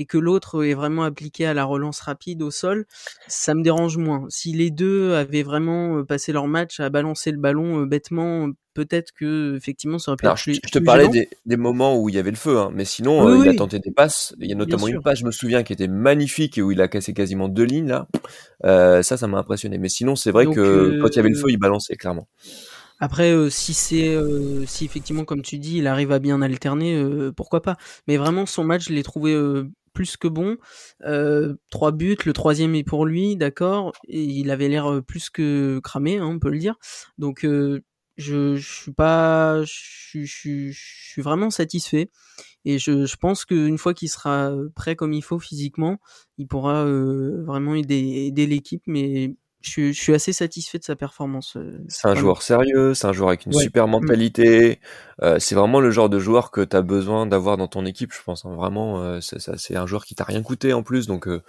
et 0.00 0.06
que 0.06 0.16
l'autre 0.16 0.64
est 0.64 0.74
vraiment 0.74 1.02
appliqué 1.04 1.44
à 1.44 1.54
la 1.54 1.64
relance 1.64 2.00
rapide 2.00 2.42
au 2.42 2.50
sol, 2.50 2.86
ça 3.28 3.54
me 3.54 3.62
dérange 3.62 3.98
moins. 3.98 4.24
Si 4.30 4.52
les 4.52 4.70
deux 4.70 5.12
avaient 5.12 5.42
vraiment 5.42 6.02
passé 6.04 6.32
leur 6.32 6.48
match 6.48 6.80
à 6.80 6.88
balancer 6.88 7.30
le 7.30 7.38
ballon 7.38 7.82
bêtement 7.82 8.48
peut-être 8.74 9.12
que 9.12 9.56
effectivement 9.56 9.98
ça 9.98 10.10
aurait 10.10 10.16
pu 10.16 10.26
Alors, 10.26 10.38
être 10.38 10.44
plus, 10.44 10.60
je, 10.64 10.70
te 10.70 10.78
parlais 10.78 11.08
des, 11.08 11.28
des 11.44 11.56
moments 11.56 12.00
où 12.00 12.08
il 12.08 12.14
y 12.14 12.18
avait 12.18 12.30
le 12.30 12.36
feu, 12.36 12.58
hein, 12.58 12.70
mais 12.72 12.84
sinon 12.84 13.24
Oui, 13.24 13.32
euh, 13.32 13.44
il 13.44 13.48
a 13.48 13.54
tenté 13.54 13.78
des 13.78 13.90
passes. 13.90 14.34
Il 14.40 14.48
y 14.48 14.52
a 14.52 14.56
notamment 14.56 14.88
une 14.88 15.02
passe, 15.02 15.18
je 15.18 15.26
me 15.26 15.30
souviens, 15.30 15.62
qui 15.62 15.72
était 15.72 15.88
magnifique 15.88 16.58
et 16.58 16.62
où 16.62 16.70
il 16.70 16.80
a 16.80 16.88
cassé 16.88 17.12
quasiment 17.12 17.48
deux 17.48 17.64
lignes 17.64 17.88
là. 17.88 18.08
Euh, 18.64 19.02
ça, 19.02 19.16
ça 19.16 19.26
m'a 19.26 19.38
impressionné. 19.38 19.78
Mais 19.78 19.88
sinon, 19.88 20.16
c'est 20.16 20.30
vrai 20.30 20.44
Donc, 20.44 20.54
que 20.54 21.00
quand 21.00 21.08
il 21.08 21.16
y 21.16 21.18
avait 21.18 21.28
le 21.30 21.36
euh, 21.36 21.40
feu, 21.40 21.50
il 21.50 21.58
balançait 21.58 21.96
clairement. 21.96 22.28
Après, 23.00 23.32
euh, 23.32 23.50
si 23.50 23.72
c'est, 23.74 24.14
euh, 24.14 24.64
si 24.66 24.84
effectivement, 24.84 25.24
comme 25.24 25.42
tu 25.42 25.58
dis, 25.58 25.78
il 25.78 25.86
arrive 25.86 26.12
à 26.12 26.18
bien 26.18 26.42
alterner, 26.42 26.94
euh, 26.96 27.32
pourquoi 27.32 27.62
pas. 27.62 27.76
Mais 28.06 28.16
vraiment, 28.16 28.46
son 28.46 28.64
match, 28.64 28.88
je 28.88 28.92
l'ai 28.92 29.02
trouvé 29.02 29.34
plus 29.94 30.16
que 30.16 30.28
bon. 30.28 30.56
Trois 31.70 31.92
buts, 31.92 32.16
le 32.26 32.32
troisième 32.32 32.74
est 32.74 32.84
pour 32.84 33.06
lui, 33.06 33.36
d'accord. 33.36 33.92
Et 34.08 34.22
il 34.22 34.50
avait 34.50 34.68
l'air 34.68 35.02
plus 35.06 35.30
que 35.30 35.80
cramé, 35.82 36.18
hein, 36.18 36.26
on 36.26 36.38
peut 36.38 36.50
le 36.50 36.58
dire. 36.58 36.76
Donc, 37.18 37.46
je, 38.16 38.56
suis 38.56 38.92
pas, 38.92 39.62
je, 39.64 39.72
suis- 39.72 40.26
je, 40.26 40.70
je 40.72 41.10
suis 41.12 41.22
vraiment 41.22 41.50
satisfait. 41.50 42.10
Et 42.64 42.78
je, 42.78 43.06
je 43.06 43.16
pense 43.16 43.44
qu'une 43.46 43.78
fois 43.78 43.94
qu'il 43.94 44.10
sera 44.10 44.52
prêt 44.74 44.96
comme 44.96 45.12
il 45.14 45.22
faut 45.24 45.38
physiquement, 45.38 45.98
il 46.38 46.48
pourra 46.48 46.84
vraiment 46.86 47.74
aider, 47.74 48.26
aider 48.28 48.46
l'équipe. 48.46 48.82
Mais 48.86 49.34
je, 49.62 49.70
suis- 49.70 49.92
je 49.94 50.00
suis 50.00 50.14
assez 50.14 50.32
satisfait 50.32 50.78
de 50.78 50.84
sa 50.84 50.96
performance. 50.96 51.56
euh, 51.56 51.78
C'est 51.88 52.08
un 52.08 52.14
joueur 52.14 52.42
sérieux, 52.42 52.94
c'est 52.94 53.06
un 53.06 53.12
joueur 53.12 53.28
avec 53.28 53.46
une 53.46 53.54
Ouais. 53.54 53.62
super 53.62 53.86
Mm. 53.86 53.90
mentalité. 53.90 54.80
Euh, 55.22 55.38
c'est 55.38 55.54
vraiment 55.54 55.80
le 55.80 55.90
genre 55.90 56.08
de 56.08 56.18
joueur 56.18 56.50
que 56.50 56.62
tu 56.62 56.74
as 56.76 56.82
besoin 56.82 57.26
d'avoir 57.26 57.56
dans 57.58 57.68
ton 57.68 57.84
équipe, 57.84 58.12
je 58.14 58.22
pense. 58.24 58.44
hein. 58.46 58.54
Vraiment, 58.56 59.02
euh, 59.02 59.20
c'est 59.20 59.76
un 59.76 59.86
joueur 59.86 60.04
qui 60.06 60.14
t'a 60.14 60.24
rien 60.24 60.42
coûté 60.42 60.72
en 60.72 60.82
plus. 60.82 61.06
Donc, 61.06 61.28
euh, 61.28 61.42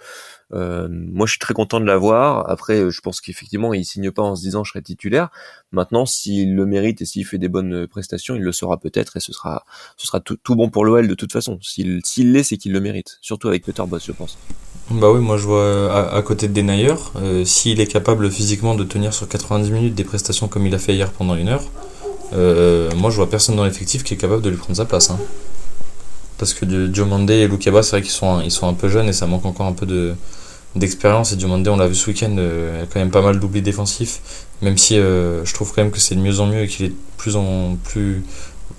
euh, 0.54 0.88
moi, 0.90 1.26
je 1.26 1.32
suis 1.32 1.38
très 1.38 1.54
content 1.54 1.80
de 1.80 1.86
l'avoir. 1.86 2.48
Après, 2.50 2.78
euh, 2.78 2.90
je 2.90 3.00
pense 3.00 3.20
qu'effectivement, 3.20 3.72
il 3.74 3.84
signe 3.84 4.10
pas 4.10 4.22
en 4.22 4.36
se 4.36 4.42
disant 4.42 4.64
je 4.64 4.70
serai 4.70 4.82
titulaire. 4.82 5.30
Maintenant, 5.72 6.04
s'il 6.06 6.54
le 6.54 6.66
mérite 6.66 7.00
et 7.00 7.04
s'il 7.04 7.24
fait 7.24 7.38
des 7.38 7.48
bonnes 7.48 7.74
euh, 7.74 7.86
prestations, 7.86 8.34
il 8.34 8.42
le 8.42 8.52
sera 8.52 8.78
peut-être 8.78 9.16
et 9.16 9.20
ce 9.20 9.32
sera, 9.32 9.64
ce 9.96 10.06
sera 10.06 10.20
tout, 10.20 10.38
bon 10.54 10.68
pour 10.68 10.84
l'OL 10.84 11.08
de 11.08 11.14
toute 11.14 11.32
façon. 11.32 11.58
S'il 11.62 12.00
s'il 12.04 12.32
l'est, 12.32 12.42
c'est 12.42 12.58
qu'il 12.58 12.72
le 12.72 12.80
mérite. 12.80 13.18
Surtout 13.22 13.48
avec 13.48 13.64
Peter 13.64 13.84
Boss, 13.86 14.04
je 14.06 14.12
pense. 14.12 14.38
Bah 14.90 15.10
oui, 15.10 15.20
moi 15.20 15.38
je 15.38 15.46
vois 15.46 16.12
à, 16.12 16.20
côté 16.22 16.48
de 16.48 16.52
Denayer, 16.52 16.94
s'il 17.44 17.80
est 17.80 17.86
capable 17.86 18.30
physiquement 18.30 18.74
de 18.74 18.84
tenir 18.84 19.14
sur 19.14 19.28
90 19.28 19.70
minutes 19.70 19.94
des 19.94 20.04
prestations 20.04 20.48
comme 20.48 20.66
il 20.66 20.74
a 20.74 20.78
fait 20.78 20.94
hier 20.94 21.10
pendant 21.12 21.34
une 21.34 21.48
heure, 21.48 21.62
moi 22.32 23.10
je 23.10 23.16
vois 23.16 23.30
personne 23.30 23.56
dans 23.56 23.64
l'effectif 23.64 24.02
qui 24.02 24.14
est 24.14 24.16
capable 24.18 24.42
de 24.42 24.50
lui 24.50 24.56
prendre 24.56 24.76
sa 24.76 24.84
place. 24.84 25.10
hein. 25.10 25.18
Parce 26.42 26.54
que 26.54 26.64
de- 26.64 26.88
Diomandé 26.88 27.34
et 27.34 27.46
Lukeba, 27.46 27.84
c'est 27.84 27.90
vrai 27.92 28.02
qu'ils 28.02 28.10
sont, 28.10 28.34
un- 28.34 28.42
ils 28.42 28.50
sont 28.50 28.66
un 28.66 28.74
peu 28.74 28.88
jeunes 28.88 29.08
et 29.08 29.12
ça 29.12 29.28
manque 29.28 29.44
encore 29.46 29.66
un 29.66 29.72
peu 29.80 29.86
de 29.86 30.14
d'expérience. 30.74 31.30
Et 31.32 31.36
Diomandé, 31.36 31.70
on 31.70 31.76
l'a 31.76 31.86
vu 31.86 31.94
ce 31.94 32.08
week-end, 32.10 32.34
euh, 32.36 32.82
a 32.82 32.86
quand 32.86 32.98
même 32.98 33.12
pas 33.12 33.22
mal 33.22 33.38
d'oublis 33.38 33.62
défensifs, 33.62 34.20
même 34.60 34.76
si 34.76 34.98
euh, 34.98 35.44
je 35.44 35.54
trouve 35.54 35.72
quand 35.72 35.82
même 35.82 35.92
que 35.92 36.00
c'est 36.00 36.16
de 36.16 36.20
mieux 36.20 36.40
en 36.40 36.46
mieux 36.48 36.62
et 36.62 36.66
qu'il 36.66 36.86
est 36.86 36.88
de 36.88 36.94
plus 37.16 37.36
en 37.36 37.76
plus 37.84 38.24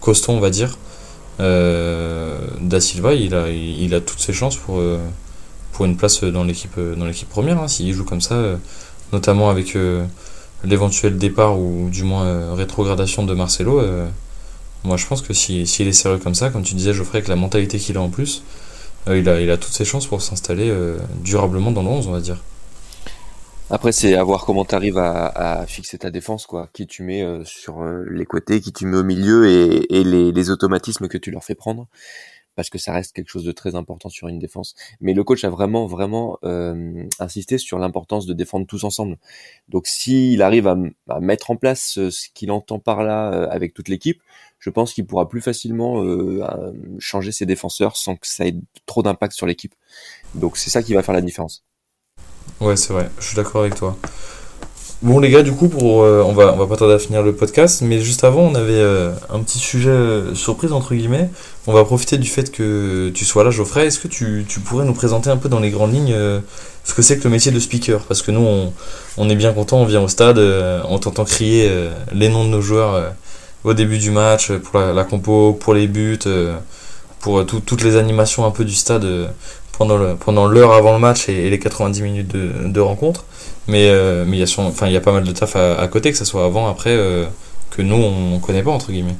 costaud, 0.01 0.33
on 0.33 0.41
va 0.41 0.49
dire. 0.49 0.77
Euh, 1.39 2.37
da 2.59 2.81
Silva, 2.81 3.13
il 3.13 3.33
a, 3.33 3.47
il 3.49 3.93
a 3.95 4.01
toutes 4.01 4.19
ses 4.19 4.33
chances 4.33 4.57
pour. 4.57 4.79
euh, 4.79 4.97
pour 5.71 5.85
une 5.85 5.95
place 5.97 6.23
dans 6.23 6.43
l'équipe 6.43 6.77
dans 6.97 7.05
l'équipe 7.05 7.29
première 7.29 7.59
hein, 7.59 7.67
s'il 7.67 7.91
joue 7.95 8.03
comme 8.03 8.21
ça 8.21 8.35
notamment 9.11 9.49
avec 9.49 9.75
l'éventuel 10.63 11.17
départ 11.17 11.57
ou 11.59 11.89
du 11.91 12.03
moins 12.03 12.53
rétrogradation 12.53 13.23
de 13.25 13.33
Marcelo 13.33 13.81
moi 14.83 14.97
je 14.97 15.05
pense 15.07 15.21
que 15.21 15.33
si 15.33 15.65
s'il 15.67 15.87
est 15.87 15.93
sérieux 15.93 16.19
comme 16.19 16.35
ça 16.35 16.49
comme 16.49 16.63
tu 16.63 16.75
disais 16.75 16.93
Geoffrey 16.93 17.19
avec 17.19 17.27
la 17.27 17.35
mentalité 17.35 17.77
qu'il 17.77 17.97
a 17.97 18.01
en 18.01 18.09
plus 18.09 18.43
euh, 19.07 19.19
il 19.19 19.51
a 19.51 19.57
toutes 19.57 19.73
ses 19.73 19.85
chances 19.85 20.07
pour 20.07 20.21
s'installer 20.21 20.69
euh, 20.69 20.97
durablement 21.23 21.71
dans 21.71 21.83
le 21.83 21.89
11 21.89 22.07
on 22.07 22.11
va 22.11 22.21
dire 22.21 22.41
Après, 23.69 23.91
c'est 23.91 24.15
à 24.15 24.23
voir 24.23 24.45
comment 24.45 24.65
tu 24.65 24.75
arrives 24.75 24.97
à, 24.97 25.65
fixer 25.67 25.97
ta 25.97 26.11
défense, 26.11 26.45
quoi. 26.45 26.69
Qui 26.73 26.85
tu 26.85 27.03
mets 27.03 27.23
euh, 27.23 27.43
sur 27.43 27.83
les 28.09 28.25
côtés, 28.25 28.61
qui 28.61 28.71
tu 28.71 28.85
mets 28.85 28.97
au 28.97 29.03
milieu 29.03 29.47
et, 29.47 30.03
les 30.03 30.49
automatismes 30.49 31.07
que 31.07 31.17
tu 31.17 31.31
leur 31.31 31.43
fais 31.43 31.55
prendre. 31.55 31.87
Parce 32.55 32.69
que 32.69 32.77
ça 32.77 32.93
reste 32.93 33.13
quelque 33.13 33.29
chose 33.29 33.43
de 33.43 33.51
très 33.51 33.75
important 33.75 34.09
sur 34.09 34.27
une 34.27 34.39
défense. 34.39 34.75
Mais 35.01 35.13
le 35.13 35.23
coach 35.23 35.43
a 35.43 35.49
vraiment, 35.49 35.85
vraiment 35.87 36.37
euh, 36.43 37.03
insisté 37.19 37.57
sur 37.57 37.79
l'importance 37.79 38.25
de 38.25 38.33
défendre 38.33 38.67
tous 38.67 38.83
ensemble. 38.83 39.17
Donc, 39.69 39.87
s'il 39.87 40.41
arrive 40.41 40.67
à, 40.67 40.77
mettre 41.19 41.51
en 41.51 41.55
place 41.55 41.97
euh, 41.97 42.11
ce 42.11 42.27
qu'il 42.33 42.51
entend 42.51 42.79
par 42.79 43.03
là 43.03 43.33
euh, 43.33 43.47
avec 43.49 43.73
toute 43.73 43.89
l'équipe, 43.89 44.21
je 44.59 44.69
pense 44.69 44.93
qu'il 44.93 45.05
pourra 45.05 45.27
plus 45.27 45.41
facilement 45.41 46.01
changer 46.97 47.33
ses 47.33 47.45
défenseurs 47.45 47.97
sans 47.97 48.15
que 48.15 48.25
ça 48.25 48.47
ait 48.47 48.55
trop 48.85 49.03
d'impact 49.03 49.33
sur 49.33 49.45
l'équipe. 49.45 49.75
Donc, 50.35 50.55
c'est 50.55 50.69
ça 50.69 50.81
qui 50.81 50.93
va 50.93 51.03
faire 51.03 51.13
la 51.13 51.21
différence. 51.21 51.65
Ouais, 52.61 52.77
c'est 52.77 52.93
vrai, 52.93 53.09
je 53.19 53.25
suis 53.25 53.35
d'accord 53.35 53.61
avec 53.61 53.75
toi. 53.75 53.97
Bon 55.03 55.19
les 55.19 55.29
gars, 55.29 55.43
du 55.43 55.51
coup, 55.51 55.67
pour, 55.67 56.03
euh, 56.03 56.23
on 56.25 56.31
va, 56.31 56.53
va 56.53 56.65
pas 56.65 56.77
tarder 56.77 56.93
à 56.93 56.99
finir 56.99 57.23
le 57.23 57.35
podcast, 57.35 57.81
mais 57.81 57.99
juste 57.99 58.23
avant, 58.23 58.43
on 58.43 58.55
avait 58.55 58.71
euh, 58.71 59.11
un 59.29 59.39
petit 59.39 59.59
sujet 59.59 59.89
euh, 59.89 60.33
surprise 60.33 60.71
entre 60.71 60.95
guillemets. 60.95 61.29
On 61.67 61.73
va 61.73 61.83
profiter 61.83 62.17
du 62.17 62.29
fait 62.29 62.49
que 62.53 63.09
tu 63.13 63.25
sois 63.25 63.43
là, 63.43 63.51
Geoffrey. 63.51 63.87
Est-ce 63.87 63.99
que 63.99 64.07
tu, 64.07 64.45
tu 64.47 64.61
pourrais 64.61 64.85
nous 64.85 64.93
présenter 64.93 65.29
un 65.29 65.35
peu 65.35 65.49
dans 65.49 65.59
les 65.59 65.71
grandes 65.71 65.93
lignes 65.93 66.15
ce 66.85 66.93
que 66.93 67.01
c'est 67.01 67.17
que 67.17 67.25
le 67.25 67.31
métier 67.31 67.51
de 67.51 67.59
speaker? 67.59 67.99
Parce 67.99 68.21
que 68.21 68.31
nous, 68.31 68.71
on, 69.17 69.29
est 69.29 69.35
bien 69.35 69.51
content, 69.51 69.79
on 69.79 69.85
vient 69.85 70.01
au 70.01 70.07
stade, 70.07 70.39
on 70.39 70.99
t'entend 70.99 71.25
crier 71.25 71.69
les 72.13 72.29
noms 72.29 72.45
de 72.45 72.49
nos 72.49 72.61
joueurs 72.61 73.13
au 73.65 73.73
début 73.73 73.97
du 73.97 74.11
match, 74.11 74.51
pour 74.53 74.79
la, 74.79 75.03
compo, 75.03 75.53
pour 75.53 75.73
les 75.73 75.87
buts, 75.87 76.19
pour 77.19 77.45
tout- 77.45 77.61
toutes 77.61 77.83
les 77.83 77.95
animations 77.97 78.45
un 78.45 78.51
peu 78.51 78.63
du 78.65 78.73
stade 78.75 79.05
pendant 79.77 79.97
le- 79.97 80.15
pendant 80.15 80.47
l'heure 80.47 80.73
avant 80.73 80.93
le 80.93 80.99
match 80.99 81.29
et, 81.29 81.47
et 81.47 81.49
les 81.49 81.59
90 81.59 82.01
minutes 82.03 82.29
de, 82.29 82.67
de 82.67 82.79
rencontre. 82.79 83.25
Mais 83.67 83.89
euh, 83.89 84.25
mais 84.27 84.37
il 84.39 84.47
y 84.49 84.55
enfin 84.59 84.87
il 84.87 84.93
y 84.93 84.97
a 84.97 85.01
pas 85.01 85.11
mal 85.13 85.23
de 85.23 85.31
taf 85.31 85.55
à, 85.55 85.79
à 85.79 85.87
côté 85.87 86.11
que 86.11 86.17
ça 86.17 86.25
soit 86.25 86.45
avant 86.45 86.67
après 86.69 86.91
euh, 86.91 87.25
que 87.71 87.81
nous 87.81 87.95
on, 87.95 88.39
connaît 88.39 88.63
pas 88.63 88.71
entre 88.71 88.91
guillemets. 88.91 89.15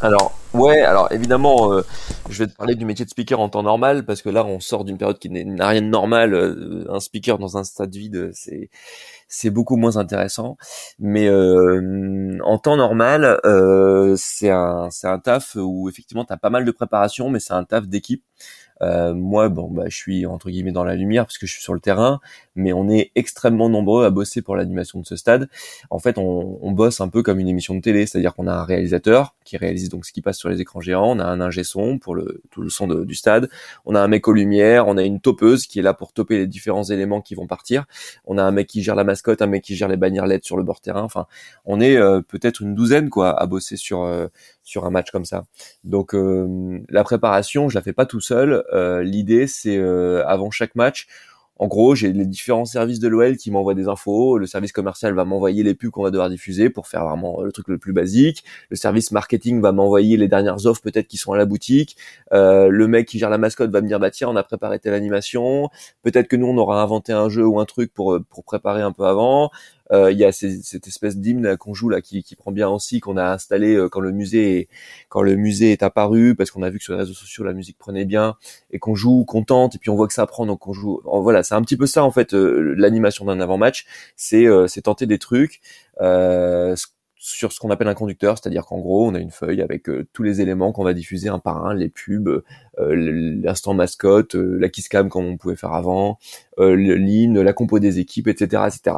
Alors, 0.00 0.38
ouais, 0.52 0.80
alors 0.82 1.10
évidemment, 1.12 1.72
euh, 1.72 1.82
je 2.28 2.44
vais 2.44 2.46
te 2.48 2.54
parler 2.54 2.76
du 2.76 2.84
métier 2.84 3.04
de 3.04 3.10
speaker 3.10 3.40
en 3.40 3.48
temps 3.48 3.64
normal, 3.64 4.04
parce 4.04 4.22
que 4.22 4.28
là, 4.28 4.44
on 4.44 4.60
sort 4.60 4.84
d'une 4.84 4.96
période 4.96 5.18
qui 5.18 5.28
n'a 5.28 5.66
rien 5.68 5.82
de 5.82 5.88
normal. 5.88 6.34
euh, 6.34 6.84
un 6.88 7.00
speaker 7.00 7.38
dans 7.38 7.56
un 7.58 7.64
stade 7.64 7.92
vide, 7.94 8.30
c'est 8.32 8.70
c'est 9.28 9.50
beaucoup 9.50 9.76
moins 9.76 9.96
intéressant. 9.96 10.56
Mais 11.00 11.28
euh, 11.28 12.38
en 12.44 12.58
temps 12.58 12.76
normal, 12.76 13.40
euh, 13.44 14.14
c'est 14.18 14.50
un 14.50 14.88
c'est 14.90 15.08
un 15.08 15.18
taf 15.18 15.56
où 15.56 15.88
effectivement, 15.88 16.24
tu 16.24 16.32
as 16.32 16.36
pas 16.38 16.50
mal 16.50 16.64
de 16.64 16.70
préparation, 16.72 17.30
mais 17.30 17.40
c'est 17.40 17.54
un 17.54 17.64
taf 17.64 17.88
d'équipe. 17.88 18.24
Euh, 18.82 19.14
moi, 19.14 19.48
bon, 19.48 19.68
bah, 19.70 19.84
je 19.88 19.96
suis 19.96 20.26
entre 20.26 20.50
guillemets 20.50 20.72
dans 20.72 20.84
la 20.84 20.94
lumière 20.94 21.24
parce 21.24 21.38
que 21.38 21.46
je 21.46 21.52
suis 21.52 21.62
sur 21.62 21.74
le 21.74 21.80
terrain, 21.80 22.20
mais 22.58 22.72
on 22.72 22.88
est 22.88 23.12
extrêmement 23.14 23.68
nombreux 23.68 24.04
à 24.04 24.10
bosser 24.10 24.42
pour 24.42 24.56
l'animation 24.56 25.00
de 25.00 25.06
ce 25.06 25.16
stade. 25.16 25.48
En 25.90 25.98
fait, 25.98 26.18
on, 26.18 26.58
on 26.60 26.72
bosse 26.72 27.00
un 27.00 27.08
peu 27.08 27.22
comme 27.22 27.38
une 27.38 27.48
émission 27.48 27.74
de 27.74 27.80
télé, 27.80 28.04
c'est-à-dire 28.04 28.34
qu'on 28.34 28.46
a 28.46 28.52
un 28.52 28.64
réalisateur 28.64 29.34
qui 29.44 29.56
réalise 29.56 29.88
donc 29.88 30.04
ce 30.04 30.12
qui 30.12 30.20
passe 30.20 30.36
sur 30.36 30.48
les 30.48 30.60
écrans 30.60 30.80
géants, 30.80 31.16
on 31.16 31.18
a 31.20 31.24
un 31.24 31.40
ingé 31.40 31.64
son 31.64 31.98
pour 31.98 32.14
le 32.14 32.42
tout 32.50 32.60
le 32.60 32.68
son 32.68 32.86
du 32.88 33.14
stade, 33.14 33.48
on 33.86 33.94
a 33.94 34.00
un 34.00 34.08
mec 34.08 34.28
aux 34.28 34.32
lumières, 34.32 34.88
on 34.88 34.96
a 34.96 35.02
une 35.02 35.20
topeuse 35.20 35.66
qui 35.66 35.78
est 35.78 35.82
là 35.82 35.94
pour 35.94 36.12
toper 36.12 36.36
les 36.36 36.46
différents 36.46 36.84
éléments 36.84 37.20
qui 37.20 37.34
vont 37.34 37.46
partir, 37.46 37.86
on 38.26 38.36
a 38.36 38.42
un 38.42 38.50
mec 38.50 38.66
qui 38.66 38.82
gère 38.82 38.94
la 38.94 39.04
mascotte, 39.04 39.40
un 39.40 39.46
mec 39.46 39.62
qui 39.62 39.76
gère 39.76 39.88
les 39.88 39.96
bannières 39.96 40.26
LED 40.26 40.44
sur 40.44 40.56
le 40.56 40.64
bord 40.64 40.80
terrain. 40.80 41.02
Enfin, 41.02 41.26
on 41.64 41.80
est 41.80 41.96
peut-être 42.28 42.60
une 42.60 42.74
douzaine 42.74 43.08
quoi 43.08 43.40
à 43.40 43.46
bosser 43.46 43.76
sur 43.76 44.06
sur 44.62 44.84
un 44.84 44.90
match 44.90 45.10
comme 45.10 45.24
ça. 45.24 45.44
Donc 45.84 46.14
la 46.14 47.04
préparation, 47.04 47.68
je 47.68 47.74
la 47.76 47.82
fais 47.82 47.92
pas 47.92 48.06
tout 48.06 48.20
seul. 48.20 48.64
L'idée 49.02 49.46
c'est 49.46 49.78
avant 49.78 50.50
chaque 50.50 50.74
match 50.74 51.06
en 51.58 51.66
gros, 51.66 51.94
j'ai 51.94 52.12
les 52.12 52.26
différents 52.26 52.64
services 52.64 53.00
de 53.00 53.08
l'OL 53.08 53.36
qui 53.36 53.50
m'envoient 53.50 53.74
des 53.74 53.88
infos. 53.88 54.38
Le 54.38 54.46
service 54.46 54.72
commercial 54.72 55.14
va 55.14 55.24
m'envoyer 55.24 55.62
les 55.62 55.74
pubs 55.74 55.90
qu'on 55.90 56.04
va 56.04 56.10
devoir 56.10 56.30
diffuser 56.30 56.70
pour 56.70 56.86
faire 56.86 57.04
vraiment 57.04 57.42
le 57.42 57.50
truc 57.50 57.68
le 57.68 57.78
plus 57.78 57.92
basique. 57.92 58.44
Le 58.70 58.76
service 58.76 59.10
marketing 59.10 59.60
va 59.60 59.72
m'envoyer 59.72 60.16
les 60.16 60.28
dernières 60.28 60.66
offres 60.66 60.82
peut-être 60.82 61.08
qui 61.08 61.16
sont 61.16 61.32
à 61.32 61.36
la 61.36 61.46
boutique. 61.46 61.96
Euh, 62.32 62.68
le 62.68 62.86
mec 62.86 63.08
qui 63.08 63.18
gère 63.18 63.30
la 63.30 63.38
mascotte 63.38 63.70
va 63.70 63.80
me 63.80 63.88
dire 63.88 63.98
bah 63.98 64.10
tiens 64.10 64.28
on 64.28 64.36
a 64.36 64.42
préparé 64.44 64.78
telle 64.78 64.94
animation. 64.94 65.68
Peut-être 66.02 66.28
que 66.28 66.36
nous 66.36 66.46
on 66.46 66.56
aura 66.58 66.80
inventé 66.82 67.12
un 67.12 67.28
jeu 67.28 67.46
ou 67.46 67.58
un 67.58 67.64
truc 67.64 67.92
pour 67.92 68.18
pour 68.30 68.44
préparer 68.44 68.82
un 68.82 68.92
peu 68.92 69.04
avant. 69.04 69.50
Euh, 69.92 70.12
il 70.12 70.18
y 70.18 70.24
a 70.24 70.32
cette 70.32 70.86
espèce 70.86 71.16
d'hymne 71.16 71.56
qu'on 71.56 71.74
joue 71.74 71.88
là 71.88 72.00
qui, 72.00 72.22
qui, 72.22 72.36
prend 72.36 72.52
bien 72.52 72.68
aussi 72.68 73.00
qu'on 73.00 73.16
a 73.16 73.32
installé 73.32 73.74
euh, 73.74 73.88
quand 73.88 74.00
le 74.00 74.12
musée 74.12 74.60
est, 74.60 74.68
quand 75.08 75.22
le 75.22 75.36
musée 75.36 75.72
est 75.72 75.82
apparu 75.82 76.34
parce 76.34 76.50
qu'on 76.50 76.62
a 76.62 76.70
vu 76.70 76.78
que 76.78 76.84
sur 76.84 76.92
les 76.92 77.00
réseaux 77.00 77.14
sociaux 77.14 77.44
la 77.44 77.54
musique 77.54 77.78
prenait 77.78 78.04
bien 78.04 78.36
et 78.70 78.78
qu'on 78.78 78.94
joue 78.94 79.24
qu'on 79.24 79.44
tente 79.44 79.76
et 79.76 79.78
puis 79.78 79.90
on 79.90 79.96
voit 79.96 80.06
que 80.06 80.12
ça 80.14 80.26
prend 80.26 80.46
donc 80.46 80.66
on 80.68 80.72
joue 80.72 81.00
voilà 81.04 81.42
c'est 81.42 81.54
un 81.54 81.62
petit 81.62 81.76
peu 81.76 81.86
ça 81.86 82.04
en 82.04 82.10
fait 82.10 82.34
euh, 82.34 82.74
l'animation 82.76 83.24
d'un 83.24 83.40
avant-match. 83.40 83.86
C'est 84.16 84.46
c'est 84.66 84.82
tenter 84.82 85.06
des 85.06 85.18
trucs 85.18 85.60
sur 87.18 87.52
ce 87.52 87.60
qu'on 87.60 87.70
appelle 87.70 87.88
un 87.88 87.94
conducteur, 87.94 88.38
c'est-à-dire 88.38 88.64
qu'en 88.64 88.78
gros, 88.78 89.06
on 89.06 89.14
a 89.14 89.18
une 89.18 89.30
feuille 89.30 89.60
avec 89.60 89.88
tous 90.12 90.22
les 90.22 90.40
éléments 90.40 90.72
qu'on 90.72 90.84
va 90.84 90.94
diffuser 90.94 91.28
un 91.28 91.38
par 91.38 91.66
un, 91.66 91.74
les 91.74 91.88
pubs, 91.88 92.42
l'instant 92.78 93.74
mascotte, 93.74 94.34
la 94.34 94.68
kiss 94.68 94.88
cam 94.88 95.08
comme 95.08 95.26
on 95.26 95.36
pouvait 95.36 95.56
faire 95.56 95.72
avant, 95.72 96.18
l'hymne, 96.58 97.40
la 97.40 97.52
compo 97.52 97.78
des 97.78 97.98
équipes, 97.98 98.28
etc., 98.28 98.62
etc. 98.66 98.96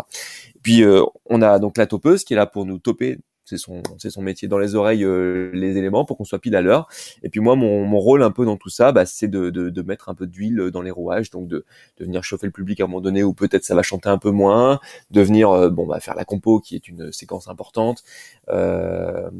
Puis 0.62 0.82
euh, 0.82 1.02
on 1.26 1.42
a 1.42 1.58
donc 1.58 1.78
la 1.78 1.86
topeuse 1.86 2.24
qui 2.24 2.34
est 2.34 2.36
là 2.36 2.46
pour 2.46 2.66
nous 2.66 2.78
toper 2.78 3.18
c'est 3.50 3.56
son 3.56 3.82
c'est 3.98 4.10
son 4.10 4.22
métier 4.22 4.46
dans 4.48 4.58
les 4.58 4.76
oreilles 4.76 5.04
euh, 5.04 5.50
les 5.52 5.76
éléments 5.76 6.04
pour 6.04 6.16
qu'on 6.16 6.24
soit 6.24 6.38
pile 6.38 6.54
à 6.54 6.62
l'heure. 6.62 6.88
Et 7.22 7.28
puis 7.28 7.40
moi 7.40 7.56
mon, 7.56 7.84
mon 7.84 7.98
rôle 7.98 8.22
un 8.22 8.30
peu 8.30 8.44
dans 8.44 8.56
tout 8.56 8.68
ça 8.68 8.92
bah, 8.92 9.04
c'est 9.06 9.28
de, 9.28 9.50
de, 9.50 9.82
mettre 9.82 10.08
un 10.08 10.14
peu 10.14 10.26
d'huile 10.26 10.70
dans 10.72 10.82
les 10.82 10.90
rouages 10.90 11.30
donc 11.30 11.48
de, 11.48 11.64
de 11.98 12.04
venir 12.04 12.22
chauffer 12.22 12.46
le 12.46 12.52
public 12.52 12.80
à 12.80 12.84
un 12.84 12.86
moment 12.86 13.00
donné 13.00 13.22
où 13.22 13.34
peut-être 13.34 13.64
ça 13.64 13.74
va 13.74 13.82
chanter 13.82 14.08
un 14.08 14.18
peu 14.18 14.30
moins 14.30 14.78
de 15.10 15.20
venir 15.20 15.50
euh, 15.50 15.68
bon 15.70 15.86
bah 15.86 16.00
faire 16.00 16.14
la 16.14 16.24
compo 16.24 16.60
qui 16.60 16.76
est 16.76 16.86
une 16.88 17.12
séquence 17.12 17.48
importante 17.48 18.04
euh, 18.50 19.30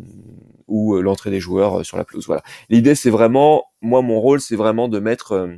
ou 0.67 1.01
l'entrée 1.01 1.31
des 1.31 1.41
joueurs 1.41 1.85
sur 1.85 1.97
la 1.97 2.05
pelouse 2.05 2.27
voilà. 2.27 2.43
L'idée 2.69 2.95
c'est 2.95 3.11
vraiment 3.11 3.65
moi 3.81 4.03
mon 4.03 4.21
rôle 4.21 4.41
c'est 4.41 4.57
vraiment 4.57 4.89
de 4.89 4.99
mettre 4.99 5.49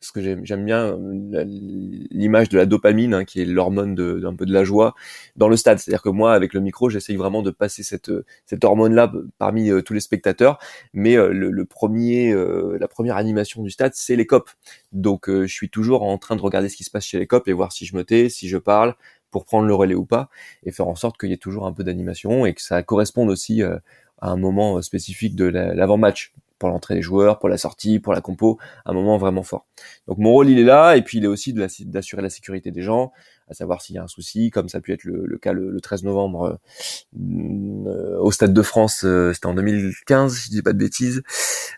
parce 0.00 0.10
que 0.10 0.20
j'aime 0.44 0.64
bien 0.64 0.86
euh, 0.86 1.44
l'image 2.10 2.48
de 2.48 2.56
la 2.56 2.66
dopamine, 2.66 3.14
hein, 3.14 3.24
qui 3.24 3.40
est 3.40 3.44
l'hormone 3.44 3.94
d'un 3.94 4.34
peu 4.34 4.46
de 4.46 4.52
la 4.52 4.64
joie, 4.64 4.94
dans 5.36 5.48
le 5.48 5.56
stade. 5.56 5.78
C'est-à-dire 5.78 6.02
que 6.02 6.08
moi, 6.08 6.34
avec 6.34 6.54
le 6.54 6.60
micro, 6.60 6.88
j'essaye 6.90 7.16
vraiment 7.16 7.42
de 7.42 7.50
passer 7.50 7.82
cette, 7.82 8.10
cette 8.46 8.64
hormone-là 8.64 9.12
parmi 9.38 9.70
euh, 9.70 9.82
tous 9.82 9.92
les 9.92 10.00
spectateurs. 10.00 10.58
Mais 10.92 11.16
euh, 11.16 11.28
le, 11.32 11.64
premier, 11.64 12.34
la 12.78 12.88
première 12.88 13.16
animation 13.16 13.62
du 13.62 13.70
stade, 13.70 13.92
c'est 13.94 14.16
les 14.16 14.26
copes. 14.26 14.50
Donc, 14.92 15.28
je 15.28 15.46
suis 15.46 15.68
toujours 15.68 16.02
en 16.02 16.18
train 16.18 16.36
de 16.36 16.40
regarder 16.40 16.68
ce 16.68 16.76
qui 16.76 16.84
se 16.84 16.90
passe 16.90 17.04
chez 17.04 17.18
les 17.18 17.26
copes 17.26 17.48
et 17.48 17.52
voir 17.52 17.72
si 17.72 17.86
je 17.86 17.96
me 17.96 18.04
tais, 18.04 18.28
si 18.28 18.48
je 18.48 18.56
parle, 18.56 18.94
pour 19.30 19.44
prendre 19.44 19.66
le 19.66 19.74
relais 19.74 19.94
ou 19.94 20.04
pas, 20.04 20.30
et 20.64 20.72
faire 20.72 20.88
en 20.88 20.94
sorte 20.94 21.18
qu'il 21.18 21.30
y 21.30 21.32
ait 21.32 21.38
toujours 21.38 21.66
un 21.66 21.72
peu 21.72 21.84
d'animation 21.84 22.46
et 22.46 22.54
que 22.54 22.62
ça 22.62 22.82
corresponde 22.82 23.28
aussi 23.28 23.62
à 23.62 23.80
un 24.20 24.36
moment 24.36 24.80
spécifique 24.80 25.34
de 25.34 25.44
l'avant-match 25.44 26.32
pour 26.58 26.68
l'entrée 26.68 26.94
des 26.94 27.02
joueurs, 27.02 27.38
pour 27.38 27.48
la 27.48 27.58
sortie, 27.58 27.98
pour 27.98 28.12
la 28.12 28.20
compo, 28.20 28.58
un 28.84 28.92
moment 28.92 29.18
vraiment 29.18 29.42
fort. 29.42 29.66
Donc 30.08 30.18
mon 30.18 30.30
rôle 30.30 30.48
il 30.48 30.58
est 30.58 30.64
là, 30.64 30.96
et 30.96 31.02
puis 31.02 31.18
il 31.18 31.24
est 31.24 31.28
aussi 31.28 31.52
d'assurer 31.52 32.22
la 32.22 32.30
sécurité 32.30 32.70
des 32.70 32.82
gens, 32.82 33.12
à 33.48 33.54
savoir 33.54 33.80
s'il 33.80 33.94
y 33.94 33.98
a 33.98 34.02
un 34.02 34.08
souci, 34.08 34.50
comme 34.50 34.68
ça 34.68 34.78
a 34.78 34.80
pu 34.80 34.92
être 34.92 35.04
le, 35.04 35.38
cas 35.38 35.52
le, 35.52 35.80
13 35.80 36.02
novembre 36.02 36.58
euh, 37.16 38.18
au 38.18 38.32
Stade 38.32 38.52
de 38.52 38.62
France, 38.62 39.04
euh, 39.04 39.32
c'était 39.32 39.46
en 39.46 39.54
2015, 39.54 40.36
si 40.36 40.46
je 40.46 40.50
dis 40.50 40.62
pas 40.62 40.72
de 40.72 40.78
bêtises, 40.78 41.22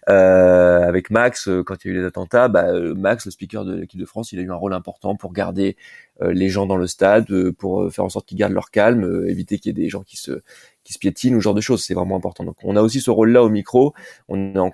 euh, 0.09 0.81
avec 0.81 1.11
Max, 1.11 1.49
quand 1.67 1.85
il 1.85 1.89
y 1.89 1.91
a 1.91 1.95
eu 1.95 2.01
les 2.01 2.07
attentats, 2.07 2.49
bah, 2.49 2.73
Max, 2.73 3.27
le 3.27 3.31
speaker 3.31 3.65
de 3.65 3.75
l'équipe 3.75 4.01
de 4.01 4.07
France, 4.07 4.33
il 4.33 4.39
a 4.39 4.43
eu 4.43 4.51
un 4.51 4.57
rôle 4.57 4.73
important 4.73 5.17
pour 5.17 5.33
garder 5.33 5.77
les 6.21 6.49
gens 6.49 6.67
dans 6.67 6.77
le 6.77 6.87
stade, 6.87 7.51
pour 7.53 7.93
faire 7.93 8.05
en 8.05 8.09
sorte 8.09 8.27
qu'ils 8.27 8.39
gardent 8.39 8.53
leur 8.53 8.71
calme, 8.71 9.27
éviter 9.29 9.59
qu'il 9.59 9.71
y 9.71 9.71
ait 9.71 9.85
des 9.85 9.89
gens 9.89 10.03
qui 10.03 10.17
se 10.17 10.43
qui 10.83 10.95
se 10.95 10.99
piétinent 10.99 11.37
ou 11.37 11.41
ce 11.41 11.45
genre 11.45 11.55
de 11.55 11.61
choses, 11.61 11.85
c'est 11.85 11.93
vraiment 11.93 12.17
important. 12.17 12.45
Donc 12.45 12.57
on 12.65 12.75
a 12.75 12.81
aussi 12.81 13.01
ce 13.01 13.11
rôle-là 13.11 13.43
au 13.45 13.51
micro, 13.51 13.93
on 14.29 14.55
est 14.55 14.59
en 14.59 14.71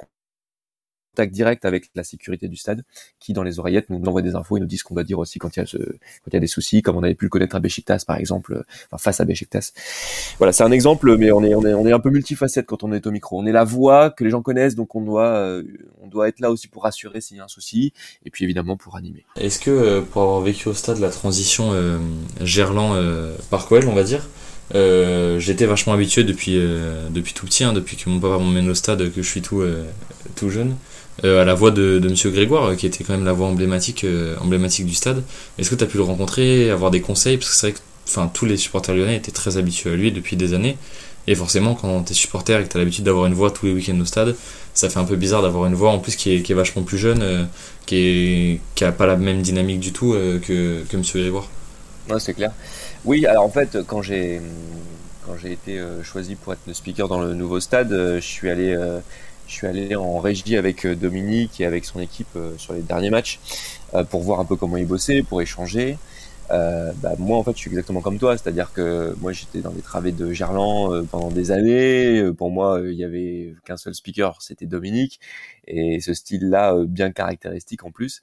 contact 1.14 1.32
direct 1.32 1.64
avec 1.64 1.90
la 1.94 2.02
sécurité 2.02 2.48
du 2.48 2.56
stade, 2.56 2.84
qui 3.20 3.32
dans 3.32 3.44
les 3.44 3.60
oreillettes 3.60 3.88
nous 3.88 4.02
envoie 4.04 4.20
des 4.20 4.34
infos 4.34 4.56
et 4.56 4.60
nous 4.60 4.66
dit 4.66 4.78
ce 4.78 4.84
qu'on 4.84 4.94
doit 4.94 5.04
dire 5.04 5.20
aussi 5.20 5.38
quand 5.38 5.56
il 5.56 5.64
y 6.32 6.36
a 6.36 6.40
des 6.40 6.46
soucis, 6.48 6.82
comme 6.82 6.96
on 6.96 7.02
avait 7.04 7.14
pu 7.14 7.26
le 7.26 7.28
connaître 7.28 7.54
à 7.54 7.60
Besiktas 7.60 8.02
par 8.04 8.16
exemple, 8.16 8.64
enfin 8.90 8.98
face 8.98 9.20
à 9.20 9.24
Besiktas. 9.24 9.70
Voilà, 10.38 10.52
c'est 10.52 10.64
un 10.64 10.72
exemple, 10.72 11.16
mais 11.16 11.30
on 11.30 11.44
est, 11.44 11.54
on 11.54 11.64
est, 11.64 11.72
on 11.74 11.86
est 11.86 11.92
un 11.92 12.00
peu 12.00 12.10
multifacette 12.10 12.66
quand 12.66 12.82
on 12.82 12.92
est 12.92 13.06
au 13.06 13.12
micro. 13.12 13.40
On 13.40 13.46
est 13.46 13.52
la 13.52 13.64
voix 13.64 14.10
que 14.10 14.24
les 14.24 14.30
gens 14.30 14.42
connaissent, 14.42 14.74
donc 14.74 14.96
on 14.96 15.02
doit, 15.02 15.28
euh, 15.28 15.62
on 16.02 16.08
doit 16.08 16.26
être 16.28 16.40
là 16.40 16.50
aussi 16.50 16.66
pour 16.66 16.82
rassurer 16.82 17.20
s'il 17.20 17.36
y 17.36 17.40
a 17.40 17.44
un 17.44 17.48
souci, 17.48 17.92
et 18.24 18.30
puis 18.30 18.44
évidemment 18.44 18.76
pour 18.76 18.96
animer. 18.96 19.24
Est-ce 19.36 19.60
que 19.60 19.70
euh, 19.70 20.00
pour 20.00 20.22
avoir 20.22 20.40
vécu 20.40 20.68
au 20.68 20.74
stade 20.74 20.98
la 20.98 21.10
transition 21.10 21.70
euh, 21.72 21.98
Gerland 22.40 22.96
euh, 22.96 23.36
Parkwell, 23.50 23.86
on 23.86 23.94
va 23.94 24.02
dire, 24.02 24.26
euh, 24.74 25.38
j'étais 25.38 25.66
vachement 25.66 25.92
habitué 25.92 26.24
depuis, 26.24 26.56
euh, 26.56 27.08
depuis 27.10 27.34
tout 27.34 27.46
petit, 27.46 27.64
hein, 27.64 27.72
depuis 27.72 27.96
que 27.96 28.08
mon 28.08 28.18
papa 28.18 28.38
m'emmène 28.38 28.68
au 28.68 28.74
stade, 28.74 29.12
que 29.12 29.22
je 29.22 29.28
suis 29.28 29.42
tout, 29.42 29.60
euh, 29.60 29.84
tout 30.36 30.48
jeune, 30.48 30.74
à 31.22 31.44
la 31.44 31.54
voix 31.54 31.70
de, 31.70 31.98
de 31.98 32.08
Monsieur 32.08 32.30
Grégoire, 32.30 32.76
qui 32.76 32.86
était 32.86 33.04
quand 33.04 33.14
même 33.14 33.24
la 33.24 33.32
voix 33.32 33.46
emblématique, 33.46 34.04
emblématique 34.40 34.86
du 34.86 34.94
stade. 34.94 35.22
Est-ce 35.58 35.70
que 35.70 35.74
tu 35.74 35.84
as 35.84 35.86
pu 35.86 35.96
le 35.96 36.02
rencontrer, 36.02 36.70
avoir 36.70 36.90
des 36.90 37.00
conseils? 37.00 37.36
Parce 37.36 37.50
que 37.50 37.56
c'est 37.56 37.66
vrai 37.68 37.72
que 37.74 37.80
enfin, 38.08 38.30
tous 38.32 38.46
les 38.46 38.56
supporters 38.56 38.94
lyonnais 38.94 39.16
étaient 39.16 39.32
très 39.32 39.56
habitués 39.56 39.92
à 39.92 39.96
lui 39.96 40.12
depuis 40.12 40.36
des 40.36 40.54
années. 40.54 40.76
Et 41.26 41.34
forcément, 41.34 41.74
quand 41.74 42.02
t'es 42.02 42.14
supporter 42.14 42.60
et 42.60 42.64
que 42.64 42.68
t'as 42.68 42.78
l'habitude 42.78 43.04
d'avoir 43.04 43.26
une 43.26 43.32
voix 43.32 43.50
tous 43.50 43.66
les 43.66 43.72
week-ends 43.72 43.98
au 43.98 44.04
stade, 44.04 44.34
ça 44.74 44.90
fait 44.90 44.98
un 44.98 45.04
peu 45.04 45.16
bizarre 45.16 45.40
d'avoir 45.40 45.66
une 45.66 45.74
voix 45.74 45.90
en 45.90 45.98
plus 45.98 46.16
qui 46.16 46.34
est, 46.34 46.52
vachement 46.52 46.82
plus 46.82 46.98
jeune, 46.98 47.48
qui, 47.86 47.96
est, 47.96 48.60
qui 48.74 48.84
a 48.84 48.92
pas 48.92 49.06
la 49.06 49.16
même 49.16 49.40
dynamique 49.40 49.80
du 49.80 49.92
tout 49.92 50.12
que, 50.12 50.82
que 50.82 50.96
Monsieur 50.96 51.20
Grégoire. 51.20 51.48
Ouais, 52.10 52.20
c'est 52.20 52.34
clair. 52.34 52.52
Oui, 53.04 53.24
alors 53.24 53.44
en 53.44 53.50
fait, 53.50 53.78
quand 53.86 54.02
j'ai 54.02 54.40
quand 55.26 55.36
j'ai 55.42 55.52
été 55.52 55.78
euh, 55.78 56.02
choisi 56.02 56.34
pour 56.34 56.52
être 56.52 56.66
le 56.66 56.74
speaker 56.74 57.08
dans 57.08 57.20
le 57.20 57.34
nouveau 57.34 57.60
stade, 57.60 57.92
euh, 57.92 58.16
je 58.16 58.26
suis 58.26 58.50
allé 58.50 58.74
euh, 58.74 59.00
je 59.46 59.52
suis 59.52 59.66
allé 59.66 59.96
en 59.96 60.18
régie 60.18 60.56
avec 60.56 60.86
Dominique 60.86 61.60
et 61.60 61.66
avec 61.66 61.84
son 61.84 62.00
équipe 62.00 62.38
sur 62.56 62.72
les 62.72 62.82
derniers 62.82 63.10
matchs 63.10 63.40
pour 64.10 64.22
voir 64.22 64.40
un 64.40 64.44
peu 64.44 64.56
comment 64.56 64.76
ils 64.76 64.86
bossaient, 64.86 65.22
pour 65.22 65.42
échanger. 65.42 65.98
Euh, 66.50 66.92
bah, 66.96 67.14
moi 67.18 67.38
en 67.38 67.42
fait 67.42 67.52
je 67.52 67.58
suis 67.58 67.70
exactement 67.70 68.02
comme 68.02 68.18
toi, 68.18 68.36
c'est-à-dire 68.36 68.72
que 68.72 69.14
moi 69.20 69.32
j'étais 69.32 69.60
dans 69.60 69.72
les 69.72 69.80
travées 69.80 70.12
de 70.12 70.32
Gerland 70.32 71.06
pendant 71.06 71.30
des 71.30 71.50
années. 71.50 72.30
Pour 72.36 72.50
moi 72.50 72.80
il 72.84 72.94
y 72.94 73.04
avait 73.04 73.54
qu'un 73.64 73.76
seul 73.76 73.94
speaker, 73.94 74.40
c'était 74.42 74.66
Dominique, 74.66 75.20
et 75.66 76.00
ce 76.00 76.12
style-là 76.12 76.76
bien 76.86 77.12
caractéristique 77.12 77.84
en 77.84 77.90
plus. 77.90 78.22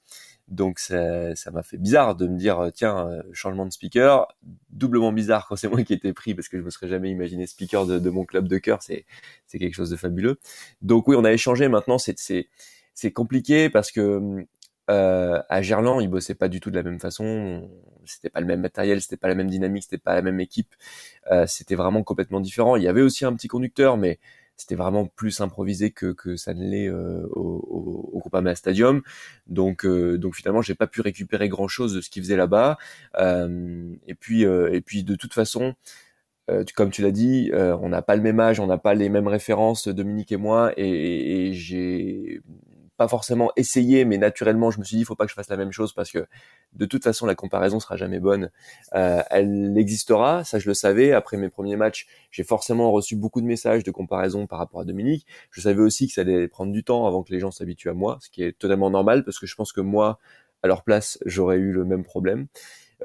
Donc 0.51 0.79
ça, 0.79 1.33
ça 1.35 1.49
m'a 1.49 1.63
fait 1.63 1.77
bizarre 1.77 2.15
de 2.15 2.27
me 2.27 2.37
dire 2.37 2.59
euh, 2.59 2.71
tiens 2.71 3.07
euh, 3.07 3.23
changement 3.31 3.65
de 3.65 3.71
speaker, 3.71 4.27
doublement 4.69 5.13
bizarre 5.13 5.47
quand 5.47 5.55
c'est 5.55 5.69
moi 5.69 5.81
qui 5.83 5.93
étais 5.93 6.11
pris 6.11 6.35
parce 6.35 6.49
que 6.49 6.57
je 6.57 6.63
me 6.63 6.69
serais 6.69 6.89
jamais 6.89 7.09
imaginé 7.09 7.47
speaker 7.47 7.85
de, 7.87 8.09
mon 8.09 8.25
club 8.25 8.49
de 8.49 8.57
cœur, 8.57 8.83
c'est 8.83 9.05
c'est 9.47 9.59
quelque 9.59 9.75
chose 9.75 9.89
de 9.89 9.95
fabuleux. 9.95 10.39
Donc 10.81 11.07
oui 11.07 11.15
on 11.17 11.23
a 11.23 11.31
échangé. 11.31 11.69
Maintenant 11.69 11.97
c'est 11.97 12.19
c'est 12.19 12.49
c'est 12.93 13.11
compliqué 13.11 13.69
parce 13.69 13.91
que 13.93 14.45
euh, 14.89 15.41
à 15.47 15.61
Gerland 15.61 16.01
ils 16.01 16.09
bossaient 16.09 16.35
pas 16.35 16.49
du 16.49 16.59
tout 16.59 16.69
de 16.69 16.75
la 16.75 16.83
même 16.83 16.99
façon, 16.99 17.69
c'était 18.05 18.29
pas 18.29 18.41
le 18.41 18.45
même 18.47 18.59
matériel, 18.61 19.01
c'était 19.01 19.15
pas 19.15 19.29
la 19.29 19.35
même 19.35 19.49
dynamique, 19.49 19.83
c'était 19.83 19.97
pas 19.99 20.15
la 20.15 20.21
même 20.21 20.41
équipe, 20.41 20.75
euh, 21.31 21.45
c'était 21.47 21.75
vraiment 21.75 22.03
complètement 22.03 22.41
différent. 22.41 22.75
Il 22.75 22.83
y 22.83 22.89
avait 22.89 23.01
aussi 23.01 23.23
un 23.23 23.33
petit 23.33 23.47
conducteur 23.47 23.95
mais 23.95 24.19
c'était 24.61 24.75
vraiment 24.75 25.07
plus 25.07 25.41
improvisé 25.41 25.91
que, 25.91 26.11
que 26.11 26.35
ça 26.35 26.53
ne 26.53 26.63
l'est 26.63 26.87
euh, 26.87 27.25
au, 27.31 28.11
au, 28.13 28.19
Groupama 28.19 28.53
Stadium. 28.55 29.01
Donc, 29.47 29.85
euh, 29.85 30.17
donc 30.17 30.35
finalement, 30.35 30.61
j'ai 30.61 30.75
pas 30.75 30.87
pu 30.87 31.01
récupérer 31.01 31.49
grand 31.49 31.67
chose 31.67 31.93
de 31.95 32.01
ce 32.01 32.09
qu'il 32.09 32.21
faisait 32.21 32.35
là-bas. 32.35 32.77
Euh, 33.17 33.93
et 34.07 34.13
puis, 34.13 34.43
et 34.43 34.81
puis 34.81 35.03
de 35.03 35.15
toute 35.15 35.33
façon, 35.33 35.73
comme 36.75 36.91
tu 36.91 37.01
l'as 37.01 37.11
dit, 37.11 37.51
on 37.53 37.89
n'a 37.89 38.01
pas 38.01 38.15
le 38.15 38.21
même 38.21 38.39
âge, 38.39 38.59
on 38.59 38.67
n'a 38.67 38.77
pas 38.77 38.93
les 38.93 39.09
mêmes 39.09 39.27
références, 39.27 39.87
Dominique 39.87 40.31
et 40.31 40.37
moi, 40.37 40.73
et 40.77 41.51
j'ai 41.53 42.41
pas 43.01 43.07
forcément 43.07 43.51
essayé, 43.55 44.05
mais 44.05 44.19
naturellement, 44.19 44.69
je 44.69 44.79
me 44.79 44.83
suis 44.83 44.97
dit, 44.97 45.01
il 45.01 45.05
faut 45.05 45.15
pas 45.15 45.25
que 45.25 45.31
je 45.31 45.33
fasse 45.33 45.49
la 45.49 45.57
même 45.57 45.71
chose 45.71 45.91
parce 45.91 46.11
que 46.11 46.27
de 46.73 46.85
toute 46.85 47.03
façon, 47.03 47.25
la 47.25 47.33
comparaison 47.33 47.79
sera 47.79 47.97
jamais 47.97 48.19
bonne. 48.19 48.51
Euh, 48.93 49.23
elle 49.31 49.75
existera, 49.75 50.43
ça 50.43 50.59
je 50.59 50.67
le 50.67 50.75
savais. 50.75 51.11
Après 51.11 51.35
mes 51.37 51.49
premiers 51.49 51.77
matchs, 51.77 52.05
j'ai 52.29 52.43
forcément 52.43 52.91
reçu 52.91 53.15
beaucoup 53.15 53.41
de 53.41 53.47
messages 53.47 53.83
de 53.83 53.89
comparaison 53.89 54.45
par 54.45 54.59
rapport 54.59 54.81
à 54.81 54.85
Dominique. 54.85 55.25
Je 55.49 55.61
savais 55.61 55.81
aussi 55.81 56.07
que 56.07 56.13
ça 56.13 56.21
allait 56.21 56.47
prendre 56.47 56.71
du 56.71 56.83
temps 56.83 57.07
avant 57.07 57.23
que 57.23 57.33
les 57.33 57.39
gens 57.39 57.49
s'habituent 57.49 57.89
à 57.89 57.95
moi, 57.95 58.19
ce 58.21 58.29
qui 58.29 58.43
est 58.43 58.55
totalement 58.55 58.91
normal 58.91 59.23
parce 59.23 59.39
que 59.39 59.47
je 59.47 59.55
pense 59.55 59.73
que 59.73 59.81
moi, 59.81 60.19
à 60.61 60.67
leur 60.67 60.83
place, 60.83 61.17
j'aurais 61.25 61.57
eu 61.57 61.71
le 61.71 61.85
même 61.85 62.03
problème. 62.03 62.45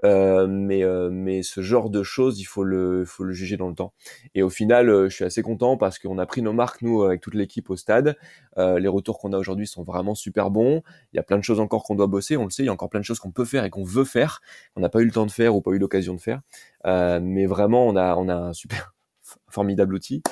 Euh, 0.04 0.46
mais 0.46 0.84
euh, 0.84 1.10
mais 1.10 1.42
ce 1.42 1.60
genre 1.60 1.90
de 1.90 2.02
choses, 2.02 2.40
il 2.40 2.44
faut 2.44 2.64
le 2.64 3.04
faut 3.04 3.24
le 3.24 3.32
juger 3.32 3.56
dans 3.56 3.68
le 3.68 3.74
temps. 3.74 3.92
Et 4.34 4.42
au 4.42 4.50
final, 4.50 4.88
euh, 4.90 5.08
je 5.08 5.14
suis 5.14 5.24
assez 5.24 5.42
content 5.42 5.76
parce 5.76 5.98
qu'on 5.98 6.18
a 6.18 6.26
pris 6.26 6.42
nos 6.42 6.52
marques 6.52 6.82
nous 6.82 7.02
avec 7.02 7.20
toute 7.20 7.34
l'équipe 7.34 7.70
au 7.70 7.76
stade. 7.76 8.16
les 8.56 8.88
retours 8.88 9.18
qu'on 9.18 9.32
a 9.32 9.38
aujourd'hui 9.38 9.66
sont 9.66 9.82
vraiment 9.82 10.14
super 10.14 10.50
bons. 10.50 10.82
Il 11.12 11.16
y 11.16 11.18
a 11.18 11.22
plein 11.22 11.38
de 11.38 11.44
choses 11.44 11.60
encore 11.60 11.84
qu'on 11.84 11.94
doit 11.94 12.06
bosser, 12.06 12.36
on 12.36 12.44
le 12.44 12.50
sait. 12.50 12.62
Il 12.62 12.66
y 12.66 12.68
a 12.68 12.72
encore 12.72 12.90
plein 12.90 13.00
de 13.00 13.04
choses 13.04 13.18
qu'on 13.18 13.32
peut 13.32 13.44
faire 13.44 13.64
et 13.64 13.70
qu'on 13.70 13.84
veut 13.84 14.04
faire, 14.04 14.40
qu'on 14.74 14.80
n'a 14.80 14.88
pas 14.88 15.00
eu 15.00 15.04
le 15.04 15.12
temps 15.12 15.26
de 15.26 15.30
faire 15.30 15.54
ou 15.56 15.60
pas 15.60 15.72
eu 15.72 15.78
l'occasion 15.78 16.14
de 16.14 16.20
faire. 16.20 16.40
mais 16.84 17.46
vraiment, 17.46 17.86
on 17.86 17.96
a 17.96 18.16
on 18.16 18.28
a 18.28 18.34
un 18.34 18.52
super 18.52 18.94
formidable 19.48 19.94
outil, 19.94 20.22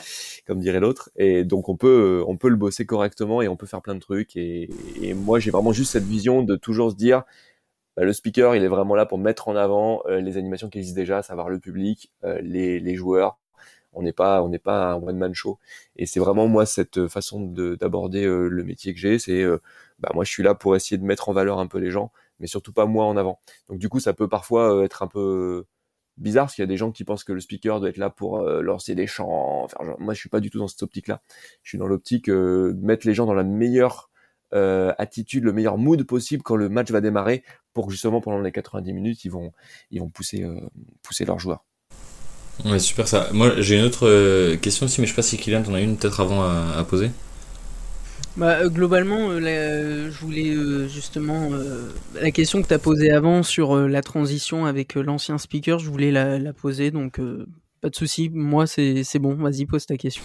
comme 0.46 0.60
dirait 0.60 0.80
l'autre. 0.80 1.10
Et 1.16 1.44
donc 1.44 1.68
on 1.68 1.76
peut 1.76 2.22
on 2.26 2.36
peut 2.36 2.48
le 2.48 2.56
bosser 2.56 2.86
correctement 2.86 3.42
et 3.42 3.48
on 3.48 3.56
peut 3.56 3.66
faire 3.66 3.82
plein 3.82 3.94
de 3.94 4.00
trucs. 4.00 4.36
Et, 4.36 4.70
et 5.02 5.14
moi 5.14 5.38
j'ai 5.40 5.50
vraiment 5.50 5.72
juste 5.72 5.92
cette 5.92 6.04
vision 6.04 6.42
de 6.42 6.56
toujours 6.56 6.90
se 6.90 6.96
dire 6.96 7.24
bah, 7.96 8.04
le 8.04 8.12
speaker, 8.12 8.56
il 8.56 8.64
est 8.64 8.68
vraiment 8.68 8.94
là 8.96 9.06
pour 9.06 9.18
mettre 9.18 9.48
en 9.48 9.56
avant 9.56 10.02
euh, 10.06 10.20
les 10.20 10.36
animations 10.36 10.68
qui 10.68 10.78
existent 10.78 11.00
déjà, 11.00 11.22
savoir 11.22 11.48
le 11.48 11.60
public, 11.60 12.12
euh, 12.24 12.40
les, 12.42 12.80
les, 12.80 12.94
joueurs. 12.96 13.38
On 13.92 14.02
n'est 14.02 14.12
pas, 14.12 14.42
on 14.42 14.48
n'est 14.48 14.58
pas 14.58 14.92
un 14.92 14.94
one 14.96 15.16
man 15.16 15.34
show. 15.34 15.58
Et 15.96 16.06
c'est 16.06 16.20
vraiment 16.20 16.48
moi 16.48 16.66
cette 16.66 17.06
façon 17.08 17.40
d'aborder 17.46 18.24
euh, 18.24 18.48
le 18.48 18.64
métier 18.64 18.92
que 18.94 19.00
j'ai. 19.00 19.18
C'est, 19.18 19.44
bah, 20.00 20.10
moi, 20.14 20.24
je 20.24 20.30
suis 20.30 20.42
là 20.42 20.54
pour 20.54 20.74
essayer 20.76 20.98
de 20.98 21.04
mettre 21.04 21.28
en 21.28 21.32
valeur 21.32 21.58
un 21.60 21.68
peu 21.68 21.78
les 21.78 21.90
gens, 21.90 22.12
mais 22.40 22.46
surtout 22.48 22.72
pas 22.72 22.86
moi 22.86 23.04
en 23.06 23.16
avant. 23.16 23.40
Donc 23.68 23.78
du 23.78 23.88
coup, 23.88 24.00
ça 24.00 24.12
peut 24.12 24.28
parfois 24.28 24.84
être 24.84 25.02
un 25.02 25.08
peu 25.08 25.64
bizarre 26.16 26.46
parce 26.46 26.54
qu'il 26.56 26.62
y 26.62 26.64
a 26.64 26.68
des 26.68 26.76
gens 26.76 26.92
qui 26.92 27.04
pensent 27.04 27.24
que 27.24 27.32
le 27.32 27.40
speaker 27.40 27.80
doit 27.80 27.88
être 27.90 27.96
là 27.98 28.10
pour 28.10 28.40
lancer 28.40 28.94
des 28.96 29.06
chants. 29.06 29.64
Enfin, 29.64 29.96
moi, 29.98 30.14
je 30.14 30.18
suis 30.20 30.28
pas 30.28 30.40
du 30.40 30.50
tout 30.50 30.58
dans 30.58 30.68
cette 30.68 30.82
optique-là. 30.82 31.22
Je 31.62 31.70
suis 31.70 31.78
dans 31.78 31.86
l'optique 31.86 32.28
mettre 32.28 33.06
les 33.06 33.14
gens 33.14 33.26
dans 33.26 33.34
la 33.34 33.44
meilleure 33.44 34.10
euh, 34.52 34.92
attitude, 34.98 35.44
le 35.44 35.52
meilleur 35.52 35.78
mood 35.78 36.02
possible 36.04 36.42
quand 36.42 36.56
le 36.56 36.68
match 36.68 36.90
va 36.90 37.00
démarrer 37.00 37.42
pour 37.72 37.86
que 37.86 37.92
justement 37.92 38.20
pendant 38.20 38.40
les 38.40 38.52
90 38.52 38.92
minutes, 38.92 39.24
ils 39.24 39.30
vont, 39.30 39.52
ils 39.90 40.00
vont 40.00 40.08
pousser, 40.08 40.42
euh, 40.42 40.60
pousser 41.02 41.24
leurs 41.24 41.38
joueurs. 41.38 41.64
Ouais, 42.64 42.78
super 42.78 43.08
ça. 43.08 43.28
Moi, 43.32 43.60
j'ai 43.60 43.78
une 43.78 43.84
autre 43.84 44.06
euh, 44.06 44.56
question 44.56 44.86
aussi, 44.86 45.00
mais 45.00 45.06
je 45.06 45.12
sais 45.12 45.16
pas 45.16 45.22
si 45.22 45.36
Kylian 45.36 45.62
t'en 45.62 45.74
a 45.74 45.80
une 45.80 45.96
peut-être 45.96 46.20
avant 46.20 46.42
à, 46.42 46.84
poser. 46.88 47.10
Bah, 48.36 48.68
globalement, 48.68 49.30
je 49.32 50.18
voulais 50.20 50.88
justement 50.88 51.50
la 52.14 52.30
question 52.30 52.62
que 52.62 52.68
tu 52.68 52.74
as 52.74 52.78
posée 52.78 53.10
avant 53.10 53.42
sur 53.42 53.76
la 53.76 54.02
transition 54.02 54.66
avec 54.66 54.94
l'ancien 54.94 55.38
speaker, 55.38 55.78
je 55.80 55.90
voulais 55.90 56.12
la, 56.12 56.38
la 56.38 56.52
poser, 56.52 56.90
donc 56.90 57.20
pas 57.84 57.90
de 57.90 57.96
souci. 57.96 58.30
Moi, 58.32 58.66
c'est 58.66 59.18
bon. 59.18 59.34
Vas-y, 59.34 59.66
pose 59.66 59.84
ta 59.84 59.96
question. 59.98 60.22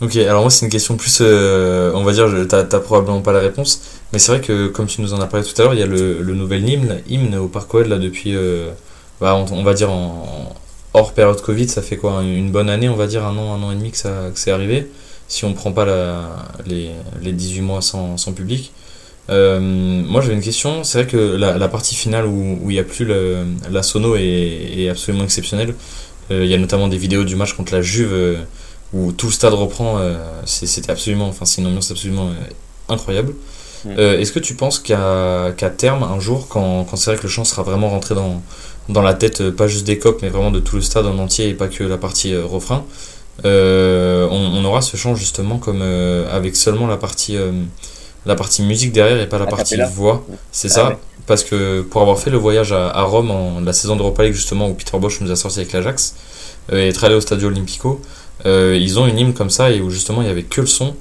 Ok, 0.00 0.16
alors 0.16 0.42
moi 0.42 0.50
c'est 0.50 0.66
une 0.66 0.72
question 0.72 0.96
plus, 0.96 1.18
euh, 1.20 1.92
on 1.94 2.02
va 2.02 2.12
dire, 2.12 2.28
t'as 2.48 2.62
as 2.62 2.80
probablement 2.80 3.20
pas 3.20 3.32
la 3.32 3.38
réponse, 3.38 3.80
mais 4.12 4.18
c'est 4.18 4.32
vrai 4.32 4.40
que 4.40 4.66
comme 4.66 4.86
tu 4.86 5.00
nous 5.00 5.14
en 5.14 5.20
as 5.20 5.26
parlé 5.26 5.46
tout 5.46 5.54
à 5.62 5.64
l'heure, 5.64 5.74
il 5.74 5.78
y 5.78 5.84
a 5.84 5.86
le, 5.86 6.20
le, 6.20 6.34
nouvel 6.34 6.68
hymne, 6.68 7.00
hymne 7.08 7.36
au 7.36 7.46
Parc 7.46 7.72
là 7.74 7.98
depuis, 7.98 8.34
euh, 8.34 8.70
bah, 9.20 9.36
on, 9.36 9.62
va 9.62 9.72
dire 9.72 9.92
en 9.92 10.52
hors 10.94 11.12
période 11.12 11.40
Covid, 11.40 11.68
ça 11.68 11.80
fait 11.80 11.96
quoi, 11.96 12.22
une 12.24 12.50
bonne 12.50 12.68
année, 12.70 12.88
on 12.88 12.96
va 12.96 13.06
dire 13.06 13.24
un 13.24 13.38
an, 13.38 13.54
un 13.54 13.62
an 13.62 13.70
et 13.70 13.76
demi 13.76 13.92
que, 13.92 13.96
ça, 13.96 14.30
que 14.34 14.38
c'est 14.38 14.50
arrivé, 14.50 14.90
si 15.28 15.44
on 15.44 15.52
prend 15.52 15.70
pas 15.70 15.84
la, 15.84 16.28
les, 16.66 16.90
les 17.22 17.32
18 17.32 17.60
mois 17.60 17.80
sans, 17.80 18.16
public. 18.34 18.72
Euh, 19.30 19.60
moi 19.60 20.20
j'avais 20.22 20.34
une 20.34 20.42
question, 20.42 20.82
c'est 20.82 21.02
vrai 21.02 21.06
que 21.06 21.16
la, 21.16 21.68
partie 21.68 21.94
finale 21.94 22.26
où, 22.26 22.58
il 22.68 22.74
n'y 22.74 22.80
a 22.80 22.84
plus 22.84 23.04
le, 23.04 23.44
la 23.70 23.84
sono 23.84 24.16
est 24.16 24.88
absolument 24.90 25.22
exceptionnelle. 25.22 25.72
il 26.30 26.46
y 26.46 26.54
a 26.54 26.58
notamment 26.58 26.88
des 26.88 26.98
vidéos 26.98 27.22
du 27.22 27.36
match 27.36 27.52
contre 27.52 27.72
la 27.74 27.80
Juve 27.80 28.44
où 28.94 29.12
tout 29.12 29.26
le 29.26 29.32
stade 29.32 29.52
reprend, 29.52 29.98
euh, 29.98 30.16
c'était 30.46 30.90
absolument, 30.90 31.26
enfin 31.26 31.44
c'est 31.44 31.60
une 31.60 31.66
ambiance 31.66 31.90
absolument 31.90 32.28
euh, 32.28 32.92
incroyable. 32.92 33.34
Mm. 33.84 33.90
Euh, 33.98 34.20
est-ce 34.20 34.32
que 34.32 34.38
tu 34.38 34.54
penses 34.54 34.78
qu'à 34.78 35.52
terme, 35.76 36.04
un 36.04 36.20
jour, 36.20 36.46
quand, 36.48 36.84
quand 36.84 36.96
c'est 36.96 37.10
vrai 37.10 37.18
que 37.18 37.24
le 37.24 37.28
chant 37.28 37.44
sera 37.44 37.62
vraiment 37.62 37.90
rentré 37.90 38.14
dans, 38.14 38.40
dans 38.88 39.02
la 39.02 39.14
tête, 39.14 39.50
pas 39.50 39.66
juste 39.66 39.84
des 39.84 39.98
coqs, 39.98 40.22
mais 40.22 40.28
vraiment 40.28 40.52
de 40.52 40.60
tout 40.60 40.76
le 40.76 40.82
stade 40.82 41.06
en 41.06 41.18
entier 41.18 41.48
et 41.48 41.54
pas 41.54 41.66
que 41.66 41.82
la 41.82 41.98
partie 41.98 42.36
refrain, 42.36 42.84
on, 43.42 44.64
aura 44.64 44.80
ce 44.80 44.96
chant 44.96 45.16
justement 45.16 45.58
comme 45.58 45.82
avec 45.82 46.54
seulement 46.54 46.86
la 46.86 46.96
partie, 46.96 47.36
la 48.24 48.36
partie 48.36 48.62
musique 48.62 48.92
derrière 48.92 49.20
et 49.20 49.28
pas 49.28 49.38
la 49.38 49.46
partie 49.46 49.76
voix. 49.92 50.24
C'est 50.52 50.70
ah 50.70 50.74
ça 50.74 50.98
Parce 51.26 51.42
que 51.42 51.82
pour 51.82 52.00
avoir 52.00 52.18
fait 52.18 52.30
le 52.30 52.38
voyage 52.38 52.72
à, 52.72 53.02
Rome 53.02 53.32
en 53.32 53.60
la 53.60 53.72
saison 53.72 53.96
d'Europa 53.96 54.22
League 54.22 54.34
justement 54.34 54.68
où 54.68 54.74
Peter 54.74 54.96
Bosch 54.98 55.20
nous 55.20 55.30
a 55.32 55.36
sorti 55.36 55.58
avec 55.58 55.72
l'Ajax 55.72 56.14
et 56.72 56.88
être 56.88 57.04
allé 57.04 57.14
au 57.14 57.20
Stadio 57.20 57.48
Olimpico, 57.48 58.00
euh, 58.46 58.76
ils 58.80 58.98
ont 58.98 59.06
une 59.06 59.18
hymne 59.18 59.34
comme 59.34 59.50
ça 59.50 59.70
et 59.70 59.80
où 59.80 59.90
justement 59.90 60.22
il 60.22 60.28
y 60.28 60.30
avait 60.30 60.42
que 60.42 60.60
le 60.60 60.66
son 60.66 60.94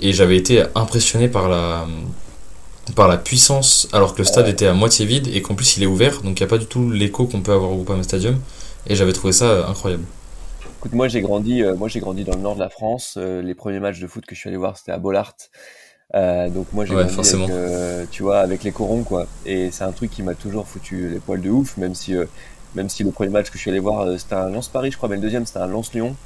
et 0.00 0.12
j'avais 0.12 0.36
été 0.36 0.64
impressionné 0.74 1.28
par 1.28 1.48
la 1.48 1.86
par 2.96 3.06
la 3.06 3.16
puissance 3.16 3.88
alors 3.92 4.14
que 4.14 4.18
le 4.18 4.24
stade 4.24 4.48
était 4.48 4.66
à 4.66 4.72
moitié 4.74 5.06
vide 5.06 5.28
et 5.32 5.42
qu'en 5.42 5.54
plus 5.54 5.76
il 5.76 5.82
est 5.84 5.86
ouvert 5.86 6.22
donc 6.22 6.40
il 6.40 6.42
n'y 6.42 6.46
a 6.46 6.50
pas 6.50 6.58
du 6.58 6.66
tout 6.66 6.90
l'écho 6.90 7.26
qu'on 7.26 7.40
peut 7.40 7.52
avoir 7.52 7.70
au 7.70 7.76
Groupama 7.76 8.02
Stadium 8.02 8.38
et 8.86 8.96
j'avais 8.96 9.12
trouvé 9.12 9.32
ça 9.32 9.44
euh, 9.44 9.66
incroyable. 9.66 10.04
Écoute, 10.78 10.94
moi 10.94 11.08
j'ai 11.08 11.20
grandi, 11.20 11.62
euh, 11.62 11.76
moi 11.76 11.88
j'ai 11.88 12.00
grandi 12.00 12.24
dans 12.24 12.34
le 12.34 12.40
nord 12.40 12.54
de 12.54 12.60
la 12.60 12.70
France. 12.70 13.16
les 13.16 13.54
premiers 13.54 13.80
matchs 13.80 14.00
de 14.00 14.06
foot 14.06 14.26
que 14.26 14.34
je 14.34 14.40
suis 14.40 14.48
allé 14.48 14.56
voir 14.56 14.76
c'était 14.76 14.92
à 14.92 14.98
Bollard. 14.98 15.34
donc 16.14 16.66
moi 16.72 16.84
j'ai 16.84 16.94
grandi 16.94 17.14
avec, 17.16 18.10
tu 18.10 18.22
vois, 18.22 18.40
avec 18.40 18.64
les 18.64 18.72
corons 18.72 19.04
quoi. 19.04 19.26
Et 19.46 19.70
c'est 19.70 19.84
un 19.84 19.92
truc 19.92 20.10
qui 20.10 20.22
m'a 20.22 20.34
toujours 20.34 20.66
foutu 20.66 21.08
les 21.10 21.20
poils 21.20 21.42
de 21.42 21.50
ouf, 21.50 21.76
même 21.76 21.94
si 21.94 22.14
même 22.74 22.88
si 22.88 23.04
le 23.04 23.10
premier 23.10 23.30
match 23.30 23.50
que 23.50 23.56
je 23.56 23.60
suis 23.60 23.70
allé 23.70 23.80
voir 23.80 24.18
c'était 24.18 24.34
un 24.34 24.48
Lance 24.48 24.68
Paris 24.68 24.90
je 24.90 24.96
crois, 24.96 25.08
mais 25.08 25.16
le 25.16 25.22
deuxième 25.22 25.46
c'était 25.46 25.60
un 25.60 25.68
Lance 25.68 25.92
Lyon. 25.92 26.16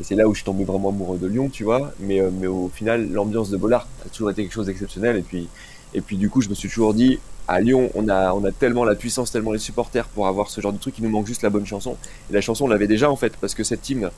Et 0.00 0.04
c'est 0.04 0.14
là 0.14 0.26
où 0.26 0.32
je 0.32 0.38
suis 0.38 0.44
tombé 0.44 0.64
vraiment 0.64 0.88
amoureux 0.88 1.18
de 1.18 1.26
Lyon, 1.26 1.50
tu 1.50 1.64
vois. 1.64 1.92
Mais, 2.00 2.20
euh, 2.20 2.30
mais 2.32 2.46
au 2.46 2.68
final, 2.68 3.10
l'ambiance 3.10 3.50
de 3.50 3.56
Bollard 3.56 3.86
a 4.04 4.08
toujours 4.08 4.30
été 4.30 4.42
quelque 4.42 4.52
chose 4.52 4.66
d'exceptionnel. 4.66 5.16
Et 5.16 5.22
puis, 5.22 5.48
et 5.92 6.00
puis 6.00 6.16
du 6.16 6.30
coup, 6.30 6.40
je 6.40 6.48
me 6.48 6.54
suis 6.54 6.68
toujours 6.68 6.94
dit, 6.94 7.18
à 7.48 7.60
Lyon, 7.60 7.90
on 7.94 8.08
a, 8.08 8.32
on 8.32 8.44
a 8.44 8.52
tellement 8.52 8.84
la 8.84 8.94
puissance, 8.94 9.32
tellement 9.32 9.52
les 9.52 9.58
supporters 9.58 10.06
pour 10.08 10.26
avoir 10.26 10.48
ce 10.48 10.60
genre 10.60 10.72
de 10.72 10.78
truc, 10.78 10.98
il 10.98 11.04
nous 11.04 11.10
manque 11.10 11.26
juste 11.26 11.42
la 11.42 11.50
bonne 11.50 11.66
chanson. 11.66 11.96
Et 12.30 12.32
la 12.32 12.40
chanson, 12.40 12.64
on 12.64 12.68
l'avait 12.68 12.86
déjà 12.86 13.10
en 13.10 13.16
fait, 13.16 13.36
parce 13.36 13.54
que 13.54 13.64
cette 13.64 13.88
hymne, 13.90 14.10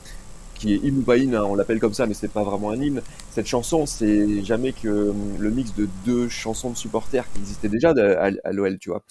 qui 0.53 0.73
est 0.73 0.77
hymne 0.77 0.99
ou 0.99 1.01
pas 1.01 1.17
hymne, 1.17 1.35
hein, 1.35 1.43
on 1.43 1.55
l'appelle 1.55 1.79
comme 1.79 1.93
ça, 1.93 2.05
mais 2.05 2.13
c'est 2.13 2.31
pas 2.31 2.43
vraiment 2.43 2.69
un 2.69 2.79
hymne. 2.79 3.01
Cette 3.31 3.47
chanson, 3.47 3.85
c'est 3.85 4.43
jamais 4.43 4.71
que 4.71 4.87
euh, 4.87 5.13
le 5.39 5.49
mix 5.49 5.73
de 5.75 5.89
deux 6.05 6.29
chansons 6.29 6.69
de 6.69 6.77
supporters 6.77 7.25
qui 7.33 7.39
existaient 7.39 7.69
déjà 7.69 7.89
à, 7.89 8.51
l'OL, 8.51 8.77
tu 8.77 8.89
vois. 8.89 9.01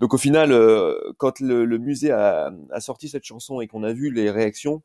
Donc 0.00 0.12
au 0.12 0.18
final, 0.18 0.50
euh, 0.50 0.94
quand 1.18 1.38
le, 1.38 1.78
musée 1.78 2.10
a, 2.10 2.52
a, 2.72 2.80
sorti 2.80 3.08
cette 3.08 3.24
chanson 3.24 3.60
et 3.60 3.68
qu'on 3.68 3.84
a 3.84 3.92
vu 3.92 4.10
les 4.10 4.30
réactions, 4.30 4.82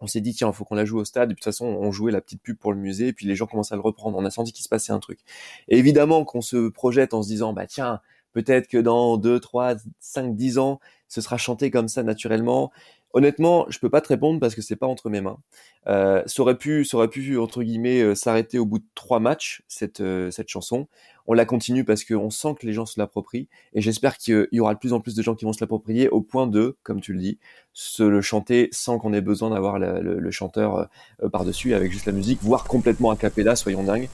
on 0.00 0.06
s'est 0.06 0.20
dit 0.20 0.34
tiens, 0.34 0.52
faut 0.52 0.64
qu'on 0.64 0.74
la 0.74 0.84
joue 0.84 0.98
au 0.98 1.04
stade. 1.04 1.28
de 1.30 1.34
toute 1.34 1.44
façon, 1.44 1.66
on 1.66 1.90
jouait 1.90 2.12
la 2.12 2.20
petite 2.20 2.42
pub 2.42 2.56
pour 2.58 2.72
le 2.72 2.78
musée, 2.78 3.08
et 3.08 3.12
puis 3.12 3.26
les 3.26 3.34
gens 3.36 3.46
commencent 3.46 3.72
à 3.72 3.76
le 3.76 3.82
reprendre. 3.82 4.18
On 4.18 4.24
a 4.24 4.30
senti 4.30 4.52
qu'il 4.52 4.64
se 4.64 4.68
passait 4.68 4.92
un 4.92 5.00
truc. 5.00 5.20
Évidemment 5.68 6.24
qu'on 6.24 6.40
se 6.40 6.68
projette 6.68 7.14
en 7.14 7.22
se 7.22 7.28
disant 7.28 7.52
bah 7.52 7.66
tiens, 7.66 8.00
peut-être 8.32 8.68
que 8.68 8.78
dans 8.78 9.16
2, 9.16 9.40
3, 9.40 9.76
5, 10.00 10.36
10 10.36 10.58
ans, 10.58 10.80
ce 11.08 11.20
sera 11.20 11.36
chanté 11.36 11.70
comme 11.70 11.88
ça 11.88 12.02
naturellement. 12.02 12.70
Honnêtement, 13.14 13.64
je 13.70 13.78
peux 13.78 13.88
pas 13.88 14.02
te 14.02 14.08
répondre 14.08 14.38
parce 14.38 14.54
que 14.54 14.60
c'est 14.60 14.76
pas 14.76 14.86
entre 14.86 15.08
mes 15.08 15.22
mains. 15.22 15.38
Euh, 15.86 16.22
ça 16.26 16.42
aurait 16.42 16.58
pu, 16.58 16.84
ça 16.84 16.98
aurait 16.98 17.08
pu 17.08 17.38
entre 17.38 17.62
guillemets 17.62 18.02
euh, 18.02 18.14
s'arrêter 18.14 18.58
au 18.58 18.66
bout 18.66 18.80
de 18.80 18.86
trois 18.94 19.18
matchs 19.18 19.62
cette 19.66 20.00
euh, 20.00 20.30
cette 20.30 20.48
chanson. 20.48 20.88
On 21.30 21.34
la 21.34 21.44
continue 21.44 21.84
parce 21.84 22.04
qu'on 22.04 22.30
sent 22.30 22.54
que 22.58 22.66
les 22.66 22.72
gens 22.72 22.86
se 22.86 22.98
l'approprient 22.98 23.48
et 23.74 23.80
j'espère 23.80 24.16
qu'il 24.16 24.48
y 24.50 24.60
aura 24.60 24.74
de 24.74 24.78
plus 24.78 24.92
en 24.92 25.00
plus 25.00 25.14
de 25.14 25.22
gens 25.22 25.34
qui 25.34 25.44
vont 25.44 25.52
se 25.52 25.60
l'approprier 25.60 26.08
au 26.08 26.22
point 26.22 26.46
de, 26.46 26.76
comme 26.82 27.00
tu 27.00 27.12
le 27.12 27.20
dis, 27.20 27.38
se 27.74 28.02
le 28.02 28.20
chanter 28.22 28.68
sans 28.72 28.98
qu'on 28.98 29.12
ait 29.12 29.20
besoin 29.20 29.50
d'avoir 29.50 29.78
le, 29.78 30.30
chanteur 30.30 30.88
par 31.30 31.44
dessus 31.44 31.74
avec 31.74 31.92
juste 31.92 32.06
la 32.06 32.12
musique, 32.12 32.38
voire 32.42 32.64
complètement 32.64 33.10
a 33.10 33.16
cappella, 33.16 33.56
soyons 33.56 33.82
dingues. 33.82 34.08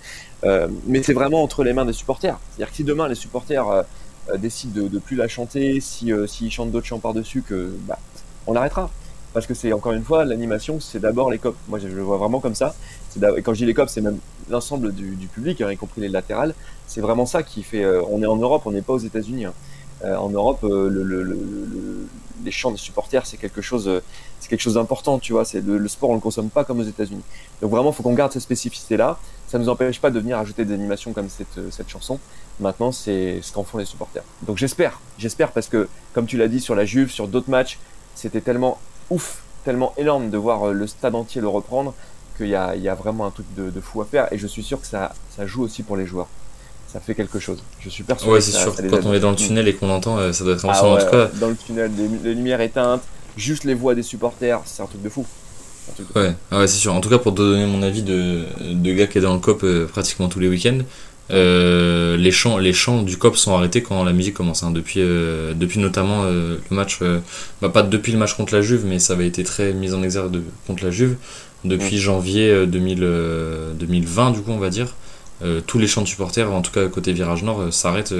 mais 0.86 1.02
c'est 1.02 1.12
vraiment 1.12 1.42
entre 1.42 1.64
les 1.64 1.72
mains 1.72 1.86
des 1.86 1.92
supporters. 1.92 2.38
C'est-à-dire 2.50 2.70
que 2.70 2.76
si 2.76 2.84
demain 2.84 3.08
les 3.08 3.14
supporters 3.14 3.84
décident 4.36 4.88
de, 4.88 4.98
plus 4.98 5.16
la 5.16 5.28
chanter, 5.28 5.80
si 5.80 6.10
s'ils 6.26 6.50
chantent 6.50 6.72
d'autres 6.72 6.86
chants 6.86 6.98
par 6.98 7.14
dessus, 7.14 7.42
que 7.42 7.72
bah, 7.86 7.98
on 8.46 8.56
arrêtera. 8.56 8.90
Parce 9.34 9.48
que 9.48 9.54
c'est 9.54 9.72
encore 9.72 9.92
une 9.92 10.04
fois, 10.04 10.24
l'animation, 10.24 10.78
c'est 10.78 11.00
d'abord 11.00 11.28
les 11.28 11.38
copes. 11.38 11.56
Moi, 11.68 11.80
je 11.80 11.88
le 11.88 12.02
vois 12.02 12.18
vraiment 12.18 12.38
comme 12.38 12.54
ça. 12.54 12.74
Quand 13.20 13.54
je 13.54 13.58
dis 13.58 13.66
les 13.66 13.74
copes, 13.74 13.88
c'est 13.88 14.00
même 14.00 14.18
l'ensemble 14.50 14.92
du, 14.92 15.28
public, 15.32 15.60
hein, 15.60 15.70
y 15.70 15.76
compris 15.76 16.00
les 16.00 16.08
latérales. 16.08 16.54
C'est 16.86 17.00
vraiment 17.00 17.26
ça 17.26 17.42
qui 17.42 17.62
fait. 17.62 17.84
Euh, 17.84 18.02
on 18.10 18.22
est 18.22 18.26
en 18.26 18.36
Europe, 18.36 18.62
on 18.66 18.72
n'est 18.72 18.82
pas 18.82 18.92
aux 18.92 18.98
États-Unis. 18.98 19.46
Hein. 19.46 19.54
Euh, 20.04 20.16
en 20.16 20.28
Europe, 20.28 20.64
euh, 20.64 20.88
le, 20.88 22.06
les 22.44 22.50
chants 22.50 22.70
des 22.70 22.76
supporters, 22.76 23.24
c'est 23.26 23.36
quelque 23.36 23.62
chose, 23.62 23.90
c'est 24.40 24.48
quelque 24.48 24.60
chose 24.60 24.74
d'important, 24.74 25.18
tu 25.18 25.32
vois. 25.32 25.44
C'est 25.44 25.64
le, 25.64 25.88
sport, 25.88 26.10
on 26.10 26.14
le 26.14 26.20
consomme 26.20 26.50
pas 26.50 26.64
comme 26.64 26.80
aux 26.80 26.84
États-Unis. 26.84 27.22
Donc 27.62 27.70
vraiment, 27.70 27.90
il 27.90 27.94
faut 27.94 28.02
qu'on 28.02 28.14
garde 28.14 28.32
cette 28.32 28.42
spécificité-là. 28.42 29.18
Ça 29.48 29.58
nous 29.58 29.68
empêche 29.68 30.00
pas 30.00 30.10
de 30.10 30.18
venir 30.18 30.38
ajouter 30.38 30.64
des 30.64 30.74
animations 30.74 31.12
comme 31.12 31.28
cette, 31.28 31.70
cette 31.70 31.88
chanson. 31.88 32.18
Maintenant, 32.60 32.92
c'est 32.92 33.40
ce 33.42 33.52
qu'en 33.52 33.64
font 33.64 33.78
les 33.78 33.84
supporters. 33.84 34.24
Donc 34.46 34.58
j'espère, 34.58 35.00
j'espère 35.18 35.52
parce 35.52 35.68
que, 35.68 35.88
comme 36.12 36.26
tu 36.26 36.36
l'as 36.36 36.48
dit 36.48 36.60
sur 36.60 36.74
la 36.74 36.84
Juve, 36.84 37.10
sur 37.10 37.28
d'autres 37.28 37.50
matchs, 37.50 37.78
c'était 38.14 38.40
tellement 38.40 38.78
ouf, 39.10 39.42
tellement 39.64 39.94
énorme 39.96 40.30
de 40.30 40.36
voir 40.36 40.72
le 40.72 40.86
stade 40.86 41.14
entier 41.14 41.40
le 41.40 41.48
reprendre 41.48 41.94
qu'il 42.36 42.48
y 42.48 42.54
a, 42.54 42.74
il 42.76 42.82
y 42.82 42.88
a 42.88 42.94
vraiment 42.94 43.26
un 43.26 43.30
truc 43.30 43.46
de, 43.56 43.80
fou 43.80 44.00
à 44.02 44.04
faire 44.04 44.32
et 44.32 44.38
je 44.38 44.46
suis 44.46 44.62
sûr 44.62 44.80
que 44.80 44.86
ça, 44.86 45.14
ça 45.36 45.46
joue 45.46 45.62
aussi 45.62 45.82
pour 45.82 45.96
les 45.96 46.06
joueurs. 46.06 46.28
Ça 46.92 47.00
fait 47.00 47.14
quelque 47.14 47.40
chose. 47.40 47.58
Je 47.80 47.88
suis 47.88 48.04
persuadé. 48.04 48.32
Ouais, 48.32 48.40
c'est 48.40 48.52
sûr. 48.52 48.74
Quand 48.88 49.04
on 49.04 49.14
est 49.14 49.20
dans 49.20 49.30
le 49.30 49.36
tunnel 49.36 49.66
et 49.66 49.74
qu'on 49.74 49.90
entend, 49.90 50.16
euh, 50.18 50.32
ça 50.32 50.44
doit 50.44 50.54
être 50.54 50.64
ah, 50.68 50.94
ouais, 50.94 51.28
Dans 51.40 51.48
le 51.48 51.56
tunnel, 51.56 51.90
les, 52.22 52.34
lumières 52.34 52.60
éteintes, 52.60 53.02
juste 53.36 53.64
les 53.64 53.74
voix 53.74 53.96
des 53.96 54.04
supporters, 54.04 54.60
c'est 54.64 54.82
un 54.82 54.86
truc 54.86 55.02
de 55.02 55.08
fou. 55.08 55.26
Ouais, 56.14 56.32
ah 56.50 56.60
ouais 56.60 56.66
c'est 56.68 56.78
sûr. 56.78 56.94
En 56.94 57.00
tout 57.00 57.10
cas, 57.10 57.18
pour 57.18 57.32
te 57.32 57.38
donner 57.38 57.66
mon 57.66 57.82
avis 57.82 58.02
de, 58.02 58.44
de 58.60 58.92
gars 58.92 59.06
qui 59.06 59.18
est 59.18 59.22
dans 59.22 59.34
le 59.34 59.40
COP 59.40 59.64
euh, 59.64 59.86
pratiquement 59.86 60.28
tous 60.28 60.38
les 60.38 60.48
week-ends, 60.48 60.80
Euh, 61.30 62.18
les, 62.18 62.30
chants, 62.30 62.58
les 62.58 62.74
chants 62.74 63.02
du 63.02 63.16
COP 63.16 63.36
sont 63.36 63.56
arrêtés 63.56 63.82
quand 63.82 64.04
la 64.04 64.12
musique 64.12 64.34
commence. 64.34 64.62
Hein. 64.62 64.70
depuis, 64.70 65.00
euh, 65.00 65.54
depuis 65.54 65.80
notamment 65.80 66.24
euh, 66.24 66.58
le 66.70 66.76
match, 66.76 67.00
bah, 67.62 67.68
pas 67.68 67.82
depuis 67.82 68.12
le 68.12 68.18
match 68.18 68.34
contre 68.34 68.54
la 68.54 68.62
Juve, 68.62 68.84
mais 68.86 68.98
ça 68.98 69.14
avait 69.14 69.26
été 69.26 69.42
très 69.42 69.72
mis 69.72 69.92
en 69.94 70.02
exergue 70.02 70.30
de, 70.30 70.42
contre 70.66 70.84
la 70.84 70.90
Juve. 70.90 71.16
Depuis 71.64 71.98
janvier 71.98 72.66
2000, 72.66 73.08
2020, 73.78 74.30
du 74.32 74.40
coup, 74.40 74.50
on 74.50 74.58
va 74.58 74.70
dire, 74.70 74.94
tous 75.66 75.78
les 75.78 75.86
chants 75.86 76.02
de 76.02 76.06
supporters, 76.06 76.52
en 76.52 76.62
tout 76.62 76.70
cas 76.72 76.86
côté 76.88 77.12
Virage 77.12 77.42
Nord, 77.42 77.72
s'arrêtent 77.72 78.14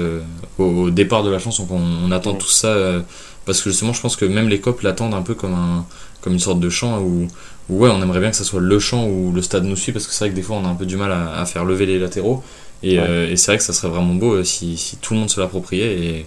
au, 0.57 0.89
départ 0.89 1.23
de 1.23 1.29
la 1.29 1.37
chanson. 1.39 1.67
On, 1.69 2.07
on 2.07 2.11
attend 2.11 2.33
tout 2.33 2.49
ça 2.49 3.03
parce 3.45 3.61
que 3.61 3.69
justement, 3.69 3.93
je 3.93 4.01
pense 4.01 4.15
que 4.15 4.25
même 4.25 4.49
les 4.49 4.59
COP 4.59 4.81
l'attendent 4.81 5.13
un 5.13 5.21
peu 5.21 5.35
comme, 5.35 5.53
un, 5.53 5.85
comme 6.21 6.33
une 6.33 6.39
sorte 6.39 6.59
de 6.59 6.69
chant 6.69 6.99
où, 6.99 7.27
ouais, 7.69 7.89
on 7.89 8.01
aimerait 8.01 8.19
bien 8.19 8.31
que 8.31 8.35
ça 8.35 8.43
soit 8.43 8.59
le 8.59 8.79
chant 8.79 9.07
où 9.07 9.31
le 9.31 9.41
stade 9.41 9.63
nous 9.63 9.75
suit 9.75 9.91
parce 9.91 10.07
que 10.07 10.13
c'est 10.13 10.25
vrai 10.25 10.31
que 10.31 10.35
des 10.35 10.41
fois 10.41 10.57
on 10.57 10.65
a 10.65 10.69
un 10.69 10.75
peu 10.75 10.85
du 10.85 10.97
mal 10.97 11.11
à, 11.11 11.39
à 11.39 11.45
faire 11.45 11.65
lever 11.65 11.85
les 11.85 11.99
latéraux. 11.99 12.43
Euh, 12.83 13.31
et, 13.31 13.35
c'est 13.35 13.51
vrai 13.51 13.57
que 13.57 13.63
ça 13.63 13.73
serait 13.73 13.87
vraiment 13.87 14.13
beau 14.13 14.33
euh, 14.33 14.43
si, 14.43 14.77
si 14.77 14.97
tout 14.97 15.13
le 15.13 15.21
monde 15.21 15.29
se 15.29 15.39
l'appropriait 15.39 15.95
et, 15.95 16.25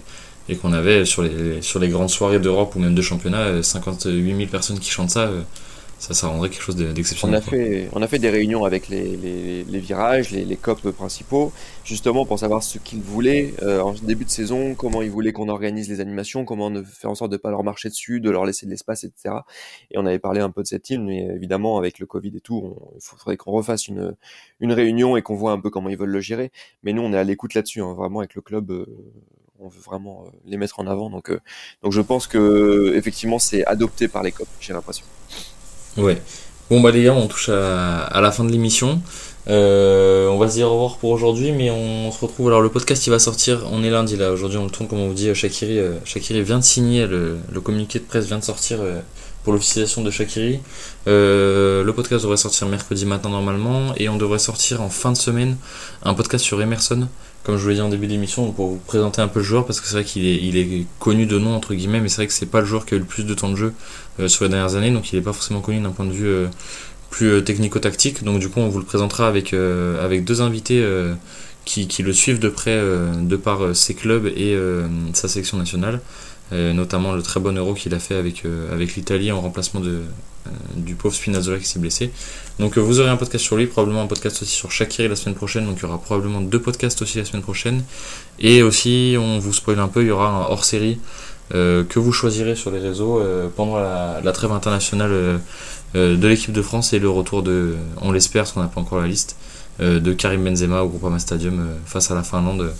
et 0.49 0.55
qu'on 0.55 0.73
avait 0.73 1.05
sur 1.05 1.21
les, 1.21 1.61
sur 1.61 1.79
les 1.79 1.87
grandes 1.89 2.09
soirées 2.09 2.39
d'Europe 2.39 2.75
ou 2.75 2.79
même 2.79 2.95
de 2.95 3.01
championnat 3.01 3.61
58 3.61 4.09
euh, 4.09 4.37
000 4.37 4.49
personnes 4.49 4.79
qui 4.79 4.89
chantent 4.89 5.11
ça 5.11 5.29
ça, 5.99 6.13
ça 6.13 6.27
rendrait 6.27 6.49
quelque 6.49 6.63
chose 6.63 6.75
d'exceptionnel. 6.75 7.41
On 7.43 7.47
a, 7.47 7.49
fait, 7.49 7.89
on 7.93 8.01
a 8.01 8.07
fait 8.07 8.19
des 8.19 8.29
réunions 8.29 8.65
avec 8.65 8.87
les, 8.87 9.15
les, 9.17 9.63
les 9.63 9.79
virages, 9.79 10.31
les, 10.31 10.45
les 10.45 10.55
COP 10.55 10.89
principaux, 10.91 11.51
justement 11.83 12.25
pour 12.25 12.39
savoir 12.39 12.63
ce 12.63 12.79
qu'ils 12.79 13.01
voulaient 13.01 13.53
en 13.61 13.93
début 13.93 14.25
de 14.25 14.29
saison, 14.29 14.75
comment 14.75 15.01
ils 15.01 15.11
voulaient 15.11 15.33
qu'on 15.33 15.49
organise 15.49 15.89
les 15.89 15.99
animations, 15.99 16.45
comment 16.45 16.71
faire 16.83 17.11
en 17.11 17.15
sorte 17.15 17.31
de 17.31 17.35
ne 17.35 17.41
pas 17.41 17.51
leur 17.51 17.63
marcher 17.63 17.89
dessus, 17.89 18.19
de 18.19 18.29
leur 18.29 18.45
laisser 18.45 18.65
de 18.65 18.71
l'espace, 18.71 19.03
etc. 19.03 19.35
Et 19.91 19.97
on 19.97 20.05
avait 20.05 20.19
parlé 20.19 20.41
un 20.41 20.49
peu 20.49 20.61
de 20.61 20.67
cette 20.67 20.83
team, 20.83 21.05
mais 21.05 21.25
évidemment, 21.35 21.77
avec 21.77 21.99
le 21.99 22.05
Covid 22.05 22.35
et 22.35 22.41
tout, 22.41 22.75
il 22.95 23.01
faudrait 23.01 23.37
qu'on 23.37 23.51
refasse 23.51 23.87
une, 23.87 24.15
une 24.59 24.73
réunion 24.73 25.17
et 25.17 25.21
qu'on 25.21 25.35
voit 25.35 25.51
un 25.51 25.59
peu 25.59 25.69
comment 25.69 25.89
ils 25.89 25.97
veulent 25.97 26.09
le 26.09 26.21
gérer. 26.21 26.51
Mais 26.83 26.93
nous, 26.93 27.01
on 27.01 27.13
est 27.13 27.17
à 27.17 27.23
l'écoute 27.23 27.53
là-dessus, 27.53 27.81
hein, 27.81 27.93
vraiment 27.93 28.19
avec 28.19 28.35
le 28.35 28.41
club. 28.41 28.71
Euh, 28.71 28.85
on 29.59 29.67
veut 29.67 29.81
vraiment 29.81 30.23
euh, 30.25 30.29
les 30.45 30.57
mettre 30.57 30.79
en 30.79 30.87
avant. 30.87 31.09
Donc, 31.09 31.29
euh, 31.29 31.39
donc 31.83 31.91
je 31.91 32.01
pense 32.01 32.27
que 32.27 32.93
effectivement, 32.95 33.39
c'est 33.39 33.65
adopté 33.65 34.07
par 34.07 34.23
les 34.23 34.31
COP, 34.31 34.47
j'ai 34.59 34.73
l'impression. 34.73 35.05
Ouais. 35.99 36.21
Bon 36.69 36.81
bah 36.81 36.91
les 36.91 37.03
gars, 37.03 37.13
on 37.13 37.27
touche 37.27 37.49
à, 37.49 38.21
la 38.21 38.31
fin 38.31 38.43
de 38.43 38.51
l'émission. 38.51 39.01
on 39.47 40.37
va 40.37 40.47
se 40.47 40.53
dire 40.53 40.67
au 40.67 40.73
revoir 40.73 40.97
pour 40.97 41.09
aujourd'hui, 41.09 41.51
mais 41.51 41.71
on 41.71 42.11
se 42.11 42.19
retrouve. 42.19 42.47
Alors 42.47 42.61
le 42.61 42.69
podcast 42.69 43.05
il 43.07 43.09
va 43.09 43.19
sortir, 43.19 43.65
on 43.71 43.83
est 43.83 43.89
lundi 43.89 44.15
là, 44.15 44.31
aujourd'hui 44.31 44.57
on 44.59 44.65
le 44.65 44.69
tourne 44.69 44.87
comme 44.87 44.99
on 44.99 45.07
vous 45.07 45.13
dit. 45.13 45.33
Shakiri, 45.33 45.79
Shakiri 46.05 46.43
vient 46.43 46.59
de 46.59 46.63
signer, 46.63 47.07
le, 47.07 47.39
communiqué 47.63 47.99
de 47.99 48.03
presse 48.03 48.25
vient 48.27 48.37
de 48.39 48.43
sortir 48.43 48.79
pour 49.43 49.53
l'officialisation 49.53 50.03
de 50.03 50.11
Shakiri. 50.11 50.59
Euh, 51.07 51.83
le 51.83 51.93
podcast 51.93 52.23
devrait 52.23 52.37
sortir 52.37 52.67
mercredi 52.67 53.05
matin 53.05 53.29
normalement 53.29 53.93
et 53.97 54.09
on 54.09 54.17
devrait 54.17 54.39
sortir 54.39 54.81
en 54.81 54.89
fin 54.89 55.11
de 55.11 55.17
semaine 55.17 55.57
un 56.03 56.13
podcast 56.13 56.43
sur 56.43 56.61
Emerson, 56.61 57.07
comme 57.43 57.57
je 57.57 57.63
vous 57.63 57.69
l'ai 57.69 57.75
dit 57.75 57.81
en 57.81 57.89
début 57.89 58.07
d'émission, 58.07 58.51
pour 58.51 58.67
vous 58.67 58.77
présenter 58.77 59.21
un 59.21 59.27
peu 59.27 59.39
le 59.39 59.45
joueur 59.45 59.65
parce 59.65 59.81
que 59.81 59.87
c'est 59.87 59.93
vrai 59.93 60.03
qu'il 60.03 60.25
est, 60.25 60.35
il 60.35 60.57
est 60.57 60.85
connu 60.99 61.25
de 61.25 61.37
nom 61.39 61.55
entre 61.55 61.73
guillemets, 61.73 61.99
mais 61.99 62.09
c'est 62.09 62.17
vrai 62.17 62.27
que 62.27 62.33
c'est 62.33 62.45
pas 62.45 62.59
le 62.59 62.65
joueur 62.65 62.85
qui 62.85 62.93
a 62.93 62.97
eu 62.97 62.99
le 62.99 63.05
plus 63.05 63.25
de 63.25 63.33
temps 63.33 63.49
de 63.49 63.55
jeu 63.55 63.73
euh, 64.19 64.27
sur 64.27 64.45
les 64.45 64.49
dernières 64.49 64.75
années, 64.75 64.91
donc 64.91 65.11
il 65.11 65.15
n'est 65.15 65.25
pas 65.25 65.33
forcément 65.33 65.61
connu 65.61 65.79
d'un 65.79 65.91
point 65.91 66.05
de 66.05 66.11
vue 66.11 66.27
euh, 66.27 66.47
plus 67.09 67.43
technico-tactique. 67.43 68.23
Donc 68.23 68.39
du 68.39 68.49
coup, 68.49 68.59
on 68.59 68.69
vous 68.69 68.79
le 68.79 68.85
présentera 68.85 69.27
avec, 69.27 69.53
avec 69.53 70.23
deux 70.25 70.41
invités. 70.41 70.85
Qui, 71.65 71.87
qui, 71.87 72.01
le 72.01 72.13
suivent 72.13 72.39
de 72.39 72.49
près 72.49 72.81
de 72.81 73.35
par 73.35 73.75
ses 73.75 73.93
clubs 73.93 74.25
et 74.25 74.57
sa 75.13 75.27
sélection 75.27 75.57
nationale. 75.57 75.99
Euh, 76.51 76.73
notamment 76.73 77.13
le 77.13 77.21
très 77.21 77.39
bon 77.39 77.55
euro 77.55 77.75
qu'il 77.75 77.93
a 77.93 77.99
fait 77.99 78.15
avec, 78.15 78.43
euh, 78.43 78.73
avec 78.73 78.95
l'Italie 78.95 79.31
en 79.31 79.39
remplacement 79.39 79.81
de, 79.81 79.89
euh, 79.89 80.03
du 80.75 80.95
pauvre 80.95 81.13
Spinazzola 81.15 81.59
qui 81.59 81.65
s'est 81.65 81.79
blessé. 81.79 82.11
Donc 82.59 82.77
vous 82.77 82.99
aurez 82.99 83.09
un 83.09 83.17
podcast 83.17 83.43
sur 83.43 83.55
lui, 83.55 83.67
probablement 83.67 84.01
un 84.01 84.07
podcast 84.07 84.41
aussi 84.41 84.53
sur 84.53 84.71
Shakiri 84.71 85.07
la 85.07 85.15
semaine 85.15 85.35
prochaine, 85.35 85.65
donc 85.65 85.77
il 85.77 85.83
y 85.83 85.85
aura 85.85 85.99
probablement 85.99 86.41
deux 86.41 86.61
podcasts 86.61 87.01
aussi 87.01 87.17
la 87.17 87.25
semaine 87.25 87.41
prochaine. 87.41 87.83
Et 88.39 88.63
aussi, 88.63 89.15
on 89.19 89.39
vous 89.39 89.53
spoil 89.53 89.79
un 89.79 89.87
peu, 89.87 90.01
il 90.01 90.07
y 90.07 90.11
aura 90.11 90.29
un 90.29 90.41
hors-série 90.51 90.99
que 91.51 91.97
vous 91.97 92.11
choisirez 92.11 92.55
sur 92.55 92.69
les 92.69 92.79
réseaux 92.79 93.23
pendant 93.55 93.77
la, 93.79 94.21
la, 94.23 94.31
trêve 94.31 94.51
internationale 94.51 95.39
de 95.95 96.27
l'équipe 96.27 96.51
de 96.51 96.61
France 96.61 96.93
et 96.93 96.99
le 96.99 97.09
retour 97.09 97.41
de, 97.41 97.75
on 98.01 98.11
l'espère, 98.11 98.43
parce 98.43 98.51
qu'on 98.51 98.61
n'a 98.61 98.67
pas 98.67 98.81
encore 98.81 98.99
la 98.99 99.07
liste, 99.07 99.35
de 99.79 100.13
Karim 100.13 100.43
Benzema 100.43 100.83
au 100.83 100.89
Groupama 100.89 101.19
Stadium 101.19 101.69
face 101.85 102.11
à 102.11 102.15
la 102.15 102.23
Finlande 102.23 102.71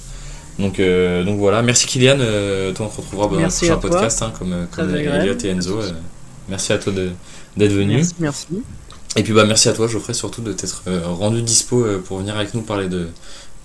donc, 0.60 0.80
euh, 0.80 1.24
donc 1.24 1.40
voilà, 1.40 1.62
merci 1.62 1.88
Kylian. 1.88 2.18
Euh, 2.20 2.74
toi, 2.74 2.88
on 2.88 2.92
se 2.92 2.98
retrouvera 2.98 3.28
dans 3.28 3.40
un 3.40 3.48
prochain 3.48 3.78
podcast, 3.78 4.22
hein, 4.22 4.34
comme, 4.38 4.68
comme 4.70 4.94
Elliot 4.94 5.38
et 5.42 5.50
Enzo. 5.50 5.80
Euh, 5.80 5.92
merci 6.50 6.74
à 6.74 6.78
toi 6.78 6.92
d'être 7.60 7.74
venu. 7.74 8.04
Merci, 8.20 8.46
Et 9.16 9.24
puis 9.24 9.34
bah 9.34 9.46
merci 9.46 9.70
à 9.70 9.74
toi 9.74 9.88
Geoffrey 9.88 10.14
surtout 10.14 10.42
de 10.42 10.54
t'être 10.54 10.84
rendu 11.06 11.42
dispo 11.42 11.86
pour 12.06 12.18
venir 12.20 12.36
avec 12.36 12.54
nous 12.54 12.62
parler 12.62 12.88
de, 12.88 13.08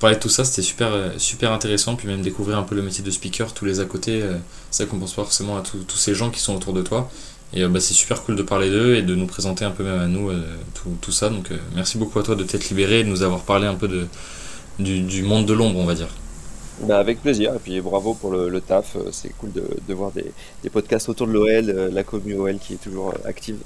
parler 0.00 0.16
de 0.16 0.20
tout 0.20 0.28
ça. 0.28 0.44
C'était 0.44 0.62
super, 0.62 0.90
super 1.16 1.52
intéressant. 1.52 1.96
Puis 1.96 2.08
même 2.08 2.20
découvrir 2.20 2.58
un 2.58 2.62
peu 2.62 2.74
le 2.74 2.82
métier 2.82 3.02
de 3.02 3.10
speaker, 3.10 3.54
tous 3.54 3.64
les 3.64 3.80
à 3.80 3.84
côté. 3.84 4.22
ça 4.70 4.84
qu'on 4.84 4.98
pense 4.98 5.14
pas 5.14 5.22
forcément 5.22 5.56
à 5.56 5.62
tous 5.62 5.96
ces 5.96 6.14
gens 6.14 6.30
qui 6.30 6.40
sont 6.40 6.54
autour 6.54 6.72
de 6.72 6.82
toi. 6.82 7.10
Et 7.52 7.64
bah, 7.66 7.78
c'est 7.78 7.94
super 7.94 8.22
cool 8.22 8.36
de 8.36 8.42
parler 8.42 8.68
d'eux 8.68 8.96
et 8.96 9.02
de 9.02 9.14
nous 9.14 9.26
présenter 9.26 9.64
un 9.64 9.70
peu 9.70 9.84
même 9.84 10.00
à 10.00 10.06
nous 10.06 10.30
tout, 10.74 10.96
tout, 11.00 11.12
ça. 11.12 11.30
Donc 11.30 11.50
merci 11.74 11.98
beaucoup 11.98 12.18
à 12.18 12.22
toi 12.22 12.34
de 12.34 12.44
t'être 12.44 12.68
libéré 12.68 13.00
et 13.00 13.04
de 13.04 13.08
nous 13.08 13.22
avoir 13.22 13.42
parlé 13.42 13.66
un 13.66 13.74
peu 13.74 13.88
de, 13.88 14.06
du, 14.78 15.00
du 15.00 15.22
monde 15.22 15.46
de 15.46 15.52
l'ombre, 15.52 15.78
on 15.78 15.86
va 15.86 15.94
dire. 15.94 16.08
Bah 16.80 16.98
avec 16.98 17.22
plaisir, 17.22 17.54
et 17.54 17.58
puis 17.58 17.80
bravo 17.80 18.14
pour 18.14 18.32
le, 18.32 18.60
taf, 18.60 18.96
euh, 18.96 19.08
c'est 19.12 19.30
cool 19.38 19.52
de, 19.52 19.94
voir 19.94 20.10
des, 20.10 20.70
podcasts 20.70 21.08
autour 21.08 21.28
de 21.28 21.32
l'OL, 21.32 21.70
euh, 21.70 21.90
la 21.92 22.02
commu 22.02 22.34
OL 22.36 22.58
qui 22.58 22.74
est 22.74 22.82
toujours 22.82 23.10
euh, 23.10 23.28
active, 23.28 23.56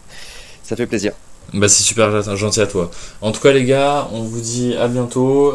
ça 0.63 0.77
fait 0.77 0.87
plaisir. 0.87 1.13
Bah 1.55 1.67
c'est 1.67 1.83
super 1.83 2.37
gentil 2.37 2.61
à 2.61 2.67
toi. 2.67 2.91
En 3.23 3.33
tout 3.33 3.41
cas 3.41 3.53
les 3.53 3.65
gars, 3.65 4.07
on 4.13 4.21
vous 4.21 4.41
dit 4.41 4.75
à 4.75 4.87
bientôt, 4.87 5.55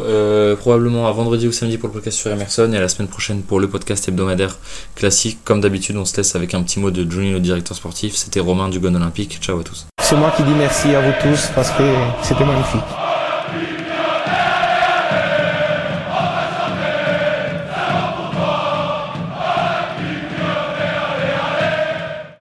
probablement 0.58 1.06
à 1.06 1.12
vendredi 1.12 1.46
ou 1.46 1.52
samedi 1.52 1.78
pour 1.78 1.86
le 1.88 1.92
podcast 1.92 2.18
sur 2.18 2.32
Emerson 2.32 2.72
et 2.72 2.76
à 2.76 2.80
la 2.80 2.88
semaine 2.88 3.06
prochaine 3.06 3.42
pour 3.42 3.60
le 3.60 3.68
podcast 3.68 4.08
hebdomadaire 4.08 4.58
classique. 4.96 5.38
Comme 5.44 5.60
d'habitude, 5.60 5.96
on 5.96 6.04
se 6.04 6.16
laisse 6.16 6.34
avec 6.34 6.52
un 6.54 6.64
petit 6.64 6.80
mot 6.80 6.90
de 6.90 7.08
Johnny, 7.08 7.30
le 7.30 7.38
directeur 7.38 7.76
sportif. 7.76 8.16
C'était 8.16 8.40
Romain 8.40 8.68
du 8.68 8.80
Gon 8.80 8.96
Olympique. 8.96 9.38
Ciao 9.40 9.60
à 9.60 9.62
tous. 9.62 9.86
C'est 10.02 10.16
moi 10.16 10.32
qui 10.36 10.42
dis 10.42 10.54
merci 10.58 10.92
à 10.96 11.00
vous 11.00 11.12
tous 11.22 11.50
parce 11.54 11.70
que 11.70 11.84
c'était 12.24 12.44
magnifique. 12.44 13.13